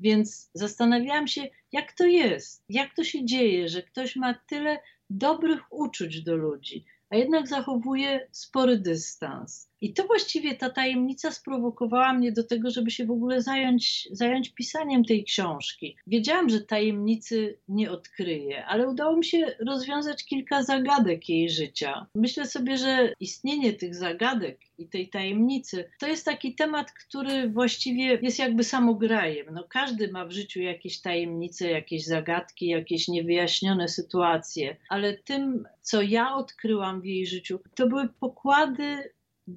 Więc 0.00 0.50
zastanawiałam 0.54 1.28
się, 1.28 1.48
jak 1.72 1.92
to 1.92 2.06
jest, 2.06 2.64
jak 2.68 2.94
to 2.94 3.04
się 3.04 3.24
dzieje, 3.24 3.68
że 3.68 3.82
ktoś 3.82 4.16
ma 4.16 4.34
tyle 4.34 4.78
dobrych 5.10 5.72
uczuć 5.72 6.22
do 6.22 6.36
ludzi, 6.36 6.84
a 7.10 7.16
jednak 7.16 7.48
zachowuje 7.48 8.28
spory 8.30 8.78
dystans. 8.78 9.71
I 9.82 9.92
to 9.92 10.06
właściwie 10.06 10.54
ta 10.54 10.70
tajemnica 10.70 11.30
sprowokowała 11.30 12.12
mnie 12.12 12.32
do 12.32 12.44
tego, 12.44 12.70
żeby 12.70 12.90
się 12.90 13.06
w 13.06 13.10
ogóle 13.10 13.42
zająć, 13.42 14.08
zająć 14.10 14.54
pisaniem 14.54 15.04
tej 15.04 15.24
książki. 15.24 15.96
Wiedziałam, 16.06 16.48
że 16.48 16.60
tajemnicy 16.60 17.58
nie 17.68 17.90
odkryję, 17.90 18.66
ale 18.66 18.88
udało 18.88 19.16
mi 19.16 19.24
się 19.24 19.56
rozwiązać 19.66 20.24
kilka 20.24 20.62
zagadek 20.62 21.28
jej 21.28 21.50
życia. 21.50 22.06
Myślę 22.14 22.46
sobie, 22.46 22.76
że 22.76 23.12
istnienie 23.20 23.72
tych 23.72 23.94
zagadek 23.94 24.60
i 24.78 24.88
tej 24.88 25.08
tajemnicy 25.08 25.90
to 25.98 26.06
jest 26.06 26.24
taki 26.24 26.54
temat, 26.54 26.92
który 26.92 27.48
właściwie 27.48 28.18
jest 28.22 28.38
jakby 28.38 28.64
samograjem. 28.64 29.46
No, 29.52 29.64
każdy 29.68 30.12
ma 30.12 30.26
w 30.26 30.32
życiu 30.32 30.60
jakieś 30.60 31.00
tajemnice, 31.00 31.70
jakieś 31.70 32.04
zagadki, 32.04 32.66
jakieś 32.66 33.08
niewyjaśnione 33.08 33.88
sytuacje, 33.88 34.76
ale 34.88 35.18
tym, 35.18 35.64
co 35.80 36.02
ja 36.02 36.34
odkryłam 36.34 37.00
w 37.00 37.04
jej 37.04 37.26
życiu, 37.26 37.60
to 37.74 37.88
były 37.88 38.08
pokłady 38.08 39.12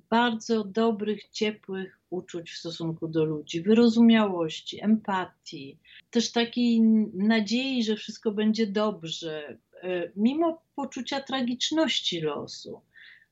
bardzo 0.09 0.63
dobrych, 0.63 1.29
ciepłych 1.29 1.99
uczuć 2.09 2.51
w 2.51 2.57
stosunku 2.57 3.07
do 3.07 3.25
ludzi, 3.25 3.61
wyrozumiałości, 3.61 4.83
empatii, 4.83 5.77
też 6.11 6.31
takiej 6.31 6.81
nadziei, 7.13 7.83
że 7.83 7.95
wszystko 7.95 8.31
będzie 8.31 8.67
dobrze, 8.67 9.57
e, 9.83 10.11
mimo 10.15 10.61
poczucia 10.75 11.21
tragiczności 11.21 12.21
losu. 12.21 12.81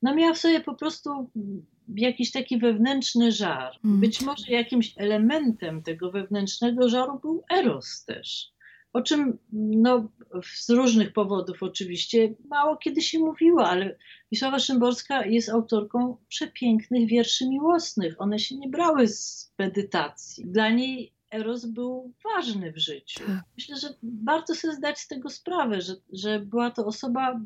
No 0.01 0.15
miała 0.15 0.33
w 0.33 0.37
sobie 0.37 0.59
po 0.59 0.75
prostu 0.75 1.29
jakiś 1.95 2.31
taki 2.31 2.57
wewnętrzny 2.57 3.31
żar. 3.31 3.79
Mm. 3.85 3.99
Być 3.99 4.21
może 4.21 4.51
jakimś 4.51 4.93
elementem 4.97 5.83
tego 5.83 6.11
wewnętrznego 6.11 6.89
żaru 6.89 7.19
był 7.19 7.43
eros 7.49 8.05
też 8.05 8.52
o 8.93 9.01
czym 9.01 9.37
no, 9.53 10.09
z 10.55 10.69
różnych 10.69 11.13
powodów 11.13 11.63
oczywiście 11.63 12.35
mało 12.49 12.77
kiedy 12.77 13.01
się 13.01 13.19
mówiło, 13.19 13.67
ale 13.67 13.97
Wisława 14.31 14.59
Szymborska 14.59 15.25
jest 15.25 15.49
autorką 15.49 16.17
przepięknych 16.27 17.07
wierszy 17.07 17.49
miłosnych. 17.49 18.21
One 18.21 18.39
się 18.39 18.57
nie 18.57 18.69
brały 18.69 19.07
z 19.07 19.53
medytacji. 19.59 20.45
Dla 20.45 20.69
niej 20.69 21.12
Eros 21.33 21.65
był 21.65 22.13
ważny 22.23 22.71
w 22.71 22.77
życiu. 22.77 23.23
Tak. 23.27 23.43
Myślę, 23.57 23.77
że 23.77 23.87
warto 24.25 24.55
sobie 24.55 24.73
zdać 24.73 24.99
z 24.99 25.07
tego 25.07 25.29
sprawę, 25.29 25.81
że, 25.81 25.93
że 26.13 26.39
była 26.39 26.71
to 26.71 26.85
osoba 26.85 27.39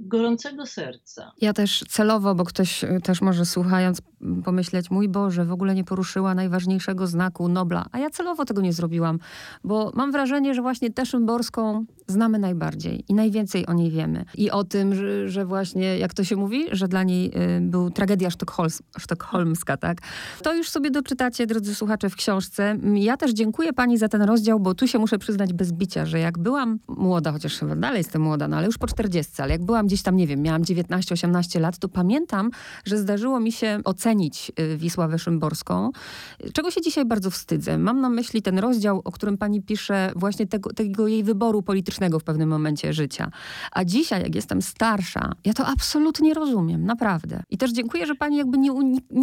gorącego 0.00 0.66
serca. 0.66 1.32
Ja 1.40 1.52
też 1.52 1.84
celowo, 1.88 2.34
bo 2.34 2.44
ktoś 2.44 2.84
y, 2.84 3.00
też 3.02 3.20
może 3.20 3.44
słuchając 3.46 4.02
pomyśleć, 4.44 4.90
mój 4.90 5.08
Boże, 5.08 5.44
w 5.44 5.52
ogóle 5.52 5.74
nie 5.74 5.84
poruszyła 5.84 6.34
najważniejszego 6.34 7.06
znaku 7.06 7.48
Nobla. 7.48 7.86
A 7.92 7.98
ja 7.98 8.10
celowo 8.10 8.44
tego 8.44 8.60
nie 8.60 8.72
zrobiłam, 8.72 9.18
bo 9.64 9.92
mam 9.94 10.12
wrażenie, 10.12 10.54
że 10.54 10.62
właśnie 10.62 10.88
Szymborską 11.04 11.84
znamy 12.06 12.38
najbardziej 12.38 13.04
i 13.08 13.14
najwięcej 13.14 13.66
o 13.66 13.72
niej 13.72 13.90
wiemy. 13.90 14.24
I 14.34 14.50
o 14.50 14.64
tym, 14.64 14.94
że, 14.94 15.28
że 15.28 15.44
właśnie, 15.44 15.98
jak 15.98 16.14
to 16.14 16.24
się 16.24 16.36
mówi, 16.36 16.66
że 16.72 16.88
dla 16.88 17.02
niej 17.02 17.26
y, 17.26 17.60
był 17.60 17.90
tragedia 17.90 18.30
sztokholms, 18.30 18.82
sztokholmska, 18.98 19.76
tak? 19.76 19.98
To 20.42 20.54
już 20.54 20.68
sobie 20.70 20.90
doczytacie, 20.90 21.46
drodzy 21.46 21.74
słuchacze, 21.74 22.10
w 22.10 22.16
książce. 22.16 22.76
Ja 22.94 23.16
też 23.16 23.29
dziękuję 23.34 23.72
pani 23.72 23.98
za 23.98 24.08
ten 24.08 24.22
rozdział, 24.22 24.60
bo 24.60 24.74
tu 24.74 24.88
się 24.88 24.98
muszę 24.98 25.18
przyznać 25.18 25.52
bez 25.52 25.72
bicia, 25.72 26.06
że 26.06 26.18
jak 26.18 26.38
byłam 26.38 26.78
młoda, 26.88 27.32
chociaż 27.32 27.60
dalej 27.76 27.98
jestem 27.98 28.22
młoda, 28.22 28.48
no 28.48 28.56
ale 28.56 28.66
już 28.66 28.78
po 28.78 28.86
40, 28.86 29.42
ale 29.42 29.52
jak 29.52 29.64
byłam 29.64 29.86
gdzieś 29.86 30.02
tam, 30.02 30.16
nie 30.16 30.26
wiem, 30.26 30.42
miałam 30.42 30.62
19-18 30.62 31.60
lat, 31.60 31.78
to 31.78 31.88
pamiętam, 31.88 32.50
że 32.84 32.98
zdarzyło 32.98 33.40
mi 33.40 33.52
się 33.52 33.80
ocenić 33.84 34.52
y, 34.60 34.76
Wisławę 34.76 35.18
Szymborską, 35.18 35.90
czego 36.52 36.70
się 36.70 36.80
dzisiaj 36.80 37.04
bardzo 37.04 37.30
wstydzę. 37.30 37.78
Mam 37.78 38.00
na 38.00 38.10
myśli 38.10 38.42
ten 38.42 38.58
rozdział, 38.58 39.00
o 39.04 39.12
którym 39.12 39.38
pani 39.38 39.62
pisze, 39.62 40.12
właśnie 40.16 40.46
tego, 40.46 40.72
tego 40.72 41.08
jej 41.08 41.24
wyboru 41.24 41.62
politycznego 41.62 42.18
w 42.18 42.24
pewnym 42.24 42.48
momencie 42.48 42.92
życia. 42.92 43.30
A 43.72 43.84
dzisiaj, 43.84 44.22
jak 44.22 44.34
jestem 44.34 44.62
starsza, 44.62 45.32
ja 45.44 45.52
to 45.52 45.66
absolutnie 45.66 46.34
rozumiem, 46.34 46.84
naprawdę. 46.84 47.42
I 47.50 47.58
też 47.58 47.72
dziękuję, 47.72 48.06
że 48.06 48.14
pani 48.14 48.36
jakby 48.36 48.58
nie, 48.58 48.72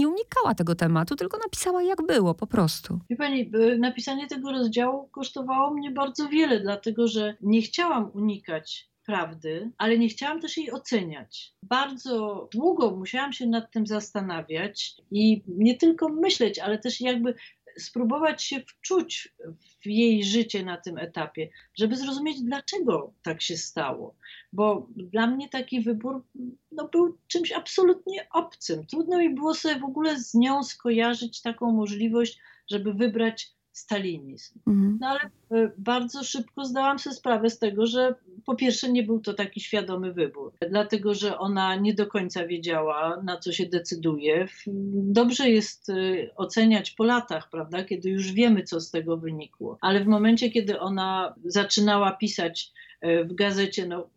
unikała 0.07 0.55
tego 0.55 0.75
tematu, 0.75 1.15
tylko 1.15 1.37
napisała 1.37 1.83
jak 1.83 2.05
było, 2.07 2.33
po 2.33 2.47
prostu. 2.47 2.99
Wie 3.09 3.15
pani, 3.15 3.51
napisanie 3.97 4.27
tego 4.27 4.51
rozdziału 4.51 5.07
kosztowało 5.07 5.73
mnie 5.73 5.91
bardzo 5.91 6.29
wiele, 6.29 6.59
dlatego 6.59 7.07
że 7.07 7.35
nie 7.41 7.61
chciałam 7.61 8.11
unikać 8.13 8.89
prawdy, 9.05 9.71
ale 9.77 9.97
nie 9.97 10.09
chciałam 10.09 10.41
też 10.41 10.57
jej 10.57 10.71
oceniać. 10.71 11.53
Bardzo 11.63 12.49
długo 12.53 12.91
musiałam 12.91 13.33
się 13.33 13.47
nad 13.47 13.71
tym 13.71 13.87
zastanawiać 13.87 14.95
i 15.11 15.43
nie 15.47 15.77
tylko 15.77 16.09
myśleć, 16.09 16.59
ale 16.59 16.77
też 16.77 17.01
jakby 17.01 17.33
spróbować 17.77 18.43
się 18.43 18.59
wczuć 18.61 19.33
w 19.81 19.85
jej 19.85 20.23
życie 20.23 20.63
na 20.63 20.77
tym 20.77 20.97
etapie, 20.97 21.49
żeby 21.77 21.95
zrozumieć, 21.95 22.41
dlaczego 22.41 23.13
tak 23.23 23.41
się 23.41 23.57
stało. 23.57 24.15
Bo 24.53 24.87
dla 24.95 25.27
mnie 25.27 25.49
taki 25.49 25.81
wybór 25.81 26.23
no, 26.71 26.87
był 26.87 27.17
czymś 27.27 27.51
absolutnie 27.51 28.27
obcym. 28.33 28.85
Trudno 28.85 29.17
mi 29.17 29.35
było 29.35 29.53
sobie 29.53 29.79
w 29.79 29.83
ogóle 29.83 30.19
z 30.19 30.33
nią 30.33 30.63
skojarzyć 30.63 31.41
taką 31.41 31.71
możliwość, 31.71 32.39
żeby 32.69 32.93
wybrać 32.93 33.56
stalinizm. 33.78 34.59
Mhm. 34.67 34.97
No 35.01 35.07
ale 35.07 35.19
e, 35.51 35.71
bardzo 35.78 36.23
szybko 36.23 36.65
zdałam 36.65 36.99
sobie 36.99 37.15
sprawę 37.15 37.49
z 37.49 37.59
tego, 37.59 37.86
że 37.86 38.15
po 38.45 38.55
pierwsze 38.55 38.91
nie 38.91 39.03
był 39.03 39.19
to 39.19 39.34
taki 39.34 39.59
świadomy 39.59 40.13
wybór, 40.13 40.53
dlatego 40.69 41.13
że 41.13 41.38
ona 41.38 41.75
nie 41.75 41.93
do 41.93 42.07
końca 42.07 42.47
wiedziała, 42.47 43.21
na 43.23 43.38
co 43.38 43.51
się 43.51 43.65
decyduje. 43.65 44.47
Dobrze 44.93 45.49
jest 45.49 45.89
e, 45.89 45.95
oceniać 46.36 46.91
po 46.91 47.03
latach, 47.03 47.49
prawda, 47.49 47.84
kiedy 47.84 48.09
już 48.09 48.32
wiemy, 48.32 48.63
co 48.63 48.82
z 48.82 48.91
tego 48.91 49.17
wynikło, 49.17 49.78
ale 49.82 50.03
w 50.03 50.07
momencie, 50.07 50.49
kiedy 50.49 50.80
ona 50.80 51.36
zaczynała 51.45 52.11
pisać 52.11 52.71
e, 53.01 53.23
w 53.23 53.34
gazecie, 53.34 53.88
no 53.88 54.09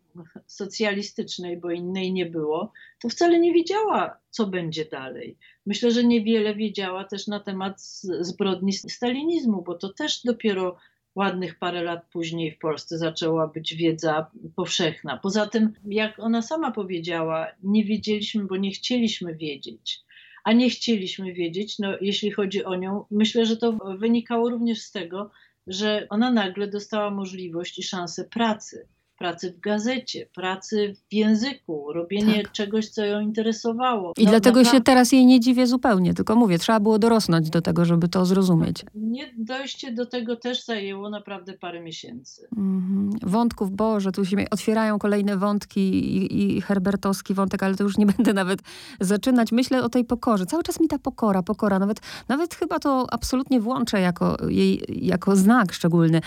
socjalistycznej, 0.45 1.57
bo 1.57 1.71
innej 1.71 2.13
nie 2.13 2.25
było, 2.25 2.73
to 3.01 3.09
wcale 3.09 3.39
nie 3.39 3.53
wiedziała, 3.53 4.17
co 4.29 4.47
będzie 4.47 4.85
dalej. 4.85 5.37
Myślę, 5.65 5.91
że 5.91 6.03
niewiele 6.03 6.55
wiedziała 6.55 7.03
też 7.03 7.27
na 7.27 7.39
temat 7.39 7.81
zbrodni 8.19 8.73
stalinizmu, 8.73 9.61
bo 9.61 9.75
to 9.75 9.93
też 9.93 10.23
dopiero 10.23 10.77
ładnych 11.15 11.59
parę 11.59 11.83
lat 11.83 12.05
później 12.13 12.51
w 12.51 12.59
Polsce 12.59 12.97
zaczęła 12.97 13.47
być 13.47 13.75
wiedza 13.75 14.31
powszechna. 14.55 15.17
Poza 15.17 15.47
tym, 15.47 15.73
jak 15.85 16.19
ona 16.19 16.41
sama 16.41 16.71
powiedziała, 16.71 17.47
nie 17.63 17.85
wiedzieliśmy, 17.85 18.43
bo 18.43 18.57
nie 18.57 18.71
chcieliśmy 18.71 19.35
wiedzieć. 19.35 20.03
a 20.43 20.53
nie 20.53 20.69
chcieliśmy 20.69 21.33
wiedzieć, 21.33 21.79
no 21.79 21.87
jeśli 22.01 22.31
chodzi 22.31 22.63
o 22.63 22.75
nią. 22.75 23.05
Myślę, 23.11 23.45
że 23.45 23.57
to 23.57 23.71
wynikało 23.97 24.49
również 24.49 24.81
z 24.81 24.91
tego, 24.91 25.31
że 25.67 26.07
ona 26.09 26.31
nagle 26.31 26.67
dostała 26.67 27.09
możliwość 27.09 27.79
i 27.79 27.83
szansę 27.83 28.23
pracy 28.23 28.87
pracy 29.21 29.51
w 29.51 29.59
gazecie, 29.59 30.27
pracy 30.35 30.95
w 31.09 31.13
języku, 31.13 31.93
robienie 31.93 32.43
tak. 32.43 32.51
czegoś, 32.51 32.89
co 32.89 33.05
ją 33.05 33.19
interesowało. 33.19 34.13
I 34.17 34.23
no, 34.23 34.29
dlatego 34.29 34.63
się 34.63 34.81
teraz 34.81 35.11
jej 35.11 35.25
nie 35.25 35.39
dziwię 35.39 35.67
zupełnie, 35.67 36.13
tylko 36.13 36.35
mówię, 36.35 36.59
trzeba 36.59 36.79
było 36.79 36.99
dorosnąć 36.99 37.49
do 37.49 37.61
tego, 37.61 37.85
żeby 37.85 38.07
to 38.07 38.25
zrozumieć. 38.25 38.85
Nie, 38.95 39.33
dojście 39.37 39.91
do 39.91 40.05
tego 40.05 40.35
też 40.35 40.65
zajęło 40.65 41.09
naprawdę 41.09 41.53
parę 41.53 41.81
miesięcy. 41.81 42.47
Mhm. 42.57 43.11
Wątków, 43.23 43.71
Boże, 43.71 44.11
tu 44.11 44.25
się 44.25 44.37
otwierają 44.51 44.99
kolejne 44.99 45.37
wątki 45.37 45.81
i, 45.81 46.55
i 46.55 46.61
herbertowski 46.61 47.33
wątek, 47.33 47.63
ale 47.63 47.75
to 47.75 47.83
już 47.83 47.97
nie 47.97 48.05
będę 48.17 48.33
nawet 48.33 48.59
zaczynać. 48.99 49.51
Myślę 49.51 49.83
o 49.83 49.89
tej 49.89 50.05
pokorze. 50.05 50.45
Cały 50.45 50.63
czas 50.63 50.79
mi 50.79 50.87
ta 50.87 50.99
pokora, 50.99 51.43
pokora, 51.43 51.79
nawet, 51.79 51.99
nawet 52.27 52.55
chyba 52.55 52.79
to 52.79 53.07
absolutnie 53.11 53.59
włączę 53.59 54.01
jako 54.01 54.37
jej, 54.49 54.83
jako 54.87 55.35
znak 55.35 55.73
szczególny, 55.73 56.21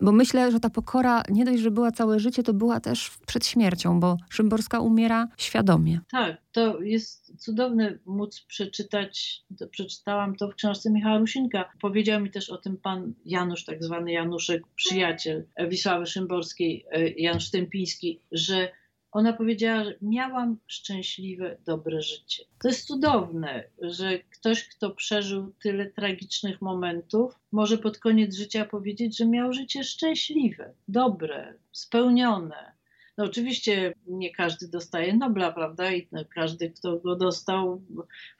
bo 0.00 0.12
myślę, 0.12 0.52
że 0.52 0.60
ta 0.60 0.70
pokora 0.70 1.22
nie 1.30 1.44
dość, 1.44 1.62
że 1.62 1.70
była 1.70 1.92
całe 1.92 2.20
życie, 2.20 2.39
to 2.42 2.54
była 2.54 2.80
też 2.80 3.10
przed 3.26 3.46
śmiercią, 3.46 4.00
bo 4.00 4.16
Szymborska 4.30 4.80
umiera 4.80 5.28
świadomie. 5.36 6.00
Tak, 6.10 6.36
to 6.52 6.80
jest 6.80 7.42
cudowne 7.44 7.98
móc 8.06 8.40
przeczytać, 8.40 9.42
to 9.58 9.68
przeczytałam 9.68 10.36
to 10.36 10.48
w 10.48 10.54
książce 10.54 10.90
Michała 10.90 11.18
Rusinka. 11.18 11.70
Powiedział 11.80 12.20
mi 12.20 12.30
też 12.30 12.50
o 12.50 12.58
tym 12.58 12.76
pan 12.76 13.14
Janusz, 13.24 13.64
tak 13.64 13.84
zwany 13.84 14.12
Januszek, 14.12 14.62
przyjaciel 14.76 15.46
Wisławy 15.68 16.06
Szymborskiej, 16.06 16.84
e, 16.92 17.08
Jan 17.08 17.40
Sztępiński, 17.40 18.20
że 18.32 18.68
ona 19.12 19.32
powiedziała, 19.32 19.84
że 19.84 19.94
miałam 20.02 20.56
szczęśliwe, 20.66 21.56
dobre 21.66 22.02
życie. 22.02 22.44
To 22.62 22.68
jest 22.68 22.86
cudowne, 22.86 23.64
że 23.82 24.18
ktoś, 24.18 24.68
kto 24.68 24.90
przeżył 24.90 25.52
tyle 25.62 25.86
tragicznych 25.86 26.62
momentów, 26.62 27.34
może 27.52 27.78
pod 27.78 27.98
koniec 27.98 28.36
życia 28.36 28.64
powiedzieć, 28.64 29.18
że 29.18 29.26
miał 29.26 29.52
życie 29.52 29.84
szczęśliwe, 29.84 30.74
dobre, 30.88 31.54
spełnione. 31.72 32.72
No 33.18 33.24
oczywiście 33.24 33.94
nie 34.06 34.34
każdy 34.34 34.68
dostaje 34.68 35.16
Nobla, 35.16 35.52
prawda? 35.52 35.92
I 35.92 36.08
no, 36.12 36.24
każdy, 36.34 36.70
kto 36.70 36.96
go 36.96 37.16
dostał, 37.16 37.82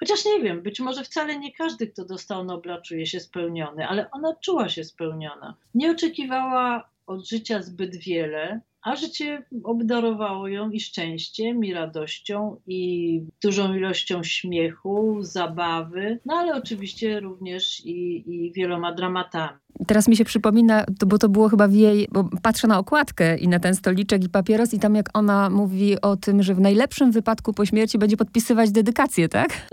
chociaż 0.01 0.25
nie 0.25 0.41
wiem, 0.43 0.63
być 0.63 0.81
może 0.81 1.05
wcale 1.05 1.39
nie 1.39 1.53
każdy, 1.53 1.87
kto 1.87 2.05
dostał 2.05 2.45
Nobla, 2.45 2.81
czuje 2.81 3.07
się 3.07 3.21
spełniony, 3.21 3.89
ale 3.89 4.11
ona 4.11 4.37
czuła 4.37 4.69
się 4.69 4.85
spełniona. 4.85 5.57
Nie 5.75 5.91
oczekiwała 5.91 6.91
od 7.07 7.29
życia 7.29 7.63
zbyt 7.63 7.97
wiele, 7.97 8.61
a 8.83 8.97
życie 8.97 9.43
obdarowało 9.65 10.49
ją 10.49 10.71
i 10.71 10.81
szczęściem, 10.81 11.65
i 11.65 11.73
radością, 11.73 12.57
i 12.67 13.23
dużą 13.43 13.75
ilością 13.75 14.23
śmiechu, 14.23 15.19
zabawy, 15.21 16.19
no 16.27 16.35
ale 16.35 16.55
oczywiście 16.55 17.21
również 17.21 17.87
i, 17.87 18.25
i 18.27 18.53
wieloma 18.53 18.95
dramatami. 18.95 19.59
Teraz 19.87 20.09
mi 20.09 20.17
się 20.17 20.25
przypomina, 20.25 20.85
bo 21.07 21.19
to 21.19 21.29
było 21.29 21.49
chyba 21.49 21.69
w 21.69 21.73
jej, 21.73 22.09
bo 22.13 22.29
patrzę 22.43 22.69
na 22.69 22.79
okładkę 22.79 23.39
i 23.39 23.49
na 23.49 23.59
ten 23.59 23.75
stoliczek 23.75 24.25
i 24.25 24.29
papieros 24.29 24.75
i 24.75 24.79
tam 24.79 24.95
jak 24.95 25.19
ona 25.19 25.51
mówi 25.51 26.01
o 26.01 26.17
tym, 26.17 26.43
że 26.43 26.55
w 26.55 26.61
najlepszym 26.61 27.13
wypadku 27.13 27.53
po 27.53 27.67
śmierci 27.67 27.99
będzie 27.99 28.17
podpisywać 28.17 28.71
dedykację, 28.71 29.29
tak? 29.29 29.71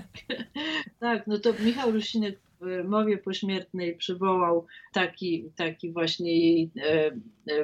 tak, 1.00 1.26
no 1.26 1.38
to 1.38 1.52
Michał 1.64 1.90
Rusinek 1.90 2.38
w 2.60 2.88
mowie 2.88 3.18
pośmiertnej 3.18 3.96
przywołał 3.96 4.66
taki, 4.92 5.50
taki 5.56 5.92
właśnie 5.92 6.38
jej 6.38 6.70
e, 6.82 7.10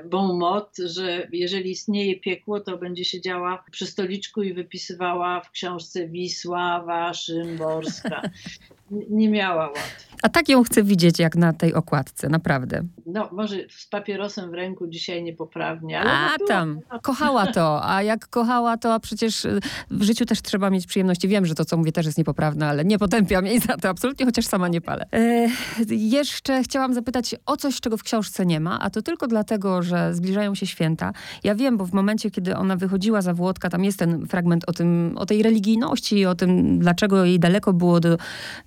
bon 0.05 0.39
mot, 0.39 0.77
że 0.85 1.29
jeżeli 1.33 1.71
istnieje 1.71 2.21
piekło, 2.21 2.61
to 2.61 2.79
będzie 2.79 3.05
siedziała 3.05 3.65
przy 3.71 3.87
stoliczku 3.87 4.43
i 4.43 4.55
wypisywała 4.55 5.41
w 5.41 5.51
książce 5.51 6.09
Wisława 6.09 7.15
Szymborska. 7.15 8.23
Nie 9.11 9.29
miała 9.29 9.67
łatwo. 9.69 10.11
A 10.23 10.29
tak 10.29 10.49
ją 10.49 10.65
chcę 10.65 10.83
widzieć 10.83 11.19
jak 11.19 11.37
na 11.37 11.53
tej 11.53 11.75
okładce, 11.75 12.29
naprawdę. 12.29 12.83
No, 13.07 13.29
może 13.33 13.57
z 13.69 13.87
papierosem 13.87 14.51
w 14.51 14.55
ręku 14.55 14.87
dzisiaj 14.87 15.23
niepoprawnie, 15.23 16.01
ale. 16.01 16.11
A 16.11 16.31
tam, 16.49 16.81
kochała 17.03 17.47
to. 17.47 17.85
A 17.85 18.03
jak 18.03 18.29
kochała 18.29 18.77
to, 18.77 18.95
a 18.95 19.01
przecież 19.01 19.45
y, 19.45 19.61
w 19.91 20.03
życiu 20.03 20.25
też 20.25 20.43
trzeba 20.43 20.71
mieć 20.71 20.87
przyjemności. 20.87 21.29
Wiem, 21.29 21.47
że 21.47 21.55
to, 21.55 21.65
co 21.65 21.77
mówię, 21.77 21.93
też 21.93 22.07
jest 22.07 22.19
niepoprawne, 22.19 22.69
ale 22.69 22.85
nie 22.85 22.99
potępiam 22.99 23.47
jej 23.47 23.61
za 23.61 23.77
to 23.77 23.89
absolutnie, 23.89 24.27
chociaż 24.27 24.47
sama 24.47 24.69
nie 24.69 24.81
palę. 24.81 25.07
E, 25.13 25.49
jeszcze 25.89 26.63
chciałam 26.63 26.95
zapytać 26.95 27.35
o 27.47 27.57
coś, 27.57 27.81
czego 27.81 27.97
w 27.97 28.03
książce 28.03 28.47
nie 28.47 28.61
ma, 28.61 28.81
a 28.81 28.91
to 28.91 29.03
tylko 29.03 29.27
dlatego, 29.27 29.70
że 29.83 30.15
zbliżają 30.15 30.55
się 30.55 30.67
święta. 30.67 31.13
Ja 31.45 31.55
wiem, 31.55 31.77
bo 31.77 31.87
w 31.87 31.93
momencie, 31.93 32.31
kiedy 32.31 32.57
ona 32.57 32.77
wychodziła 32.77 33.23
za 33.23 33.35
Włodka, 33.35 33.71
tam 33.71 33.85
jest 33.85 33.99
ten 33.99 34.27
fragment 34.27 34.65
o, 34.67 34.73
tym, 34.73 35.15
o 35.17 35.27
tej 35.27 35.43
religijności, 35.43 36.27
o 36.27 36.35
tym, 36.35 36.79
dlaczego 36.79 37.25
jej 37.25 37.39
daleko 37.39 37.73
było 37.73 38.01
do, 38.01 38.17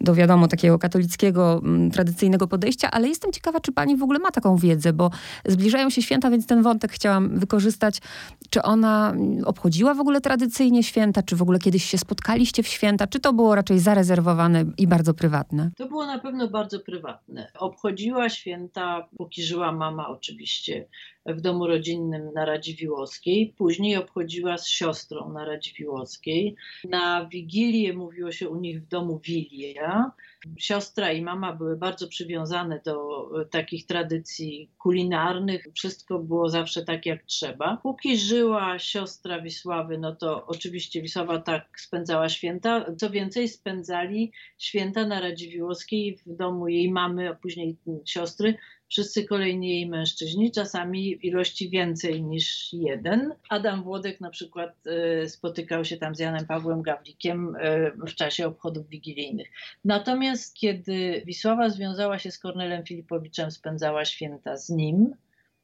do 0.02 0.16
wiadomo, 0.16 0.48
takiego 0.48 0.80
katolickiego, 0.80 1.62
mm, 1.64 1.92
tradycyjnego 1.92 2.48
podejścia, 2.48 2.92
ale 2.92 3.08
jestem 3.08 3.32
ciekawa, 3.32 3.60
czy 3.60 3.72
pani 3.72 3.98
w 3.98 4.04
ogóle 4.04 4.20
ma 4.20 4.32
taką 4.32 4.58
wiedzę, 4.58 4.94
bo 4.94 5.12
zbliżają 5.46 5.90
się 5.90 6.02
święta, 6.02 6.30
więc 6.30 6.48
ten 6.48 6.64
wątek 6.64 6.92
chciałam 6.92 7.40
wykorzystać. 7.40 8.02
Czy 8.50 8.62
ona 8.62 9.14
obchodziła 9.46 9.94
w 9.94 10.00
ogóle 10.00 10.22
tradycyjnie 10.22 10.84
święta, 10.84 11.24
czy 11.24 11.36
w 11.36 11.42
ogóle 11.42 11.60
kiedyś 11.60 11.84
się 11.86 11.98
spotkaliście 11.98 12.64
w 12.64 12.68
święta, 12.68 13.08
czy 13.08 13.20
to 13.20 13.34
było 13.34 13.56
raczej 13.56 13.80
zarezerwowane 13.80 14.66
i 14.78 14.88
bardzo 14.88 15.14
prywatne? 15.14 15.72
To 15.78 15.88
było 15.88 16.06
na 16.06 16.20
pewno 16.20 16.48
bardzo 16.48 16.80
prywatne. 16.80 17.52
Obchodziła 17.60 18.30
święta, 18.30 19.08
póki 19.18 19.44
żyła 19.44 19.72
mama 19.72 20.08
oczywiście, 20.08 20.86
w 21.26 21.42
domu 21.42 21.68
rodzinnym 21.68 22.34
na 22.34 22.46
Radziwiłowskiej. 22.46 23.54
Później 23.58 23.96
obchodziła 23.96 24.58
z 24.58 24.68
siostrą 24.68 25.34
na 25.34 25.46
Radziwiłowskiej. 25.46 26.56
Na 26.90 27.26
Wigilię 27.26 27.94
mówiło 27.94 28.32
się 28.32 28.50
u 28.50 28.56
nich 28.56 28.82
w 28.82 28.88
domu 28.88 29.20
Wilia. 29.24 30.12
Siostra 30.58 31.12
i 31.12 31.22
mama 31.22 31.54
były 31.54 31.78
bardzo 31.78 32.08
przywiązane 32.08 32.82
do 32.86 33.30
takich 33.52 33.86
tradycji 33.86 34.72
kulinarnych. 34.78 35.68
Wszystko 35.76 36.20
było 36.20 36.50
zawsze 36.50 36.86
tak 36.86 37.06
jak 37.06 37.24
trzeba. 37.24 37.78
Póki 37.84 38.18
żyła 38.18 38.80
siostra 38.80 39.42
Wisławy, 39.42 39.98
no 39.98 40.16
to 40.16 40.46
oczywiście 40.46 41.02
Wisława 41.02 41.40
tak 41.40 41.80
spędzała 41.80 42.30
święta. 42.30 42.86
Co 42.98 43.10
więcej, 43.10 43.48
spędzali 43.48 44.32
święta 44.58 45.08
na 45.08 45.22
Radziwiłowskiej 45.22 46.18
w 46.26 46.36
domu 46.36 46.68
jej 46.68 46.92
mamy, 46.92 47.30
a 47.30 47.36
później 47.36 47.78
siostry 48.06 48.56
wszyscy 48.94 49.26
kolejni 49.26 49.70
jej 49.70 49.90
mężczyźni, 49.90 50.52
czasami 50.52 51.18
w 51.18 51.24
ilości 51.24 51.70
więcej 51.70 52.24
niż 52.24 52.74
jeden. 52.74 53.34
Adam 53.50 53.84
Włodek 53.84 54.22
na 54.22 54.30
przykład 54.30 54.76
e, 54.88 55.30
spotykał 55.30 55.86
się 55.86 55.98
tam 55.98 56.16
z 56.16 56.20
Janem 56.20 56.46
Pawłem 56.46 56.82
Gawlikiem 56.82 57.56
e, 57.60 57.92
w 57.92 58.16
czasie 58.16 58.48
obchodów 58.48 58.88
wigilijnych. 58.88 59.48
Natomiast 59.86 60.56
kiedy 60.56 61.24
Wisława 61.26 61.70
związała 61.70 62.20
się 62.20 62.32
z 62.32 62.40
Kornelem 62.40 62.86
Filipowiczem, 62.86 63.52
spędzała 63.52 64.06
święta 64.06 64.58
z 64.58 64.70
nim, 64.70 65.16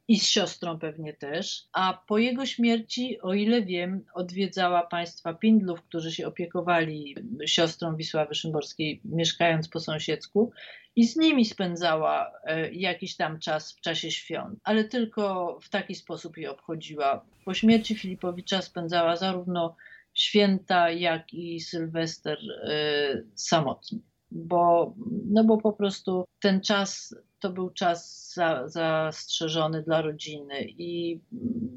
i 0.10 0.20
z 0.20 0.28
siostrą 0.28 0.80
pewnie 0.80 1.14
też. 1.14 1.68
A 1.74 2.04
po 2.08 2.18
jego 2.18 2.46
śmierci, 2.46 3.22
o 3.22 3.34
ile 3.34 3.62
wiem, 3.62 4.06
odwiedzała 4.14 4.88
państwa 4.88 5.34
Pindlów, 5.34 5.82
którzy 5.82 6.12
się 6.12 6.28
opiekowali 6.28 7.16
siostrą 7.46 7.96
Wisławy 7.96 8.36
Szymborskiej, 8.36 9.02
mieszkając 9.06 9.70
po 9.70 9.80
sąsiedzku 9.80 10.52
i 10.96 11.08
z 11.08 11.16
nimi 11.16 11.46
spędzała 11.46 12.32
e, 12.44 12.72
jakiś 12.72 13.16
tam 13.16 13.40
czas 13.40 13.74
w 13.74 13.82
czasie 13.82 14.12
świąt, 14.12 14.60
ale 14.64 14.84
tylko 14.84 15.58
w 15.62 15.70
taki 15.70 15.96
sposób 15.96 16.38
je 16.38 16.52
obchodziła. 16.52 17.26
Po 17.46 17.54
śmierci 17.54 17.96
Filipowicza 17.96 18.62
spędzała 18.62 19.16
zarówno 19.16 19.76
święta, 20.14 20.92
jak 20.92 21.34
i 21.34 21.60
Sylwester 21.60 22.38
e, 22.64 23.24
samotnie 23.36 24.00
bo, 24.32 24.94
no 25.26 25.44
bo 25.44 25.58
po 25.58 25.74
prostu 25.74 26.26
ten 26.40 26.62
czas 26.62 27.16
to 27.40 27.50
był 27.50 27.70
czas 27.70 28.34
za, 28.34 28.68
zastrzeżony 28.68 29.84
dla 29.84 30.02
rodziny 30.02 30.66
i 30.78 31.20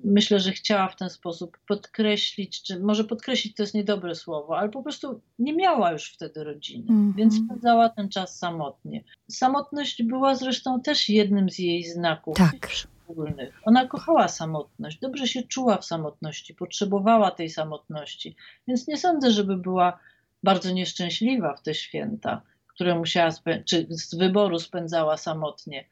myślę, 0.05 0.41
że 0.41 0.53
chciała 0.53 0.89
w 0.89 0.97
ten 0.97 1.11
sposób 1.11 1.59
podkreślić, 1.69 2.63
czy 2.63 2.81
może 2.81 3.05
podkreślić 3.05 3.55
to 3.57 3.63
jest 3.63 3.75
niedobre 3.75 4.15
słowo, 4.15 4.59
ale 4.59 4.69
po 4.69 4.83
prostu 4.83 5.21
nie 5.39 5.53
miała 5.53 5.93
już 5.93 6.13
wtedy 6.13 6.45
rodziny, 6.45 6.87
mm 6.89 7.13
-hmm. 7.13 7.17
więc 7.17 7.35
spędzała 7.45 7.89
ten 7.89 8.09
czas 8.09 8.39
samotnie. 8.39 9.05
Samotność 9.29 10.03
była 10.03 10.35
zresztą 10.35 10.81
też 10.81 11.09
jednym 11.09 11.51
z 11.51 11.59
jej 11.59 11.85
znaków. 11.85 12.37
Tak. 12.37 12.71
Szczególnych. 12.71 13.61
Ona 13.65 13.87
kochała 13.87 14.29
samotność, 14.29 14.99
dobrze 14.99 15.27
się 15.27 15.43
czuła 15.43 15.79
w 15.79 15.85
samotności, 15.85 16.55
potrzebowała 16.55 17.31
tej 17.31 17.51
samotności, 17.51 18.37
więc 18.69 18.89
nie 18.89 18.97
sądzę, 18.97 19.31
żeby 19.31 19.57
była 19.57 19.99
bardzo 20.43 20.73
nieszczęśliwa 20.73 21.57
w 21.57 21.63
te 21.63 21.75
święta, 21.75 22.43
które 22.83 22.99
musiała, 22.99 23.31
czy 23.65 23.87
z 23.91 24.15
wyboru 24.15 24.59
spędzała 24.59 25.17
samotnie. 25.17 25.85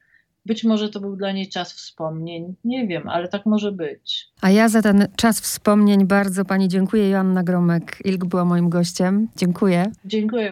Być 0.45 0.63
może 0.63 0.89
to 0.89 0.99
był 0.99 1.15
dla 1.15 1.31
niej 1.31 1.49
czas 1.49 1.73
wspomnień, 1.73 2.55
nie 2.63 2.87
wiem, 2.87 3.09
ale 3.09 3.27
tak 3.27 3.45
może 3.45 3.71
być. 3.71 4.27
A 4.41 4.49
ja 4.49 4.69
za 4.69 4.81
ten 4.81 5.07
czas 5.15 5.41
wspomnień 5.41 6.05
bardzo 6.05 6.45
Pani 6.45 6.67
dziękuję. 6.67 7.09
Joanna 7.09 7.43
Gromek-Ilk 7.43 8.25
była 8.25 8.45
moim 8.45 8.69
gościem. 8.69 9.27
Dziękuję. 9.35 9.91
Dziękuję. 10.05 10.49